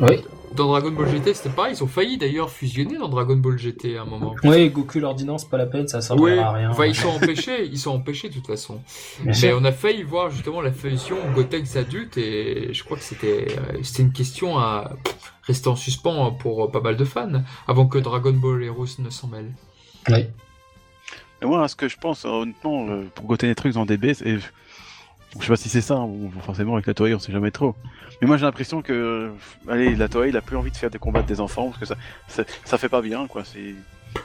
Oui. 0.00 0.22
Dans 0.54 0.68
Dragon 0.68 0.92
Ball 0.92 1.08
GT, 1.08 1.34
c'était 1.34 1.48
pareil. 1.52 1.74
Ils 1.76 1.82
ont 1.82 1.88
failli 1.88 2.16
d'ailleurs 2.16 2.48
fusionner 2.48 2.96
dans 2.96 3.08
Dragon 3.08 3.34
Ball 3.34 3.58
GT 3.58 3.98
à 3.98 4.02
un 4.02 4.04
moment. 4.04 4.36
Oui, 4.44 4.70
Goku 4.70 5.00
l'ordonnance, 5.00 5.44
pas 5.44 5.56
la 5.58 5.66
peine, 5.66 5.88
ça 5.88 5.98
Oui, 5.98 6.04
servira 6.30 6.46
à 6.50 6.52
rien. 6.52 6.70
enfin, 6.70 6.86
ils 6.86 6.94
sont 6.94 7.08
empêchés, 7.08 7.64
ils 7.66 7.78
sont 7.78 7.90
empêchés 7.90 8.28
de 8.28 8.34
toute 8.34 8.46
façon. 8.46 8.74
Bien 9.18 9.26
Mais 9.26 9.32
sûr. 9.34 9.58
on 9.60 9.64
a 9.64 9.72
failli 9.72 10.04
voir 10.04 10.30
justement 10.30 10.60
la 10.60 10.70
fusion 10.70 11.16
Gotenks 11.34 11.74
adulte 11.74 12.16
et 12.18 12.72
je 12.72 12.84
crois 12.84 12.96
que 12.96 13.02
c'était 13.02 13.48
euh, 13.50 13.78
c'était 13.82 14.04
une 14.04 14.12
question 14.12 14.56
à 14.56 14.92
rester 15.42 15.66
en 15.68 15.74
suspens 15.76 16.30
pour 16.30 16.70
pas 16.70 16.80
mal 16.80 16.96
de 16.96 17.04
fans 17.04 17.42
avant 17.66 17.86
que 17.88 17.98
Dragon 17.98 18.32
Ball 18.32 18.62
Heroes 18.62 19.00
ne 19.00 19.10
s'en 19.10 19.26
mêle. 19.26 19.50
Oui. 20.08 20.26
Mais 21.42 21.48
moi, 21.48 21.66
ce 21.66 21.74
que 21.74 21.88
je 21.88 21.96
pense, 21.96 22.24
honnêtement, 22.24 22.86
euh, 22.90 23.02
pour 23.16 23.26
goûter 23.26 23.48
des 23.48 23.56
trucs 23.56 23.76
en 23.76 23.86
DB, 23.86 24.14
c'est. 24.14 24.36
Je 25.38 25.44
sais 25.44 25.48
pas 25.48 25.56
si 25.56 25.68
c'est 25.68 25.80
ça, 25.80 26.00
ou 26.00 26.30
forcément 26.44 26.74
avec 26.74 26.86
la 26.86 26.94
Toei, 26.94 27.14
on 27.14 27.18
sait 27.18 27.32
jamais 27.32 27.50
trop. 27.50 27.74
Mais 28.20 28.28
moi 28.28 28.36
j'ai 28.36 28.44
l'impression 28.44 28.82
que, 28.82 29.32
allez, 29.68 29.96
la 29.96 30.08
Toei, 30.08 30.28
il 30.28 30.36
a 30.36 30.40
plus 30.40 30.56
envie 30.56 30.70
de 30.70 30.76
faire 30.76 30.90
des 30.90 30.98
combats 30.98 31.22
des 31.22 31.40
enfants 31.40 31.70
parce 31.70 31.78
que 31.78 31.86
ça, 31.86 31.96
ça, 32.28 32.44
ça 32.64 32.78
fait 32.78 32.88
pas 32.88 33.02
bien, 33.02 33.26
quoi. 33.26 33.42
C'est 33.44 33.74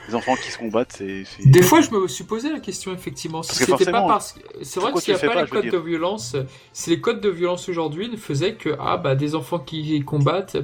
les 0.08 0.14
enfants 0.14 0.36
qui 0.36 0.52
se 0.52 0.58
combattent, 0.60 0.94
c'est. 0.96 1.24
Des 1.44 1.64
fois, 1.64 1.82
je 1.82 1.90
me 1.90 2.08
suis 2.08 2.24
posé 2.24 2.52
la 2.52 2.60
question 2.60 2.94
effectivement. 2.94 3.42
Si 3.42 3.56
c'était 3.56 3.92
pas 3.92 4.04
parce 4.04 4.36
c'est 4.62 4.80
vrai 4.80 4.92
que 4.94 5.00
s'il 5.00 5.16
n'y 5.16 5.20
a 5.20 5.24
pas 5.24 5.42
les 5.42 5.48
pas, 5.48 5.56
veux 5.56 5.62
codes 5.64 5.72
de 5.72 5.78
violence, 5.78 6.36
si 6.74 6.92
les 6.92 7.02
codes 7.02 7.22
de 7.22 7.30
violence 7.30 7.68
aujourd'hui 7.70 8.08
ne 8.08 8.18
faisaient 8.18 8.54
que 8.54 8.76
ah 8.80 8.98
bah 8.98 9.16
des 9.16 9.34
enfants 9.34 9.60
qui 9.60 10.00
combattent, 10.02 10.58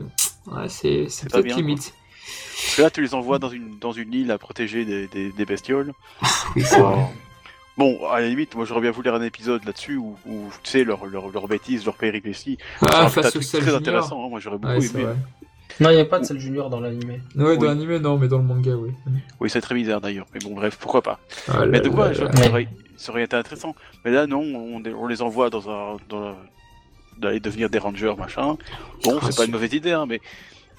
ouais, 0.48 0.70
c'est 0.70 1.08
peut-être 1.32 1.56
limite. 1.56 1.94
Parce 2.56 2.76
que 2.76 2.82
là, 2.84 2.90
tu 2.92 3.02
les 3.02 3.16
envoies 3.16 3.40
dans 3.40 3.50
une 3.50 3.80
dans 3.80 3.92
une 3.92 4.14
île 4.14 4.32
à 4.32 4.38
protéger 4.38 4.86
des, 4.86 5.08
des, 5.08 5.32
des 5.32 5.46
bestioles. 5.46 5.94
Oui, 6.56 6.62
c'est 6.64 6.80
vrai. 6.80 6.96
Bon, 7.78 8.08
à 8.08 8.22
la 8.22 8.28
limite, 8.30 8.56
moi 8.56 8.64
j'aurais 8.66 8.82
bien 8.82 8.92
voulu 8.92 9.10
un 9.10 9.22
épisode 9.22 9.66
là-dessus 9.66 9.98
où, 9.98 10.16
où, 10.26 10.46
tu 10.64 10.70
sais, 10.72 10.84
leur, 10.86 11.06
leur, 11.08 11.30
leur 11.30 11.48
bêtise, 11.48 11.84
leur 11.86 11.96
péripéties. 11.96 12.58
Ah, 12.82 13.10
Ça 13.10 13.10
face 13.10 13.36
au 13.36 13.40
très 13.42 13.60
Junior. 13.60 13.76
intéressant, 13.78 14.26
hein, 14.26 14.30
moi 14.30 14.40
j'aurais 14.40 14.58
beaucoup 14.58 14.74
Ouais, 14.80 14.86
aimé. 14.86 15.04
vrai. 15.04 15.16
Non, 15.82 15.90
il 15.90 15.96
n'y 15.96 16.02
a 16.02 16.06
pas 16.06 16.20
de 16.20 16.26
Cell 16.26 16.40
Junior 16.40 16.70
dans 16.70 16.80
l'animé. 16.80 17.20
Ouais, 17.36 17.56
dans 17.58 17.62
Oui. 17.64 17.68
l'anime, 17.68 17.98
non, 17.98 18.18
mais 18.18 18.30
dans 18.30 18.38
le 18.38 18.46
manga, 18.46 18.72
oui. 18.76 18.92
Oui, 19.42 19.50
c'est 19.50 19.60
très 19.60 19.76
bizarre 19.76 20.00
d'ailleurs, 20.00 20.26
mais 20.34 20.40
bon, 20.40 20.54
bref, 20.56 20.78
pourquoi 20.80 21.02
pas. 21.02 21.20
Ah, 21.50 21.66
Mais 21.66 21.80
là, 21.80 21.84
de 21.84 21.90
quoi 21.90 22.08
là, 22.08 22.14
je- 22.14 22.24
là. 22.24 22.32
ça, 22.34 22.50
aurait, 22.50 22.68
ça 22.96 23.12
aurait 23.12 23.24
été 23.24 23.36
intéressant. 23.36 23.76
Mais 24.06 24.12
là, 24.12 24.26
non, 24.26 24.40
on, 24.42 24.82
on 24.98 25.08
les 25.08 25.22
envoie 25.22 25.50
dans 25.50 25.70
un. 25.70 25.98
Dans 26.08 26.22
la- 26.22 26.38
d'aller 27.18 27.40
devenir 27.42 27.70
des 27.70 27.80
rangers, 27.80 28.14
machin. 28.18 28.58
Bon, 29.04 29.18
Ah, 29.18 29.20
c'est 29.22 29.26
pas 29.28 29.32
sûr. 29.32 29.44
une 29.46 29.52
mauvaise 29.52 29.74
idée, 29.74 29.92
hein, 29.92 30.06
mais. 30.08 30.22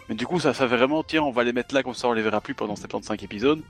Mais 0.09 0.15
du 0.15 0.27
coup, 0.27 0.39
ça 0.41 0.55
fait 0.55 0.67
vraiment, 0.67 1.03
tiens, 1.03 1.23
on 1.23 1.31
va 1.33 1.45
les 1.45 1.53
mettre 1.53 1.75
là, 1.75 1.83
comme 1.83 1.95
ça 1.95 2.09
on 2.09 2.13
les 2.13 2.23
verra 2.23 2.41
plus 2.41 2.55
pendant 2.55 2.77
75 2.77 3.23
épisodes. 3.25 3.61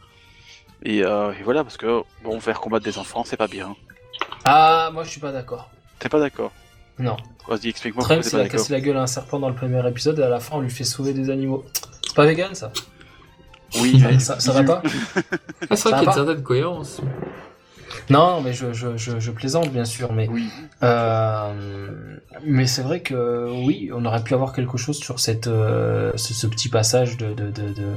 Et, 0.83 1.03
euh, 1.05 1.33
et 1.39 1.43
voilà, 1.43 1.65
parce 1.65 1.77
que, 1.77 2.03
bon, 2.23 2.39
faire 2.41 2.61
combattre 2.61 2.85
des 2.85 2.99
enfants, 2.99 3.25
c'est 3.25 3.37
pas 3.37 3.49
bien. 3.49 3.75
Ah, 4.45 4.91
moi 4.93 5.03
je 5.05 5.11
suis 5.11 5.21
pas 5.21 5.33
d'accord. 5.33 5.71
T'es 5.99 6.09
pas 6.09 6.21
d'accord? 6.21 6.53
Non. 6.99 7.17
Vas-y, 7.49 7.69
explique-moi 7.69 8.03
pourquoi 8.03 8.23
t'es 8.23 8.29
il 8.29 8.33
pas 8.33 8.39
a 8.39 8.43
d'accord. 8.45 8.61
cassé 8.61 8.73
la 8.73 8.81
gueule 8.81 8.97
à 8.97 9.03
un 9.03 9.07
serpent 9.07 9.39
dans 9.39 9.49
le 9.49 9.55
premier 9.55 9.87
épisode 9.89 10.19
et 10.19 10.23
à 10.23 10.29
la 10.29 10.41
fin 10.41 10.57
on 10.57 10.61
lui 10.61 10.71
fait 10.71 10.85
sauver 10.85 11.13
des 11.13 11.31
animaux. 11.31 11.65
C'est 12.07 12.15
pas 12.15 12.27
vegan 12.27 12.55
ça? 12.55 12.73
Oui, 13.81 14.01
mais 14.03 14.19
ça, 14.19 14.39
ça 14.41 14.53
va 14.53 14.63
pas? 14.63 14.83
Ah, 14.85 14.91
c'est 14.91 15.11
vrai 15.11 15.77
Ça 15.77 15.77
qu'il 15.77 15.91
y 15.91 15.95
a 15.95 16.03
une 16.03 16.13
certaine 16.13 16.43
cohérence. 16.43 17.01
Non, 18.09 18.41
mais 18.41 18.53
je, 18.53 18.73
je, 18.73 18.97
je, 18.97 19.19
je 19.19 19.31
plaisante 19.33 19.71
bien 19.71 19.85
sûr, 19.85 20.13
mais 20.13 20.29
Oui. 20.29 20.49
euh, 20.83 22.17
mais 22.45 22.67
c'est 22.67 22.83
vrai 22.83 23.01
que 23.01 23.51
oui, 23.65 23.91
on 23.93 24.05
aurait 24.05 24.23
pu 24.23 24.35
avoir 24.35 24.53
quelque 24.53 24.79
chose 24.79 24.99
sur 24.99 25.19
cette 25.19 25.47
euh, 25.49 26.13
ce, 26.17 26.33
ce 26.35 26.47
petit 26.47 26.69
passage 26.69 27.17
de, 27.17 27.29
de, 27.35 27.51
de, 27.51 27.69
de- 27.73 27.97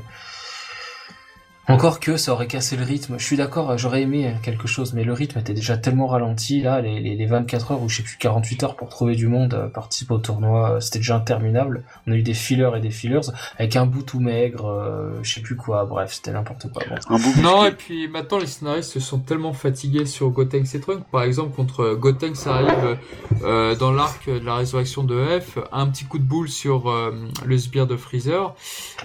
Encore 1.70 2.00
que 2.00 2.18
ça 2.18 2.34
aurait 2.34 2.48
cassé 2.48 2.76
le 2.76 2.84
rythme. 2.84 3.16
Je 3.18 3.24
suis 3.24 3.38
d'accord, 3.38 3.78
j'aurais 3.78 4.02
aimé 4.02 4.34
quelque 4.44 4.68
chose, 4.68 4.94
mais 4.94 5.04
le 5.04 5.14
rythme 5.14 5.40
était 5.40 5.54
déjà 5.54 5.78
tellement 5.78 6.08
ralenti 6.08 6.62
là, 6.62 6.82
les, 6.82 7.00
les, 7.00 7.16
les 7.16 7.26
24 7.26 7.72
heures 7.72 7.82
ou 7.84 7.90
je 7.90 7.98
sais 7.98 8.04
plus 8.04 8.18
48 8.18 8.64
heures 8.64 8.76
pour 8.76 8.90
trouver 8.90 9.16
du 9.16 9.28
monde, 9.28 9.54
euh, 9.54 9.68
participer 9.68 10.14
au 10.14 10.18
tournoi, 10.18 10.72
euh, 10.72 10.80
c'était 10.80 11.00
déjà 11.00 11.16
interminable. 11.16 11.84
On 12.08 12.12
a 12.12 12.16
eu 12.16 12.24
des 12.24 12.34
fillers 12.34 12.72
et 12.76 12.80
des 12.80 12.90
fillers 12.90 13.20
avec 13.58 13.76
un 13.76 13.86
bout 13.86 14.02
tout 14.02 14.20
maigre, 14.20 14.66
euh, 14.66 15.20
je 15.22 15.36
sais 15.36 15.42
plus 15.42 15.56
quoi. 15.56 15.86
Bref, 15.86 16.14
c'était 16.14 16.32
n'importe 16.32 16.72
quoi. 16.72 16.84
Bon. 16.90 17.16
Un 17.16 17.20
bout 17.20 17.42
Non, 17.42 17.66
et 17.66 17.72
puis 17.72 18.08
maintenant 18.08 18.40
les 18.40 18.48
scénaristes 18.48 18.92
se 18.92 19.00
sont 19.00 19.20
tellement 19.20 19.54
fatigués 19.54 20.06
sur 20.06 20.30
Gotenks 20.30 20.74
et 20.74 20.80
Trunks. 20.80 21.04
Par 21.12 21.24
exemple, 21.24 21.56
contre 21.56 21.94
Gotenks 21.94 22.36
ça 22.36 22.56
arrive 22.56 22.98
euh, 23.44 23.76
dans 23.76 23.92
l'arc 23.92 24.28
de 24.28 24.46
la 24.46 24.56
résurrection 24.56 25.04
de 25.04 25.40
F, 25.40 25.60
un 25.72 25.88
petit 25.88 26.06
coup 26.06 26.18
de 26.18 26.24
boule 26.24 26.50
sur 26.50 26.90
euh, 26.90 27.12
le 27.46 27.58
sbire 27.58 27.88
de 27.88 27.96
Freezer. 27.96 28.54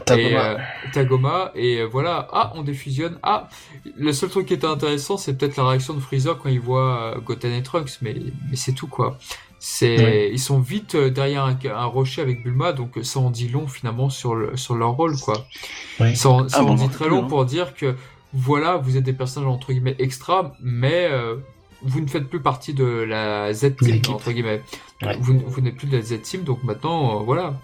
Tagoma. 0.04 0.28
Et, 0.28 0.36
euh, 0.36 0.56
Tagoma, 0.92 1.52
et 1.54 1.80
euh, 1.80 1.84
voilà, 1.86 2.28
ah, 2.32 2.52
on 2.55 2.62
défusionne. 2.62 3.18
Ah, 3.22 3.48
le 3.96 4.12
seul 4.12 4.30
truc 4.30 4.46
qui 4.46 4.55
était 4.55 4.66
intéressant, 4.66 5.16
c'est 5.16 5.36
peut-être 5.36 5.57
la 5.57 5.68
réaction 5.68 5.94
de 5.94 6.00
Freezer 6.00 6.38
quand 6.38 6.48
il 6.48 6.61
voit 6.61 7.14
euh, 7.16 7.20
Goten 7.20 7.52
et 7.52 7.62
Trunks, 7.62 7.98
mais, 8.02 8.14
mais 8.50 8.57
c'est 8.57 8.72
tout 8.72 8.86
quoi. 8.88 9.18
C'est, 9.59 9.96
Ouais. 9.96 10.30
ils 10.32 10.38
sont 10.38 10.59
vite 10.61 10.94
euh, 10.94 11.09
derrière 11.11 11.44
un, 11.44 11.57
un 11.74 11.84
rocher 11.86 12.20
avec 12.20 12.42
Bulma, 12.42 12.72
donc 12.74 12.98
euh, 12.98 13.02
ça 13.02 13.18
en 13.20 13.30
dit 13.30 13.48
long 13.48 13.66
finalement 13.66 14.11
sur, 14.11 14.34
le, 14.34 14.57
sur 14.59 14.74
leur 14.74 14.90
rôle 14.90 15.18
quoi. 15.18 15.46
Oui. 16.00 16.14
Ça, 16.14 16.28
en- 16.28 16.48
ça 16.48 16.59
Ah, 16.61 16.62
en 16.64 16.66
bon, 16.66 16.74
dit 16.74 16.88
très 16.90 17.09
long 17.09 17.24
hein. 17.24 17.28
pour 17.28 17.44
dire 17.46 17.74
que 17.74 17.94
voilà, 18.34 18.76
vous 18.76 18.96
êtes 18.98 19.05
des 19.05 19.12
personnages 19.14 19.48
entre 19.48 19.72
guillemets 19.72 19.96
extra, 19.98 20.52
mais 20.61 21.09
euh, 21.11 21.36
vous 21.82 22.00
ne 22.00 22.07
faites 22.07 22.28
plus 22.28 22.40
partie 22.40 22.74
de 22.74 22.84
la 22.84 23.55
Z 23.55 23.62
De 23.62 23.68
team 23.70 23.88
l'équipe. 23.88 24.11
entre 24.14 24.32
guillemets. 24.32 24.61
Ouais. 25.02 25.16
Vous, 25.20 25.38
vous 25.46 25.61
n'êtes 25.62 25.76
plus 25.76 25.86
de 25.86 25.96
la 25.96 26.02
Z 26.02 26.20
team, 26.22 26.42
donc 26.42 26.62
maintenant 26.62 27.20
euh, 27.20 27.22
voilà. 27.24 27.55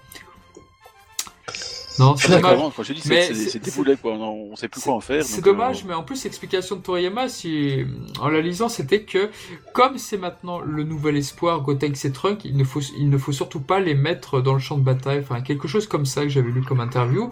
Non, 2.01 2.17
Je 2.17 2.27
c'est 2.27 2.41
dommage. 2.41 2.59
Quand 2.77 2.83
je 2.83 2.93
dis 2.95 3.01
c'est 3.01 3.35
c'est- 3.35 3.97
quoi, 4.01 4.13
on 4.13 4.51
on 4.53 4.57
sait 4.57 4.69
plus 4.69 4.81
quoi 4.81 4.95
en 4.95 5.01
faire. 5.01 5.23
C'est 5.23 5.43
dommage, 5.45 5.83
euh, 5.83 5.89
mais 5.89 5.95
en 5.95 6.03
plus, 6.03 6.25
l'explication 6.25 6.77
de 6.77 6.81
Toriyama, 6.83 7.29
si, 7.29 7.85
en 8.21 8.29
la 8.29 8.41
lisant, 8.41 8.69
c'était 8.69 9.03
que, 9.03 9.31
comme 9.75 9.99
c'est 9.99 10.17
maintenant 10.17 10.61
le 10.61 10.83
nouvel 10.83 11.17
espoir, 11.17 11.61
Gotenks 11.61 12.05
et 12.05 12.13
Trunk, 12.13 12.45
il 12.45 12.57
ne 12.57 12.65
faut, 12.65 12.81
il 12.99 13.11
ne 13.11 13.19
faut 13.19 13.33
surtout 13.33 13.61
pas 13.61 13.81
les 13.81 13.95
mettre 13.95 14.41
dans 14.41 14.55
le 14.55 14.59
champ 14.61 14.77
de 14.79 14.83
bataille, 14.83 15.21
enfin, 15.21 15.41
quelque 15.43 15.69
chose 15.69 15.87
comme 15.87 16.07
ça 16.07 16.23
que 16.23 16.29
j'avais 16.29 16.51
lu 16.51 16.63
comme 16.63 16.81
interview. 16.81 17.31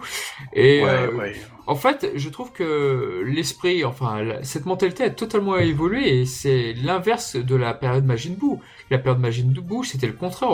Et, 0.53 0.83
Ouais, 0.83 0.89
euh, 0.89 1.11
ouais. 1.17 1.35
En 1.69 1.75
fait, 1.75 2.11
je 2.15 2.29
trouve 2.29 2.51
que 2.51 3.21
l'esprit, 3.27 3.85
enfin, 3.85 4.21
cette 4.41 4.65
mentalité 4.65 5.03
a 5.03 5.11
totalement 5.11 5.55
évolué 5.55 6.21
et 6.21 6.25
c'est 6.25 6.73
l'inverse 6.73 7.35
de 7.35 7.55
la 7.55 7.75
période 7.75 8.05
Majin 8.05 8.31
Buu. 8.31 8.57
La 8.89 8.97
période 8.97 9.21
Majin 9.21 9.45
Buu, 9.45 9.83
c'était 9.83 10.07
le 10.07 10.13
contraire, 10.13 10.49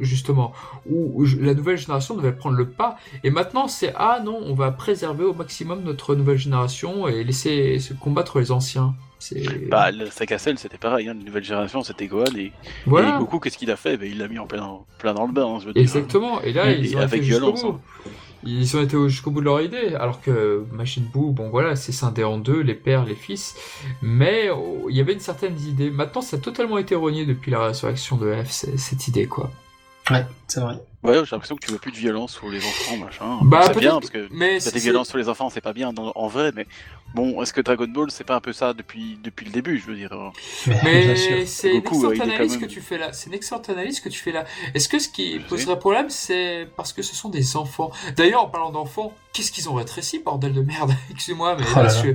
justement, 0.00 0.54
où 0.90 1.22
la 1.38 1.52
nouvelle 1.52 1.76
génération 1.76 2.16
devait 2.16 2.32
prendre 2.32 2.56
le 2.56 2.66
pas. 2.66 2.96
Et 3.24 3.30
maintenant, 3.30 3.68
c'est 3.68 3.92
ah 3.94 4.22
non, 4.24 4.40
on 4.42 4.54
va 4.54 4.70
préserver 4.70 5.24
au 5.24 5.34
maximum 5.34 5.82
notre 5.82 6.14
nouvelle 6.14 6.38
génération 6.38 7.08
et 7.08 7.24
laisser 7.24 7.78
se 7.78 7.92
combattre 7.92 8.38
les 8.38 8.50
anciens. 8.50 8.94
Bah, 9.68 9.90
le 9.90 10.06
sac 10.06 10.32
à 10.32 10.38
sel, 10.38 10.58
c'était 10.58 10.78
pareil, 10.78 11.08
hein, 11.08 11.14
la 11.14 11.24
nouvelle 11.24 11.44
génération, 11.44 11.82
c'était 11.82 12.06
Gohan 12.06 12.24
et, 12.36 12.52
voilà. 12.86 13.16
et 13.16 13.18
Goku, 13.18 13.38
qu'est-ce 13.38 13.58
qu'il 13.58 13.70
a 13.70 13.76
fait? 13.76 13.98
Ben, 13.98 14.10
Il 14.10 14.18
l'a 14.18 14.28
mis 14.28 14.38
en 14.38 14.46
plein, 14.46 14.78
plein 14.98 15.12
dans 15.12 15.26
le 15.26 15.32
bain, 15.32 15.46
hein, 15.46 15.58
je 15.60 15.66
veux 15.66 15.72
dire. 15.74 15.82
Exactement. 15.82 16.40
Et 16.40 16.52
là, 16.54 16.70
Et 16.72 16.78
ils 16.80 16.96
ont 16.96 17.00
avec 17.00 17.22
violence, 17.22 17.64
hein. 17.64 17.80
Ils 18.46 18.76
ont 18.76 18.82
été 18.82 18.96
au- 18.96 19.08
jusqu'au 19.08 19.30
bout 19.30 19.40
de 19.40 19.46
leur 19.46 19.60
idée, 19.60 19.94
alors 19.94 20.20
que 20.20 20.64
Machine 20.72 21.04
Buu, 21.12 21.32
bon 21.32 21.48
voilà, 21.50 21.76
c'est 21.76 21.92
scindé 21.92 22.24
en 22.24 22.38
deux, 22.38 22.60
les 22.60 22.74
pères, 22.74 23.04
les 23.04 23.14
fils, 23.14 23.56
mais 24.02 24.50
oh, 24.50 24.86
il 24.90 24.96
y 24.96 25.00
avait 25.00 25.14
une 25.14 25.20
certaine 25.20 25.58
idée. 25.60 25.90
Maintenant, 25.90 26.20
ça 26.20 26.36
a 26.36 26.40
totalement 26.40 26.78
été 26.78 26.94
renié 26.94 27.24
depuis 27.26 27.50
la 27.50 27.66
résurrection 27.66 28.16
de 28.16 28.32
F, 28.42 28.50
cette 28.76 29.08
idée, 29.08 29.26
quoi. 29.26 29.50
Ouais, 30.10 30.24
c'est 30.48 30.60
vrai. 30.60 30.76
Ouais, 31.04 31.14
j'ai 31.14 31.30
l'impression 31.32 31.54
que 31.56 31.64
tu 31.64 31.70
veux 31.70 31.78
plus 31.78 31.92
de 31.92 31.96
violence 31.96 32.32
sur 32.32 32.48
les 32.48 32.58
enfants, 32.58 32.96
machin. 32.96 33.38
Bah, 33.42 33.60
c'est 33.66 33.78
bien, 33.78 33.90
que- 33.96 34.00
parce 34.00 34.10
que 34.10 34.28
Mais 34.30 34.54
T'as 34.54 34.60
c'est- 34.60 34.72
des 34.72 34.80
violences 34.80 35.08
sur 35.08 35.18
les 35.18 35.28
enfants, 35.28 35.50
c'est 35.50 35.60
pas 35.60 35.72
bien 35.74 35.92
dans- 35.92 36.12
en 36.14 36.28
vrai, 36.28 36.50
mais 36.56 36.66
bon, 37.14 37.42
est-ce 37.42 37.52
que 37.52 37.60
Dragon 37.60 37.86
Ball, 37.86 38.10
c'est 38.10 38.24
pas 38.24 38.36
un 38.36 38.40
peu 38.40 38.52
ça 38.54 38.72
depuis, 38.72 39.18
depuis 39.22 39.44
le 39.44 39.52
début, 39.52 39.78
je 39.78 39.86
veux 39.90 39.96
dire 39.96 40.12
euh, 40.12 40.30
Mais 40.82 41.14
c'est 41.46 41.70
une 41.72 41.76
excellente 41.78 41.84
quand 42.18 42.22
analyse 42.22 42.56
que 42.56 42.64
tu 42.64 42.80
fais 42.80 42.96
là. 42.98 43.12
C'est 43.12 43.26
une 43.28 43.34
excellente 43.34 43.68
analyse 43.68 44.00
que 44.00 44.08
tu 44.08 44.18
fais 44.18 44.32
là. 44.32 44.44
Est-ce 44.74 44.88
que 44.88 44.98
ce 44.98 45.08
qui 45.10 45.34
Je 45.40 45.46
poserait 45.46 45.78
problème, 45.78 46.08
c'est 46.08 46.68
parce 46.76 46.92
que 46.94 47.02
ce 47.02 47.14
sont 47.14 47.28
des 47.28 47.56
enfants? 47.56 47.90
D'ailleurs, 48.16 48.42
en 48.44 48.48
parlant 48.48 48.70
d'enfants, 48.70 49.12
qu'est-ce 49.34 49.52
qu'ils 49.52 49.68
ont 49.68 49.74
rétréci, 49.74 50.20
bordel 50.20 50.54
de 50.54 50.62
merde? 50.62 50.92
Excuse-moi, 51.10 51.56
mais 51.58 51.64
Oh 51.76 51.80
là. 51.80 51.88
je... 51.88 52.12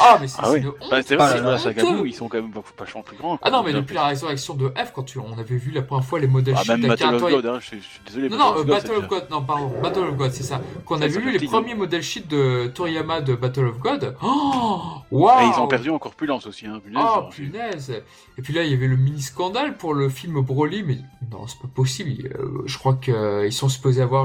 Ah, 0.00 0.18
mais 0.20 0.26
c'est 0.26 0.38
Ah 0.40 0.50
oui. 0.50 0.58
une 0.60 0.68
honte. 0.68 0.74
Bah, 0.90 1.02
c'est 1.06 1.16
Ah 1.20 1.56
vrai. 1.56 1.72
Buu, 1.74 2.08
ils 2.08 2.14
sont 2.14 2.28
quand 2.28 2.40
même 2.42 2.50
vachement 2.78 3.02
plus 3.02 3.16
grands. 3.16 3.38
Ah 3.42 3.50
non, 3.50 3.62
mais 3.62 3.72
depuis 3.72 3.94
la 3.94 4.06
résurrection 4.06 4.54
de 4.54 4.68
F, 4.70 4.90
quand 4.92 5.04
tu- 5.04 5.18
on 5.18 5.38
avait 5.38 5.56
vu 5.56 5.70
la 5.70 5.82
première 5.82 6.04
fois 6.04 6.18
les 6.18 6.26
modèles 6.26 6.56
Ah, 6.58 6.64
même 6.76 6.80
God, 7.20 7.46
hein, 7.46 7.58
je, 7.60 7.66
suis- 7.66 7.80
je 8.06 8.10
Non, 8.28 8.38
non, 8.38 8.58
euh, 8.58 8.64
Battle 8.64 8.92
of 8.92 9.08
God, 9.08 9.26
non, 9.30 9.42
pardon, 9.42 9.72
Battle 9.82 10.00
of 10.00 10.16
God, 10.16 10.30
c'est 10.32 10.42
ça. 10.42 10.60
Quand 10.86 10.96
on 10.96 10.98
Ça, 10.98 11.04
avait 11.04 11.14
ça 11.14 11.20
vu 11.20 11.30
les 11.36 11.46
premiers 11.46 11.74
modèles 11.74 12.02
sheets 12.02 12.26
de 12.28 12.68
Toriyama 12.68 13.20
de 13.20 13.34
Battle 13.34 13.66
of 13.66 13.78
God, 13.78 14.16
oh, 14.22 14.80
waouh 15.10 15.40
Et 15.40 15.50
ils 15.54 15.60
ont 15.60 15.66
perdu 15.66 15.90
en 15.90 15.98
corpulence 15.98 16.46
aussi, 16.46 16.66
hein, 16.66 16.80
punaise. 16.84 17.02
Oh 17.04 17.22
punaise 17.30 18.02
Et 18.38 18.42
puis 18.42 18.52
là, 18.54 18.64
il 18.64 18.70
y 18.70 18.74
avait 18.74 18.86
le 18.86 18.96
mini 18.96 19.20
scandale 19.20 19.76
pour 19.76 19.94
le 19.94 20.08
film 20.08 20.40
Broly, 20.40 20.82
mais 20.84 20.98
non, 21.32 21.46
c'est 21.46 21.58
pas 21.58 21.68
possible. 21.74 22.30
Euh, 22.38 22.62
Je 22.66 22.78
crois 22.78 22.94
qu'ils 22.94 23.52
sont 23.52 23.68
supposés 23.68 24.02
avoir 24.02 24.22